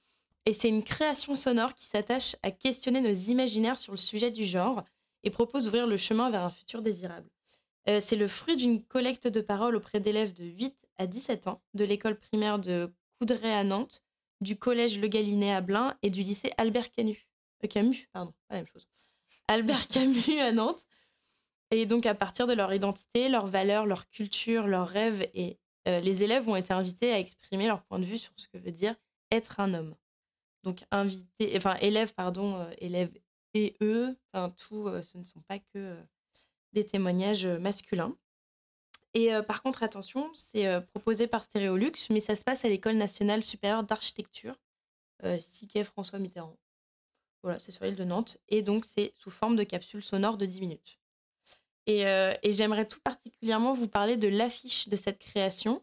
[0.46, 4.46] Et c'est une création sonore qui s'attache à questionner nos imaginaires sur le sujet du
[4.46, 4.84] genre
[5.24, 7.30] et propose d'ouvrir le chemin vers un futur désirable.
[7.88, 11.62] Euh, c'est le fruit d'une collecte de paroles auprès d'élèves de 8 à 17 ans
[11.74, 14.04] de l'école primaire de Coudray à Nantes,
[14.42, 17.28] du collège Le Galinet à Blain et du lycée Albert Camus.
[17.64, 18.88] euh, Camus, pardon, pas la même chose.
[19.48, 20.86] Albert Camus à Nantes.
[21.72, 26.00] Et donc, à partir de leur identité, leurs valeurs, leur culture, leurs rêves, et euh,
[26.00, 28.72] les élèves ont été invités à exprimer leur point de vue sur ce que veut
[28.72, 28.96] dire
[29.32, 29.96] être un homme.
[30.64, 33.12] Donc, invités, enfin, élèves, pardon, euh, élèves
[33.54, 35.98] et eux, enfin, tout, euh, ce ne sont pas que
[36.74, 38.16] des témoignages masculins.
[39.16, 43.42] Et par contre, attention, c'est proposé par Stéréolux, mais ça se passe à l'École nationale
[43.42, 44.56] supérieure d'architecture,
[45.40, 46.56] Siquet François Mitterrand.
[47.42, 48.38] Voilà, c'est sur l'île de Nantes.
[48.50, 50.99] Et donc, c'est sous forme de capsule sonore de 10 minutes.
[51.88, 55.82] Et, euh, et j'aimerais tout particulièrement vous parler de l'affiche de cette création.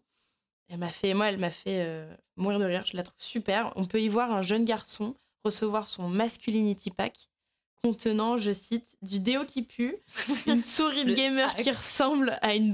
[0.68, 2.84] Elle m'a fait, moi, elle m'a fait euh, mourir de rire.
[2.86, 3.72] Je la trouve super.
[3.76, 7.28] On peut y voir un jeune garçon recevoir son masculinity pack
[7.82, 9.96] contenant, je cite, du déo qui pue,
[10.46, 12.72] une souris de gamer qui ressemble à une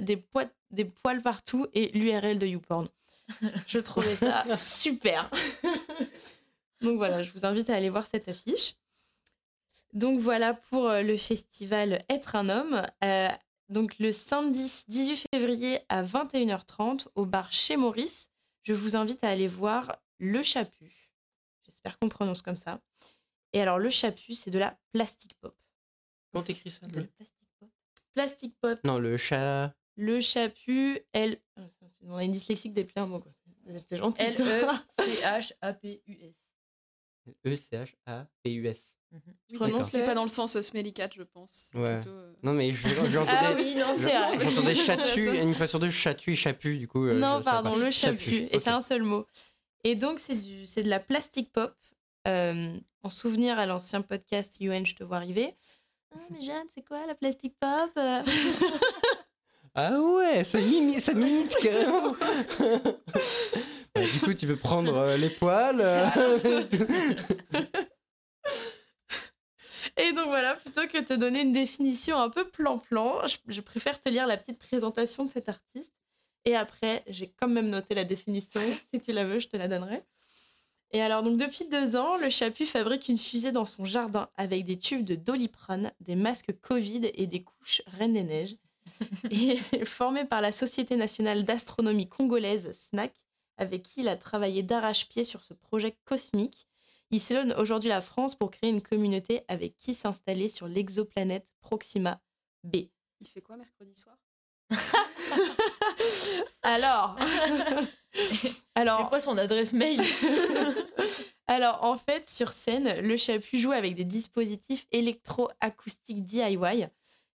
[0.00, 2.88] des, poids- des poils partout et l'URL de YouPorn.
[3.66, 5.30] Je trouvais ça super.
[6.82, 8.74] Donc voilà, je vous invite à aller voir cette affiche.
[9.94, 12.82] Donc voilà pour euh, le festival Être un homme.
[13.02, 13.28] Euh,
[13.68, 18.28] donc le samedi 18 février à 21h30 au bar chez Maurice,
[18.62, 21.10] je vous invite à aller voir Le Chaput.
[21.64, 22.80] J'espère qu'on prononce comme ça.
[23.52, 25.56] Et alors le Chaput, c'est de la plastic pop.
[26.32, 27.70] Comment t'écris ça de la plastique pop.
[28.14, 29.72] Plastic pop, Non, le chat.
[29.96, 30.20] le.
[31.56, 33.32] Ah, ça, c'est- On a une dyslexique des un mot, quoi.
[33.86, 34.20] C'est gentil.
[34.22, 34.26] E
[34.98, 36.34] L-E-C-H-A-P-U-S.
[37.44, 38.96] E-C-H-A-P-U-S.
[39.50, 41.70] Oui, Prononce c'est- le c'est pas dans le sens euh, smelly cat, je pense.
[41.72, 41.96] C'est Ouais.
[42.00, 43.36] plutôt, euh, Non, mais je- j'entendais.
[43.42, 44.38] Ah oui, non, c'est vrai.
[44.40, 47.04] J'entendais C'est chatu, une fois sur deux, chatu et chapu, du coup.
[47.06, 48.48] euh, non, pardon, le chaput.
[48.50, 49.26] Et c'est un seul mot.
[49.84, 51.74] Et donc, c'est du, c'est de la plastic pop.
[52.26, 55.54] euh, en souvenir à l'ancien podcast UN, je te vois arriver.
[56.14, 57.90] Ah, mais Jeanne, c'est quoi la plastic pop
[59.74, 62.14] Ah ouais, ça, mimi- ça m'imite carrément.
[63.94, 65.80] Bah, du coup, tu peux prendre euh, les poils.
[65.82, 66.08] euh,
[69.96, 73.60] Et donc voilà, plutôt que de te donner une définition un peu plan-plan, je, je
[73.60, 75.92] préfère te lire la petite présentation de cet artiste.
[76.44, 78.60] Et après, j'ai quand même noté la définition.
[78.92, 80.02] si tu la veux, je te la donnerai.
[80.92, 84.64] Et alors, donc depuis deux ans, le Chaput fabrique une fusée dans son jardin avec
[84.64, 88.56] des tubes de doliprane, des masques Covid et des couches Reine des Neiges.
[89.30, 93.12] et formé par la Société nationale d'astronomie congolaise, SNAC,
[93.56, 96.68] avec qui il a travaillé d'arrache-pied sur ce projet cosmique.
[97.10, 102.20] Il sillonne aujourd'hui la France pour créer une communauté avec qui s'installer sur l'exoplanète Proxima
[102.64, 102.76] B.
[103.20, 104.16] Il fait quoi mercredi soir?
[106.62, 107.16] Alors,
[108.14, 110.00] C'est alors, quoi son adresse mail?
[111.46, 116.86] Alors, en fait, sur scène, le Chaput joue avec des dispositifs électro-acoustiques DIY.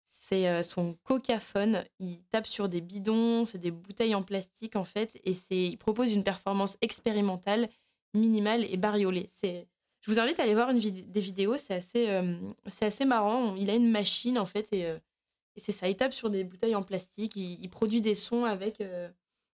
[0.06, 1.84] C'est euh, son cocaphone.
[2.00, 5.78] Il tape sur des bidons, c'est des bouteilles en plastique en fait, et c'est, il
[5.78, 7.70] propose une performance expérimentale,
[8.18, 9.28] minimale et bariolée.
[9.44, 13.56] Je vous invite à aller voir une des vidéos, c'est assez, euh, marrant.
[13.56, 14.98] Il a une machine en fait, et, euh,
[15.56, 15.90] et c'est ça.
[15.90, 19.10] Il tape sur des bouteilles en plastique, il, produit des sons avec euh,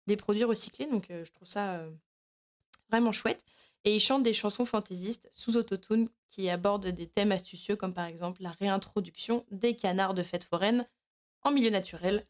[0.06, 1.84] des produits recyclés, donc je trouve ça
[2.90, 3.44] vraiment chouette.
[3.84, 8.06] Et il chante des chansons fantaisistes sous autotune qui abordent des thèmes astucieux comme par
[8.06, 10.86] exemple la réintroduction des canards de fête foraine
[11.42, 12.24] en milieu naturel.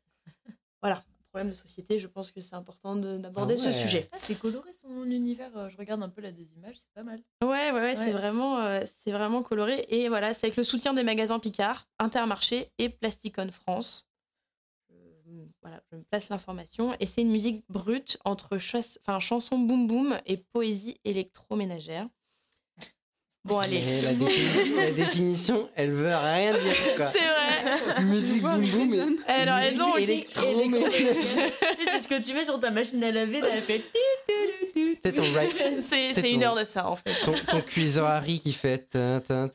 [0.81, 4.09] Voilà, problème de société, je pense que c'est important de- d'aborder Ah ce sujet.
[4.13, 5.57] Ah, C'est coloré son univers.
[5.57, 7.23] euh, Je regarde un peu là des images, c'est pas mal.
[7.43, 9.85] Ouais, ouais, ouais, c'est vraiment, euh, c'est vraiment coloré.
[9.89, 14.07] Et voilà, c'est avec le soutien des magasins Picard, Intermarché et Plasticon France.
[14.93, 16.95] Euh, voilà, je me place l'information.
[17.01, 22.09] Et c'est une musique brute entre chasse- chanson boom boom et poésie électroménagère.
[23.45, 23.79] Bon, allez.
[23.79, 26.77] Et la, définition, la définition, elle veut rien dire.
[26.97, 27.07] Quoi.
[27.11, 28.05] C'est vrai.
[28.05, 28.95] Musique boum boum.
[28.95, 29.17] et- jeunes.
[29.27, 30.43] Alors, musique donc, électro-
[31.85, 33.83] c'est ce que tu mets sur ta machine à laver, elle fait.
[35.03, 35.83] C'est ton right.
[35.83, 37.13] c'est une heure de ça, en fait.
[37.25, 38.89] Ton, ton cuiseur Harry qui fait.
[38.95, 39.51] Voilà,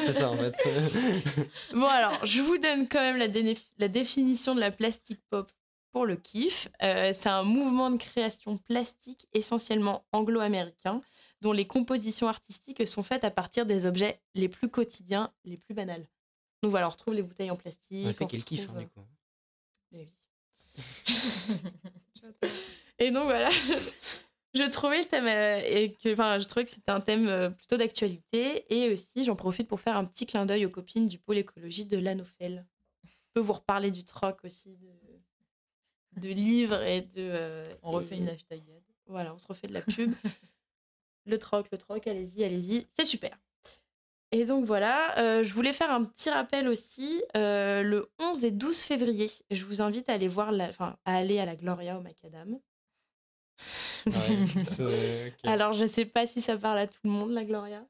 [0.00, 0.54] c'est ça en fait.
[1.74, 5.50] Bon, alors, je vous donne quand même la, définition de la plastic pop
[5.92, 6.68] pour le kiff.
[6.82, 11.02] Euh, c'est un mouvement de création plastique essentiellement anglo-américain,
[11.42, 15.74] dont les compositions artistiques sont faites à partir des objets les plus quotidiens, les plus
[15.74, 16.06] banals.
[16.62, 18.06] Donc voilà, on retrouve les bouteilles en plastique.
[18.06, 19.00] On fait on retrouve, hein, du coup.
[19.00, 19.04] euh,
[19.90, 20.14] mais oui.
[22.98, 23.72] Et donc voilà, je,
[24.54, 27.50] je trouvais le thème euh, et que, enfin, je trouvais que c'était un thème euh,
[27.50, 31.18] plutôt d'actualité et aussi j'en profite pour faire un petit clin d'œil aux copines du
[31.18, 32.64] pôle écologie de Lanofel.
[33.04, 37.10] Je peux vous reparler du troc aussi, de, de livres et de.
[37.18, 38.62] euh, On refait et- une hashtag.
[39.06, 40.12] Voilà, on se refait de la pub.
[41.26, 43.36] le troc, le troc, allez-y, allez-y, c'est super.
[44.34, 47.22] Et donc voilà, euh, je voulais faire un petit rappel aussi.
[47.36, 51.16] euh, le 11 et 12 février, je vous invite à aller voir, la, enfin, à
[51.16, 52.58] aller à la Gloria au Macadam.
[54.06, 54.12] Ouais,
[54.80, 55.34] ok.
[55.44, 57.84] Alors, je sais pas si ça parle à tout le monde, la Gloria.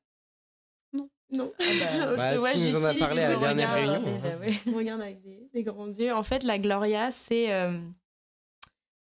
[0.92, 1.08] Non.
[1.30, 1.52] Non.
[1.58, 4.04] Ah bah, Bah, Je vois tu nous en as parlé à la dernière regarde.
[4.04, 4.18] réunion.
[4.18, 4.52] Eh bah ouais.
[4.66, 6.12] Je regarde avec des, des grands yeux.
[6.12, 7.78] En fait, la Gloria, c'est euh,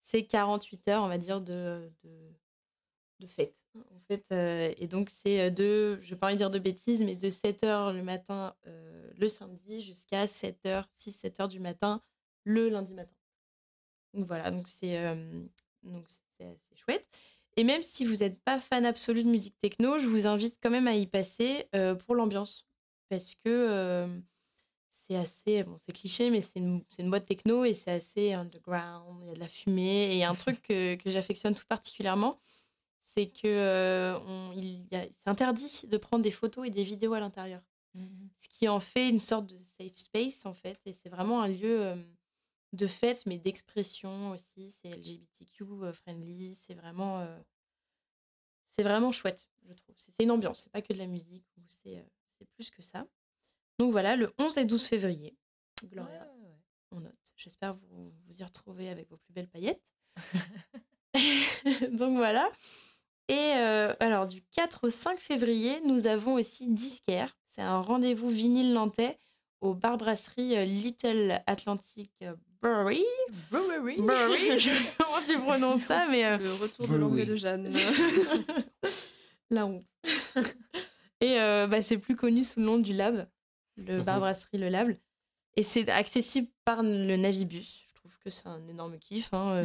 [0.03, 2.09] c'est 48 heures, on va dire, de, de,
[3.19, 3.65] de fête.
[3.75, 7.01] En fait, euh, et donc, c'est euh, de, je vais pas de dire de bêtises,
[7.01, 11.59] mais de 7 heures le matin euh, le samedi jusqu'à 7 heures, 6-7 heures du
[11.59, 12.01] matin
[12.43, 13.15] le lundi matin.
[14.13, 17.07] Donc voilà, donc c'est assez chouette.
[17.55, 20.69] Et même si vous n'êtes pas fan absolu de musique techno, je vous invite quand
[20.69, 21.67] même à y passer
[22.05, 22.67] pour l'ambiance.
[23.09, 24.07] Parce que
[25.07, 29.19] c'est assez, bon, c'est cliché, mais c'est une, une boîte techno et c'est assez underground.
[29.21, 30.11] Il y a de la fumée.
[30.11, 32.39] Et il y a un truc que, que j'affectionne tout particulièrement,
[33.15, 37.19] c'est que euh, on- il c'est interdit de prendre des photos et des vidéos à
[37.19, 37.61] l'intérieur.
[37.93, 38.29] Mhm.
[38.39, 40.79] Ce qui en fait une sorte de safe space, en fait.
[40.85, 41.95] Et c'est vraiment un lieu euh,
[42.73, 44.71] de fête, mais d'expression aussi.
[44.81, 46.55] C'est LGBTQ friendly.
[46.55, 47.39] C'est vraiment, euh,
[48.69, 49.95] c'est vraiment chouette, je trouve.
[49.97, 50.61] C'est une ambiance.
[50.63, 51.45] C'est pas que de la musique.
[51.67, 52.03] C'est
[52.39, 53.05] c'est plus que ça.
[53.79, 55.35] Donc voilà, le 11 et 12 février.
[55.85, 56.57] Gloria, Ouais, ouais, ouais.
[56.91, 57.33] on note.
[57.35, 59.91] J'espère vous vous y retrouver avec vos plus belles paillettes.
[61.91, 62.49] Donc voilà.
[63.29, 67.35] Et euh, alors, du 4 au 5 février, nous avons aussi Disquaire.
[67.45, 69.17] C'est un rendez-vous vinyle nantais
[69.61, 73.03] au bar brasserie euh, Little Atlantic euh, Brewery.
[73.51, 73.95] Brewery.
[74.01, 77.35] Brewery, je sais pas comment tu prononces ça, mais euh, Le retour de l'anglais de
[77.35, 77.71] Jeanne.
[79.49, 79.85] la honte.
[81.21, 83.27] Et euh, bah, c'est plus connu sous le nom du Lab,
[83.77, 84.21] le bar Mhm.
[84.21, 84.93] brasserie Le Lab.
[85.55, 87.83] Et c'est accessible par le Navibus.
[87.87, 89.29] Je trouve que c'est un énorme kiff.
[89.33, 89.63] hein.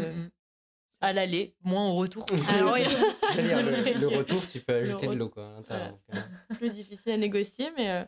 [1.01, 2.27] À l'aller, moins au retour.
[2.49, 2.81] Alors, oui.
[3.33, 3.63] C'est-à-dire,
[3.95, 5.61] le, le retour, tu peux Le ajouter de l'eau, quoi.
[5.69, 6.21] Voilà, euh,
[6.57, 8.05] plus difficile à négocier, mais euh,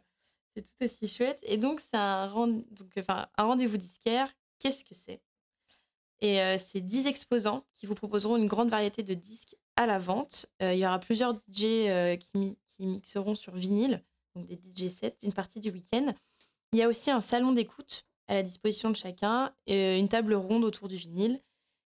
[0.54, 1.38] c'est tout aussi chouette.
[1.44, 4.28] Et donc, c'est un, rend- donc, enfin, un rendez-vous disquaire.
[4.58, 5.22] Qu'est-ce que c'est?
[6.20, 9.98] Et euh, c'est 10 exposants qui vous proposeront une grande variété de disques à la
[9.98, 10.46] vente.
[10.60, 14.02] Euh, il y aura plusieurs DJ euh, qui, mi- qui mixeront sur vinyle,
[14.34, 16.12] donc des DJ sets, une partie du week-end.
[16.72, 20.62] Il y a aussi un salon d'écoute à la disposition de chacun, une table ronde
[20.64, 21.40] autour du vinyle,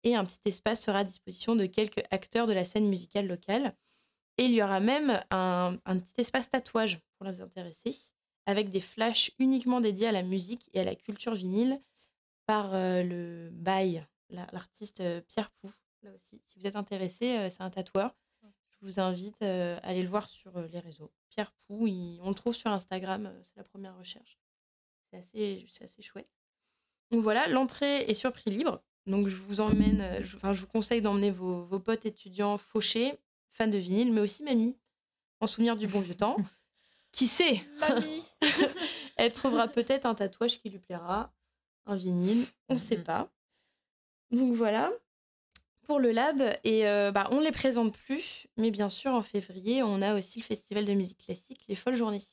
[0.03, 3.75] et un petit espace sera à disposition de quelques acteurs de la scène musicale locale.
[4.37, 7.95] Et il y aura même un, un petit espace tatouage pour les intéressés,
[8.45, 11.79] avec des flashs uniquement dédiés à la musique et à la culture vinyle
[12.45, 15.71] par euh, le bail, la- l'artiste euh, Pierre Pou.
[16.01, 18.15] Là aussi, si vous êtes intéressé, euh, c'est un tatoueur.
[18.81, 21.13] Je vous invite euh, à aller le voir sur les réseaux.
[21.29, 24.37] Pierre Pou, il- on le trouve sur Instagram, c'est la première recherche.
[25.09, 26.27] C'est assez, c'est assez chouette.
[27.11, 28.83] Donc voilà, l'entrée est sur prix libre.
[29.05, 32.57] Donc je vous emmène, euh, je, enfin, je vous conseille d'emmener vos, vos potes étudiants
[32.57, 33.13] fauchés,
[33.51, 34.77] fans de vinyle, mais aussi mamie,
[35.39, 36.37] en souvenir du bon vieux temps.
[37.11, 38.23] Qui sait Mamie.
[39.17, 41.31] Elle trouvera peut-être un tatouage qui lui plaira,
[41.85, 43.03] un vinyle, on ne sait Mhm.
[43.03, 43.29] pas.
[44.31, 44.89] Donc voilà.
[45.83, 49.21] Pour le lab, et euh, bah, on ne les présente plus, mais bien sûr, en
[49.21, 52.23] février, on a aussi le festival de musique classique, les Folles Journées.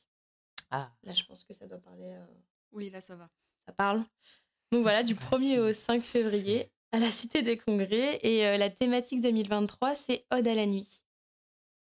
[0.71, 0.89] Ah.
[1.03, 2.13] Là, je pense que ça doit parler.
[2.13, 2.25] euh,
[2.71, 3.29] Oui, là, ça va.
[3.67, 4.01] ça parle.
[4.71, 5.59] Donc voilà, du Bah, 1er si.
[5.59, 8.19] au 5 février à la Cité des Congrès.
[8.23, 11.03] Et euh, la thématique 2023, c'est Ode à la nuit.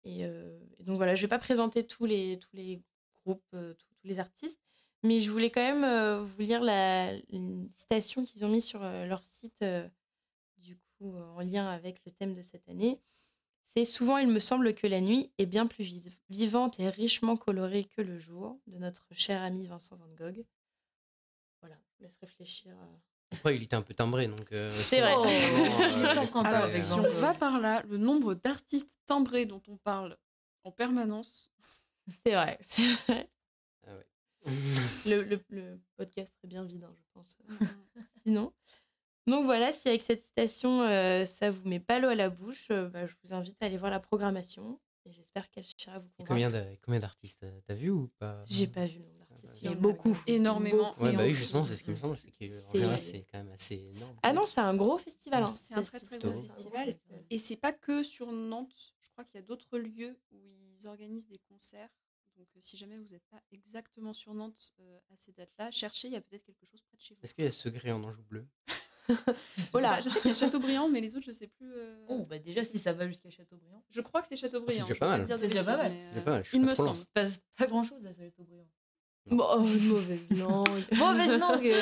[0.05, 2.83] Et, euh, et donc voilà, je vais pas présenter tous les, tous les
[3.25, 4.59] groupes, euh, tous, tous les artistes,
[5.03, 9.23] mais je voulais quand même vous lire la, une citation qu'ils ont mis sur leur
[9.25, 9.65] site,
[10.59, 12.99] du coup, en lien avec le thème de cette année.
[13.63, 17.37] C'est souvent, il me semble que la nuit est bien plus vive- vivante et richement
[17.37, 20.45] colorée que le jour, de notre cher ami Vincent Van Gogh.
[22.01, 22.75] Laisse réfléchir.
[22.77, 22.97] euh.
[23.33, 24.51] Après, il était un peu timbré, donc.
[24.53, 25.15] euh, C'est vrai.
[25.17, 25.23] Oh,
[26.45, 30.17] Alors, euh, si on va par là, le nombre d'artistes timbrés dont on parle
[30.65, 31.53] en permanence,
[32.27, 33.31] C'est vrai, c'est vrai.
[33.87, 34.07] ah ouais.
[35.07, 37.37] Le, le- le podcast serait bien vide, hein, je pense.
[38.27, 38.53] Sinon.
[39.27, 42.69] Donc voilà, si avec cette citation, euh, ça vous met pas l'eau à la bouche,
[42.71, 44.81] euh, bah, je vous invite à aller voir la programmation.
[45.05, 46.77] Et j'espère qu'elle suffira à vous convaincre.
[46.83, 48.43] Combien d'artistes t'as vu ou pas?
[48.47, 49.07] J'ai pas vu le
[49.69, 50.17] en a beaucoup.
[50.27, 50.95] Énormément.
[51.01, 53.39] Ouais, bah oui, justement, c'est ce qui me semble, c'est qu'en C'est- général, c'est quand
[53.39, 54.17] même assez énorme.
[54.23, 55.43] Ah non, c'est un gros festival.
[55.45, 55.57] hein.
[55.61, 56.97] C'est un très très gros festival.
[57.31, 58.95] Et c'est pas que sur Nantes.
[59.03, 60.39] Je crois qu'il y a d'autres lieux où
[60.77, 61.91] ils organisent des concerts.
[62.37, 66.09] Donc euh, si jamais vous n'êtes pas exactement sur Nantes euh, à ces dates-là, cherchez,
[66.09, 67.21] il y a peut-être quelque chose près de chez vous.
[67.23, 68.47] Est-ce qu'il y a Segré en Anjou bleu?
[69.09, 69.23] Je sais
[69.75, 69.97] Oh là.
[69.97, 71.71] pas, Je sais qu'il y a Chateaubriand, mais les autres, je sais plus.
[71.75, 73.85] euh, Oh, bah déjà, si ça va jusqu'à Chateaubriand.
[73.91, 74.71] Je crois que c'est Chateaubriand.
[74.71, 75.27] C'est déjà je pas mal.
[75.39, 75.77] C'est déjà pas
[76.25, 76.45] mal.
[76.53, 76.99] Il pas me semble.
[77.13, 77.27] Pas,
[77.57, 78.69] pas grand chose à Chateaubriand.
[79.31, 80.85] Bon, oh, mauvaise langue.
[80.97, 81.73] Mauvaise langue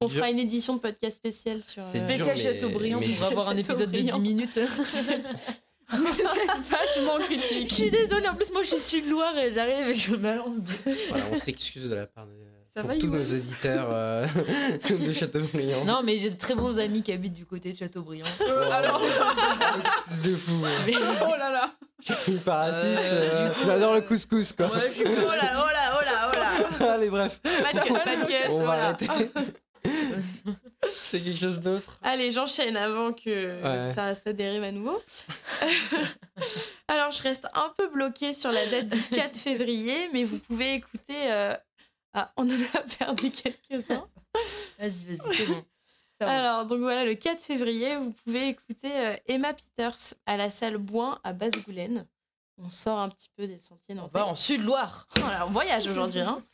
[0.00, 1.82] On fera une édition de podcast spécial sur.
[1.82, 4.18] C'est euh, Spécial Chateaubriand mais- pour avoir un épisode de 10 Chateaubriand.
[4.18, 4.58] minutes.
[4.84, 5.02] c'est
[6.70, 7.72] vachement Je critique.
[7.72, 10.52] suis désolée, en plus moi je suis de Loire et j'arrive et je me balance.
[11.08, 12.32] Voilà, on s'excuse de la part de
[12.72, 14.24] Ça pour va, tous nos auditeurs euh,
[14.88, 15.84] de Châteaubriand.
[15.84, 18.24] Non mais j'ai de très bons amis qui habitent du côté de Chateaubriand.
[18.40, 19.02] Oh, alors-
[19.84, 20.52] excuse de fou.
[20.86, 21.74] Mais- Oh là là
[22.06, 23.08] Je suis pas raciste.
[23.10, 24.66] Euh, euh, J'adore le euh, couscous quoi.
[24.72, 25.99] Ouais, je suis Oh là, oh là, oh là, oh là.
[26.80, 28.88] Allez bref, Pas de pas de on va voilà.
[28.88, 29.06] arrêter.
[30.88, 31.98] C'est quelque chose d'autre.
[32.02, 33.92] Allez, j'enchaîne avant que Ouais.
[33.94, 35.00] ça, ça dérive à nouveau.
[36.88, 40.74] Alors, je reste un peu bloquée sur la date du 4 février, mais vous pouvez
[40.74, 41.30] écouter.
[41.32, 41.54] euh,
[42.12, 44.06] Ah, on en a perdu quelques-uns.
[44.78, 45.64] Vas-y, vas-y, c'est bon.
[46.20, 50.76] Alors, donc voilà, le 4 février, vous pouvez écouter euh, Emma Peters à la salle
[50.76, 52.06] Boin à Basse-Goulaine.
[52.62, 54.18] On sort un petit peu des sentiers On nantais.
[54.18, 55.06] va en Sud-Loire.
[55.16, 56.20] Voilà, on voyage aujourd'hui.
[56.20, 56.44] Hein.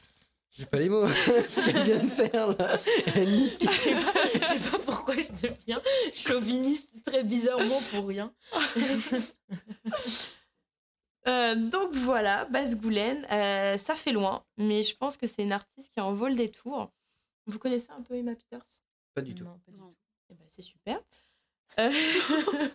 [0.51, 1.07] J'ai pas les mots.
[1.09, 2.77] Ce qu'elle vient de faire là.
[3.15, 3.61] Elle nique.
[3.71, 5.83] Je sais pas, je sais pas pourquoi je deviens
[6.15, 8.33] chauviniste très bizarrement pour rien.
[11.29, 15.91] Euh, donc voilà, Basse-Goulaine, euh, ça fait loin, mais je pense que c'est une artiste
[15.93, 16.93] qui en vaut le détour.
[17.47, 18.63] Vous connaissez un peu Emma Peters?
[19.13, 19.43] Pas du tout.
[19.43, 19.89] Non, pas du Non.
[19.89, 19.97] tout.
[20.31, 21.01] Eh ben, c'est super.
[21.79, 21.91] Euh,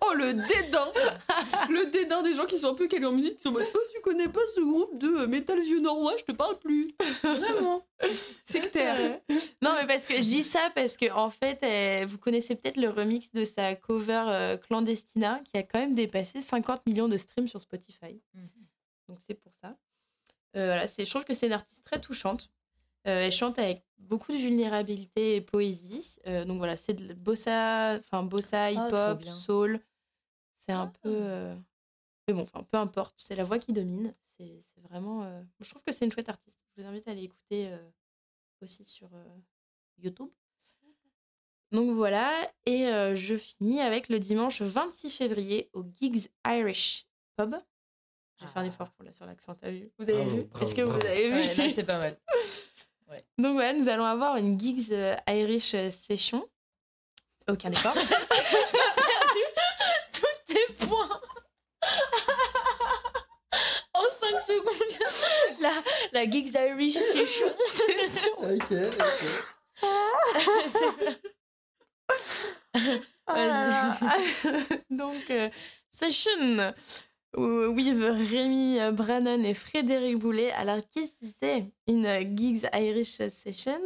[0.00, 0.88] Oh le dédain
[1.68, 3.66] Le dédain des gens qui sont un peu calés en musique, qui sont en mode,
[3.74, 7.86] Oh, tu connais pas ce groupe de métal vieux norrois, je te parle plus Vraiment
[8.42, 9.20] Sectaire
[9.62, 12.76] non, mais parce que je dis ça parce que en fait, euh, vous connaissez peut-être
[12.76, 17.16] le remix de sa cover euh, Clandestina qui a quand même dépassé 50 millions de
[17.16, 18.20] streams sur Spotify.
[18.34, 18.48] Mhm.
[19.08, 19.76] Donc c'est pour ça.
[20.56, 22.50] Euh, voilà, je trouve que c'est une artiste très touchante.
[23.06, 26.16] Euh, elle chante avec beaucoup de vulnérabilité et poésie.
[26.26, 29.80] Euh, donc voilà, c'est de la bossa, enfin bossa, Ah, hip-hop, soul.
[30.56, 30.98] C'est un Ah.
[31.02, 31.10] peu.
[31.12, 31.54] euh,
[32.28, 34.14] Mais bon, enfin, peu importe, c'est la voix qui domine.
[34.38, 35.22] C'est, vraiment.
[35.24, 36.58] euh, Je trouve que c'est une chouette artiste.
[36.76, 37.90] Je vous invite à aller écouter euh,
[38.62, 39.24] aussi sur euh,
[39.98, 40.30] YouTube.
[41.72, 42.32] Donc voilà,
[42.66, 47.06] et euh, je finis avec le dimanche 26 février au Gigs Irish
[47.36, 47.56] Pub.
[48.40, 48.66] J'ai fait un Ah.
[48.66, 49.90] effort pour la, sur l'accent, t'as vu?
[49.98, 51.34] Vous avez Bravo, vu Est-ce que vous avez vu?
[51.34, 52.18] Ouais, là, c'est pas mal.
[53.38, 56.46] Donc voilà, nous allons avoir une Gigs euh, Irish euh, Session.
[57.50, 57.94] Aucun effort.
[60.12, 61.20] Tous tes points
[63.94, 64.98] En 5 secondes,
[65.60, 65.72] la,
[66.12, 66.94] la Gigs Irish
[67.72, 68.30] Session.
[68.38, 69.44] Ok, ok.
[73.26, 73.98] Ah là là.
[74.90, 75.48] Donc, euh,
[75.90, 76.72] Session
[77.36, 80.50] with Rémi Brannan et Frédéric Boulet.
[80.52, 82.06] Alors, qu'est-ce que c'est une
[82.36, 83.80] Gigs Irish Session?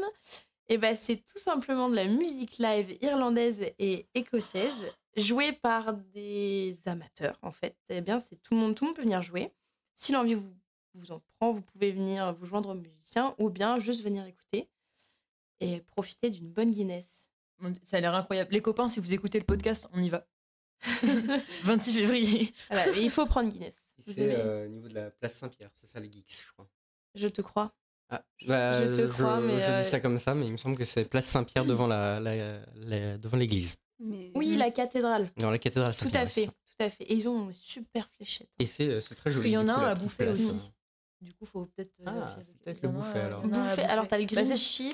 [0.68, 4.74] Eh ben, c'est tout simplement de la musique live irlandaise et écossaise
[5.16, 7.76] jouée par des amateurs, en fait.
[7.88, 9.52] Eh bien, c'est tout le monde, tout le monde peut venir jouer.
[9.94, 10.54] Si l'envie vous,
[10.94, 14.68] vous en prend, vous pouvez venir vous joindre aux musiciens ou bien juste venir écouter
[15.60, 17.30] et profiter d'une bonne Guinness.
[17.82, 18.52] Ça a l'air incroyable.
[18.52, 20.26] Les copains, si vous écoutez le podcast, on y va.
[21.64, 22.54] 26 février.
[22.70, 23.76] Voilà, mais il faut prendre Guinness.
[24.00, 26.68] C'est euh, au niveau de la place Saint-Pierre, c'est ça les geeks, je crois.
[27.14, 27.72] Je te crois.
[28.10, 30.56] Ah, bah, je te crois, mais, Je euh, dis ça comme ça, mais il me
[30.56, 33.76] semble que c'est place Saint-Pierre devant la, la- la- devant l'église.
[33.98, 35.30] Mais Oui, la cathédrale.
[35.36, 36.22] Dans la cathédrale Tout Saint-Pierre.
[36.22, 36.40] à fait.
[36.42, 36.52] c'est ça.
[36.78, 37.04] Tout à fait.
[37.04, 38.48] Et ils ont une super fléchette.
[38.60, 39.48] Et c'est euh, c'est très Parce joli.
[39.48, 40.54] qu'il y en a un à bouffer place, aussi.
[40.54, 41.26] euh.
[41.26, 41.90] Du coup, faut peut-être.
[42.00, 43.42] euh, Ah, peut-être le buffet, alors.
[43.42, 43.82] Bouffet.
[43.82, 44.92] Alors, t'as le Bah, green.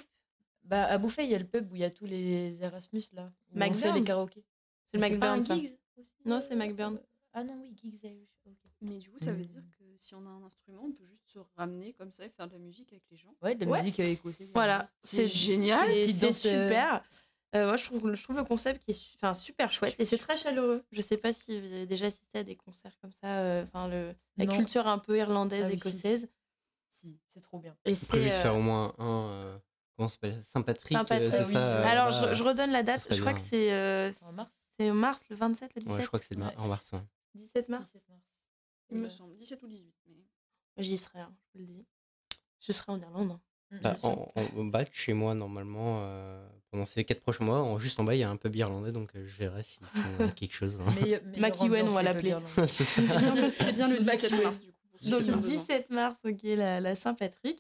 [0.65, 3.03] Bah, à Bouffet, il y a le pub où il y a tous les Erasmus
[3.13, 3.31] là.
[3.55, 3.95] Où on fait McBurn.
[3.99, 4.43] les karaokés.
[4.95, 5.55] C'est McBurn, ça.
[5.55, 5.77] Aussi,
[6.25, 6.99] Non, euh, c'est McBurn.
[7.33, 8.29] Ah non, oui, Gigs Irish.
[8.81, 9.71] Mais du coup, ça veut dire Mm.
[9.79, 12.47] que si on a un instrument, on peut juste se ramener comme ça et faire
[12.49, 13.35] de la musique avec les gens.
[13.43, 13.79] Ouais, de la Ouais.
[13.79, 14.51] musique euh, écossaise.
[14.53, 14.89] Voilà.
[15.01, 15.87] C'est génial.
[15.91, 17.05] C'est Petite c'est danse, euh, super.
[17.57, 20.05] Euh, moi, je trouve, je trouve le concept qui est su- enfin, super chouette et
[20.05, 20.85] c'est très chaleureux.
[20.91, 23.39] Je sais pas si vous avez déjà assisté à des concerts comme ça.
[23.39, 24.57] euh, Enfin, le la Non.
[24.57, 26.29] culture un peu irlandaise, Ah oui, écossaise.
[27.01, 27.75] Si, c'est trop bien.
[27.85, 29.29] Et Prévu c'est de euh, faire au moins un.
[29.31, 29.59] euh,
[29.97, 30.43] comment s'appelle?
[30.45, 30.97] Saint-Patrick.
[30.99, 31.33] Saint-Patrick.
[31.33, 31.59] euh, c'est oui, ça.
[31.81, 31.85] oui.
[31.87, 33.07] euh, Alors, je, je redonne la date.
[33.11, 33.41] Je crois bien.
[33.41, 35.97] que c'est euh, C'est en mars c'est en mars, le 27, le 17.
[35.97, 36.91] Ouais, je crois que c'est le mar- en mars.
[36.93, 37.01] ouais.
[37.35, 37.85] 17 mars.
[37.87, 38.21] 17 mars.
[38.91, 39.95] Il me Euh, semble, 17 ou 18.
[40.09, 40.15] Mais...
[40.83, 41.87] J'y serai, hein, je vous le dis.
[42.61, 43.31] Je serai en Irlande.
[43.33, 43.41] hein.
[43.71, 47.45] mm, Bah, en, en- en bas de chez moi, normalement, euh, pendant ces 4 prochains
[47.45, 49.63] mois, en- juste en bas, il y a un pub irlandais, donc euh, je verrai
[49.63, 50.81] s'ils font quelque chose.
[50.81, 50.91] hein.
[51.01, 52.37] Meilleure- meilleure Mac Ewen, ambiance, on va l'appeler.
[52.69, 54.79] c'est bien le, bien le Back 17 to mars, du coup.
[55.11, 55.43] Donc 17 mars.
[55.49, 57.59] 17 mars, ok, la, la Saint-Patrick.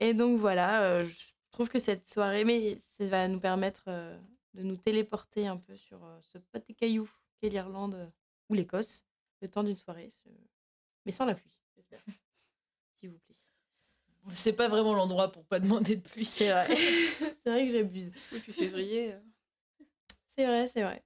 [0.00, 1.14] Et donc voilà, euh, je
[1.50, 4.18] trouve que cette soirée, mais ça va nous permettre euh,
[4.54, 7.08] de nous téléporter un peu sur euh, ce petit caillou
[7.40, 8.12] qu'est l'Irlande
[8.48, 9.04] ou l'Écosse,
[9.40, 10.10] le temps d'une soirée,
[11.06, 12.02] mais sans la pluie, j'espère.
[12.96, 13.36] S'il vous plaît.
[14.32, 16.28] C'est pas vraiment l'endroit pour pas demander de plus.
[16.28, 16.66] C'est vrai.
[16.76, 18.10] c'est vrai que j'abuse.
[18.34, 19.14] Et puis février.
[19.14, 19.20] euh,
[20.36, 21.02] C'est vrai, c'est vrai.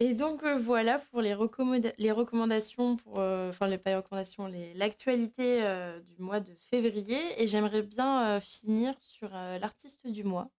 [0.00, 3.96] Et donc euh, voilà pour les, recommoda- les recommandations, pour, euh, enfin les pas les
[3.96, 5.60] recommandations, l'actualité
[6.06, 7.20] du mois de février.
[7.42, 10.50] Et j'aimerais bien finir sur l'artiste du mois.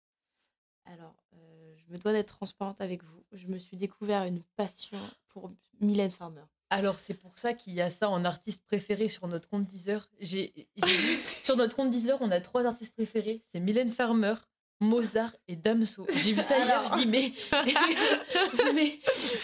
[0.87, 3.25] Alors, euh, je me dois d'être transparente avec vous.
[3.33, 4.99] Je me suis découvert une passion
[5.29, 5.51] pour
[5.81, 6.43] Mylène Farmer.
[6.71, 10.09] Alors, c'est pour ça qu'il y a ça en artiste préféré sur notre compte Deezer.
[10.19, 10.69] J'ai
[11.43, 14.35] sur notre compte Deezer, on a trois artistes préférés c'est Mylène Farmer,
[14.81, 16.07] Mozart et Damso.
[16.11, 17.33] J'ai vu ça hier, je dis, mais.
[18.75, 18.99] mais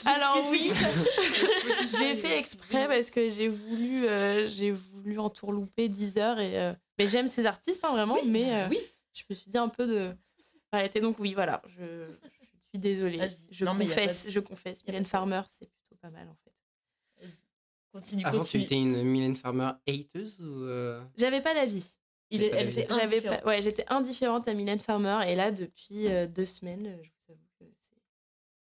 [0.07, 0.71] Alors oui.
[1.99, 6.41] J'ai fait exprès parce que j'ai voulu, euh, j'ai voulu entourlouper 10 heures.
[6.41, 8.15] Et, euh, mais j'aime ces artistes, hein, vraiment.
[8.15, 8.79] Oui, mais bah euh, oui.
[9.13, 10.11] je me suis dit un peu de
[10.73, 11.01] arrêter.
[11.01, 13.21] Donc oui, voilà, je, je suis désolée.
[13.51, 14.85] Je Non, confesse, de- je confesse.
[14.87, 17.27] Mylène Farmer, c'est plutôt pas mal en fait.
[17.93, 18.63] Continue, Avant, tu continue.
[18.65, 21.85] étais une Mylène Farmer hateuse ou euh, J'avais pas d'avis.
[22.31, 22.81] Il est- J'ai pas elle d'avis.
[22.83, 23.41] était J'avais indifférente.
[23.43, 27.33] pas, ouais, j'étais indifférente à Mylène Farmer et là depuis euh, deux semaines, je vous
[27.33, 27.65] avoue que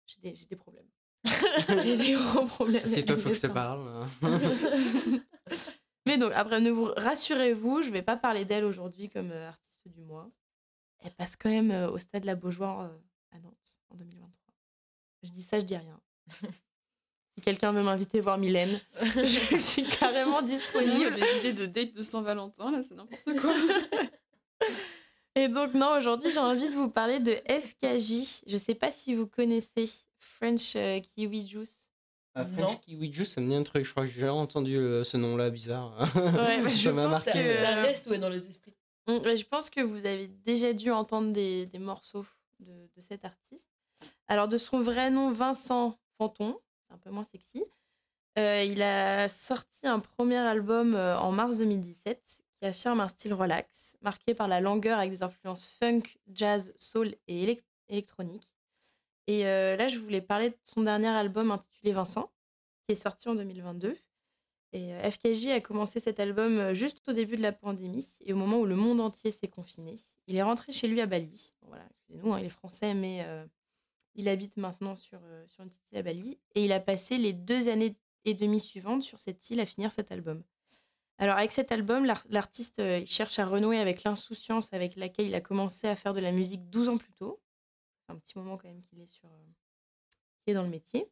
[0.05, 0.85] j'ai des, j'ai des problèmes.
[1.83, 2.85] j'ai des gros problèmes.
[2.85, 4.05] C'est toi, avec faut que je te parle.
[6.05, 9.79] Mais donc, après, ne vous rassurez-vous, je vais pas parler d'elle aujourd'hui comme euh, artiste
[9.87, 10.29] du mois.
[11.03, 12.87] Elle passe quand même au stade La Beaujoire euh,
[13.31, 14.53] à Nantes en 2023.
[15.23, 15.99] Je dis ça, je dis rien.
[17.35, 21.07] si quelqu'un veut m'inviter voir Mylène, je suis carrément Il y disponible.
[21.07, 23.53] a des idées de date de Saint-Valentin, là, c'est n'importe quoi.
[25.35, 28.43] Et donc, non, aujourd'hui, j'ai envie de vous parler de FKJ.
[28.45, 29.89] Je sais pas si vous connaissez
[30.19, 31.89] French euh, Kiwi Juice.
[32.35, 32.67] Ah, Non.
[32.67, 33.83] French Kiwi Juice, ça me dit un truc.
[33.83, 35.97] Je crois que j'ai entendu euh, ce nom-là bizarre.
[36.15, 37.31] Ouais, ça m'a marqué.
[37.31, 38.73] que- ça reste ouais, dans les esprits.
[39.07, 42.25] Mm, Je pense que vous avez déjà dû entendre des, morceaux
[42.59, 43.67] de, cet artiste.
[44.27, 46.57] Alors, de son vrai nom, Vincent Fanton,
[46.87, 47.63] c'est un peu moins sexy,
[48.39, 53.33] euh, il a sorti un premier album euh, en mars 2017 qui affirme un style
[53.33, 56.01] relax, marqué par la langueur avec des influences funk,
[56.31, 58.49] jazz, soul et élec- électronique.
[59.27, 62.31] Et euh, là, je voulais parler de son dernier album intitulé Vincent,
[62.87, 63.97] qui est sorti en 2022.
[64.75, 68.33] Et euh, FKJ a commencé cet album euh, juste au début de la pandémie et
[68.33, 69.95] au moment où le monde entier s'est confiné.
[70.27, 71.53] Il est rentré chez lui à Bali.
[71.61, 73.45] Voilà, excusez-nous, hein, il est français, mais euh,
[74.15, 76.39] il habite maintenant sur, sur une petite île à Bali.
[76.55, 77.95] Et il a passé les deux années
[78.25, 80.43] et demie suivantes sur cette île à finir cet album.
[81.19, 85.41] Alors avec cet album, l'ar- l'artiste cherche à renouer avec l'insouciance avec laquelle il a
[85.41, 87.39] commencé à faire de la musique 12 ans plus tôt.
[88.09, 89.21] Un petit moment quand même qu'il est,
[90.47, 91.07] est dans le métier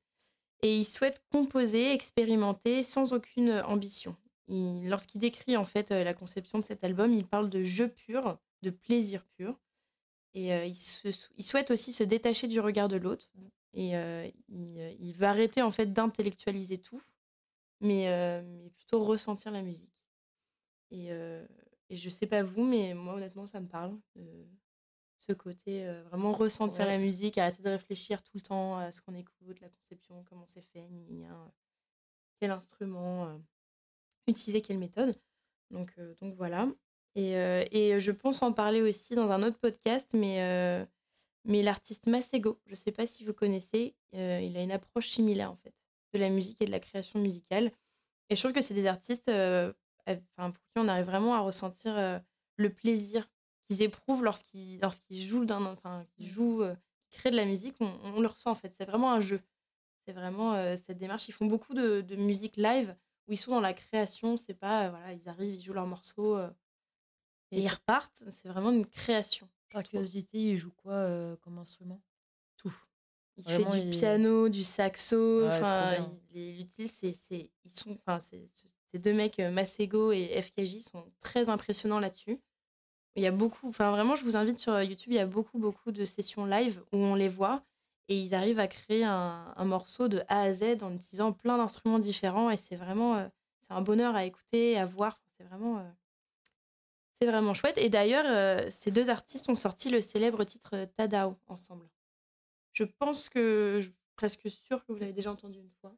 [0.61, 4.15] et il souhaite composer, expérimenter sans aucune euh, ambition.
[4.47, 7.87] Il- Lorsqu'il décrit en fait euh, la conception de cet album, il parle de jeu
[7.87, 9.59] pur, de plaisir pur,
[10.33, 10.75] et euh, il,
[11.43, 13.31] souhaite aussi se détacher du regard de l'autre.
[13.73, 13.93] Et
[14.49, 17.01] il, va arrêter en fait d'intellectualiser tout,
[17.79, 18.43] mais,
[18.75, 19.93] plutôt ressentir la musique.
[20.91, 23.97] Et, et je sais pas vous, mais moi honnêtement ça me parle.
[25.21, 26.93] Ce côté euh, vraiment ressentir Ouais.
[26.93, 30.47] la musique, arrêter de réfléchir tout le temps à ce qu'on écoute, la conception, comment
[30.47, 31.47] c'est fait, gna, euh,
[32.39, 33.37] quel instrument, euh,
[34.27, 35.15] utiliser quelle méthode.
[35.69, 36.67] Donc, euh, donc voilà.
[37.15, 40.87] Et, et je pense en parler aussi dans un autre podcast, mais,
[41.43, 45.51] mais l'artiste Masego, je ne sais pas si vous connaissez, il a une approche similaire
[45.51, 45.73] en fait
[46.13, 47.69] de la musique et de la création musicale.
[48.29, 52.21] Et je trouve que c'est des artistes enfin, pour qui on arrive vraiment à ressentir
[52.55, 53.29] le plaisir
[53.71, 56.75] qu'ils éprouvent lorsqu'ils lorsqu'ils jouent d'un enfin qu'ils jouent euh,
[57.09, 58.73] qu'ils créent de la musique on, on le ressent en fait.
[58.77, 59.41] C'est vraiment un jeu.
[60.05, 61.27] C'est vraiment euh, cette démarche.
[61.29, 62.95] Ils font beaucoup de, de musique live
[63.27, 64.35] où ils sont dans la création.
[64.37, 66.49] C'est pas euh, voilà ils arrivent ils jouent leurs morceaux euh,
[67.51, 68.23] et ils repartent.
[68.29, 72.01] C'est vraiment une création Par curiosité, il joue quoi comme instrument?
[72.57, 72.73] Tout.
[73.37, 76.13] Il Vraiment, fait du il- piano du saxo Ouais, enfin bien.
[76.33, 78.45] il, c'est c'est ils sont enfin c'est
[78.91, 82.39] ces deux mecs Masego et FKJ sont très impressionnants là-dessus
[83.15, 85.25] il y a beaucoup, enfin vraiment, je vous invite sur euh, YouTube, il y a
[85.25, 87.63] beaucoup, beaucoup de sessions live où on les voit
[88.07, 91.57] et ils arrivent à créer un, un morceau de A à Z en utilisant plein
[91.57, 93.27] d'instruments différents et c'est vraiment, euh,
[93.61, 95.19] c'est un bonheur à écouter, à voir.
[95.37, 95.83] C'est vraiment, euh,
[97.13, 97.77] c'est vraiment chouette.
[97.77, 101.87] Et d'ailleurs, euh, ces deux artistes ont sorti le célèbre titre Tadao ensemble.
[102.73, 105.93] Je pense que, je suis presque sûre que vous l'avez déjà entendu une fois.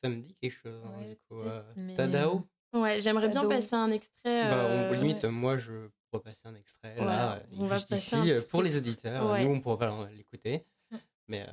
[0.00, 0.80] Ça me dit quelque chose.
[0.84, 1.62] hein, du coup, euh,
[1.96, 2.42] Tadao?
[2.72, 4.48] Ouais, j'aimerais bien passer un extrait.
[4.48, 7.88] bah, on- Limite, moi, je pourrais passer un extrait Ouais, là, euh, on va juste
[7.90, 9.30] passer ici, euh, petit pour les auditeurs.
[9.30, 9.44] Ouais.
[9.44, 10.64] Nous, on pourra pas l'écouter.
[11.28, 11.46] Mais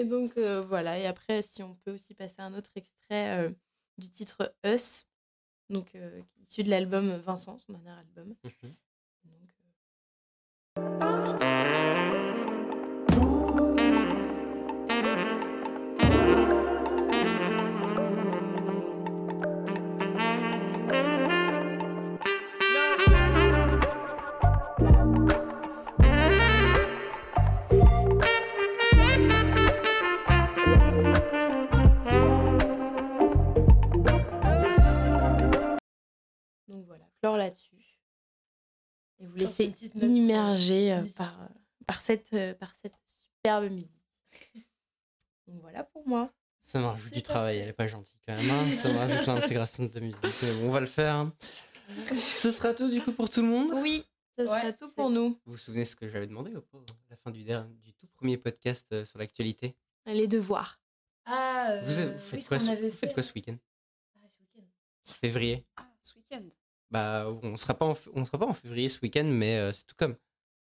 [0.00, 3.50] euh, donc euh, voilà, et après, si on peut aussi passer un autre extrait euh,
[3.98, 5.08] du titre Us,
[5.68, 8.34] donc euh, issu de l'album Vincent, son dernier album.
[10.76, 11.09] Donc,
[37.20, 37.76] clore là-dessus.
[39.18, 41.46] Et vous laisser euh, immerger euh, par, euh,
[41.86, 43.92] par, cette, euh, par cette superbe musique.
[45.46, 46.32] Donc voilà pour moi.
[46.62, 48.50] Ça rajoute C'est du travail, elle est pas gentille quand même.
[48.50, 48.72] hein.
[48.72, 50.20] Ça me rajoute l'intégration de musique.
[50.60, 51.14] Bon, on va le faire.
[51.14, 51.34] hein.
[52.14, 53.72] Ce sera tout du coup pour tout le monde?
[53.74, 54.04] Oui,
[54.38, 55.30] ça sera tout pour nous.
[55.44, 57.92] Vous vous souvenez ce que j'avais demandé au pauvre, à la fin du, dernier, du
[57.94, 59.74] tout premier podcast euh, sur l'actualité?
[60.06, 60.80] Les devoirs.
[61.26, 63.28] Ah, vous, euh, vous faites oui, ce quoi, ce- avait vous faites fait, quoi là.
[63.28, 63.56] ce week-end?
[64.16, 64.66] Ah, ce week-end.
[65.20, 66.48] Février Ah, ce week-end.
[66.90, 69.72] Bah, on sera pas en, f- on sera pas en février ce week-end, mais euh,
[69.72, 70.16] c'est tout comme.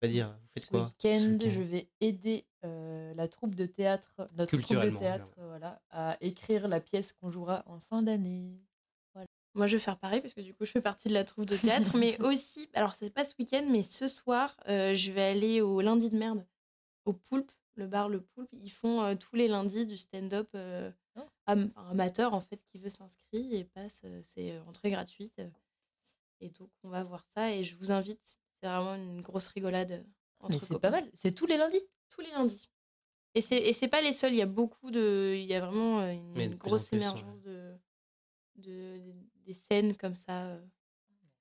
[0.01, 3.65] On va dire, vous faites Ce quoi week-end, je vais aider euh, la troupe de
[3.65, 8.57] théâtre, notre troupe de théâtre, voilà, à écrire la pièce qu'on jouera en fin d'année.
[9.55, 11.45] Moi, je vais faire pareil parce que du coup, je fais partie de la troupe
[11.45, 15.23] de théâtre, mais aussi, alors c'est pas ce week-end, mais ce soir, euh, je vais
[15.23, 16.45] aller au lundi de merde,
[17.05, 18.49] au Poulpe, le bar Le Poulpe.
[18.53, 21.21] Ils font euh, tous les lundis du stand-up euh, Oh.
[21.47, 24.03] am- amateur en fait qui veut s'inscrire et passe.
[24.05, 25.41] euh, c'est entrée gratuite.
[26.41, 28.37] Et donc, on va voir ça et je vous invite.
[28.61, 30.03] C'est vraiment une grosse rigolade euh,
[30.39, 31.81] entre Mais c'est pas mal, c'est tous les lundis.
[32.09, 32.69] Tous les lundis.
[33.35, 34.33] Et c'est et c'est pas les seuls.
[34.33, 35.35] Il y a beaucoup de.
[35.37, 36.97] Il y a vraiment euh, une, plus grosse ouais.
[36.97, 37.77] émergence de,
[38.55, 38.99] de
[39.45, 40.65] des scènes comme ça euh,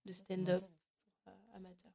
[0.04, 0.64] de stand-up
[1.54, 1.92] amateur.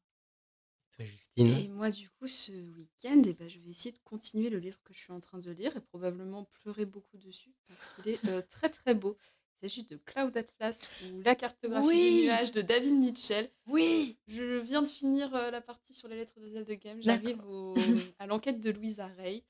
[0.92, 4.50] Toi, Justine Et moi, du coup, ce week-end, eh ben, je vais essayer de continuer
[4.50, 7.86] le livre que je suis en train de lire et probablement pleurer beaucoup dessus parce
[7.88, 9.18] qu'il est euh, très très beau.
[9.64, 12.20] Il s'agit de Cloud Atlas ou La cartographie Oui.
[12.22, 13.50] des nuages de David Mitchell.
[13.68, 14.18] Oui.
[14.28, 17.02] Je viens de finir euh, la partie sur les lettres de Zelda Game.
[17.02, 17.40] J'arrive
[18.20, 19.42] à l'enquête de Louisa Ray.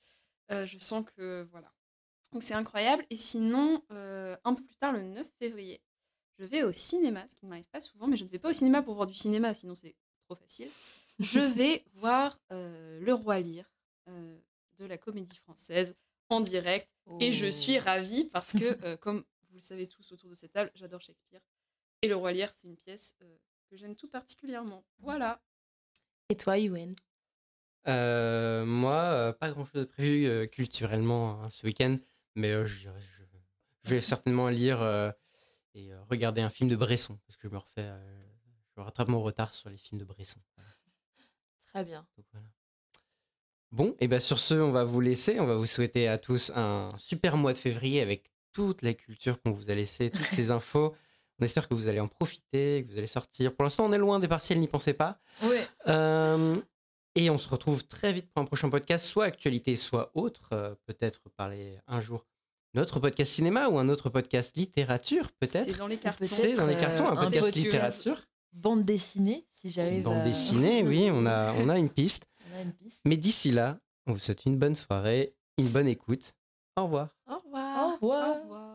[0.51, 1.73] Euh, je sens que voilà.
[2.31, 3.03] Donc c'est incroyable.
[3.09, 5.81] Et sinon, euh, un peu plus tard, le 9 février,
[6.37, 8.49] je vais au cinéma, ce qui ne m'arrive pas souvent, mais je ne vais pas
[8.49, 9.95] au cinéma pour voir du cinéma, sinon c'est
[10.25, 10.69] trop facile.
[11.19, 13.37] Je vais voir euh, Le Roi
[14.09, 14.37] euh,
[14.77, 15.95] de la comédie française
[16.29, 16.87] en direct.
[17.19, 17.81] Et je suis Oh.
[17.83, 19.23] ravie parce que, euh, comme
[19.63, 21.41] savez tous autour de cette table, j'adore Shakespeare.
[22.01, 23.37] Et Le Roi Lear, c'est une pièce euh,
[23.69, 24.83] que j'aime tout particulièrement.
[24.99, 25.41] Voilà.
[26.29, 26.93] Et toi, Yuen?
[27.87, 31.97] Euh, moi, euh, pas grand chose de prévu euh, culturellement hein, ce week-end,
[32.35, 33.23] mais euh, je, je-
[33.83, 35.11] je vais certainement lire euh,
[35.73, 38.23] et euh, regarder un film de Bresson, parce que je me refais, euh,
[38.75, 40.39] je rattrape mon retard sur les films de Bresson.
[41.65, 42.07] Très bien.
[42.15, 42.47] Donc, voilà.
[43.71, 45.39] Bon, et bien sur ce, on va vous laisser.
[45.39, 49.41] On va vous souhaiter à tous un super mois de février avec toute la culture
[49.41, 50.93] qu'on vous a laissé, toutes ces infos.
[51.39, 53.53] On espère que vous allez en profiter, que vous allez sortir.
[53.55, 55.19] Pour l'instant, on est loin des partiels, n'y pensez pas.
[55.87, 56.61] Euh,
[57.15, 60.49] et on se retrouve très vite pour un prochain podcast, soit actualité, soit autre.
[60.53, 62.25] Euh, peut-être parler un jour
[62.75, 65.77] notre podcast cinéma ou un autre podcast littérature, C'est peut-être.
[65.77, 66.25] dans les cartons.
[66.25, 67.55] C'est dans les euh, cartons, un un podcast podcast.
[67.57, 68.21] littérature.
[68.51, 72.25] Bande dessinée, si j'arrive Bande à- dessinée, oui, on a, on a une piste.
[72.53, 73.01] On a une piste.
[73.05, 76.33] Mais d'ici là, on vous souhaite une bonne soirée, une bonne écoute.
[76.77, 77.09] Au revoir.
[78.03, 78.29] Au revoir.
[78.29, 78.39] Au revoir.
[78.39, 78.72] Au revoir.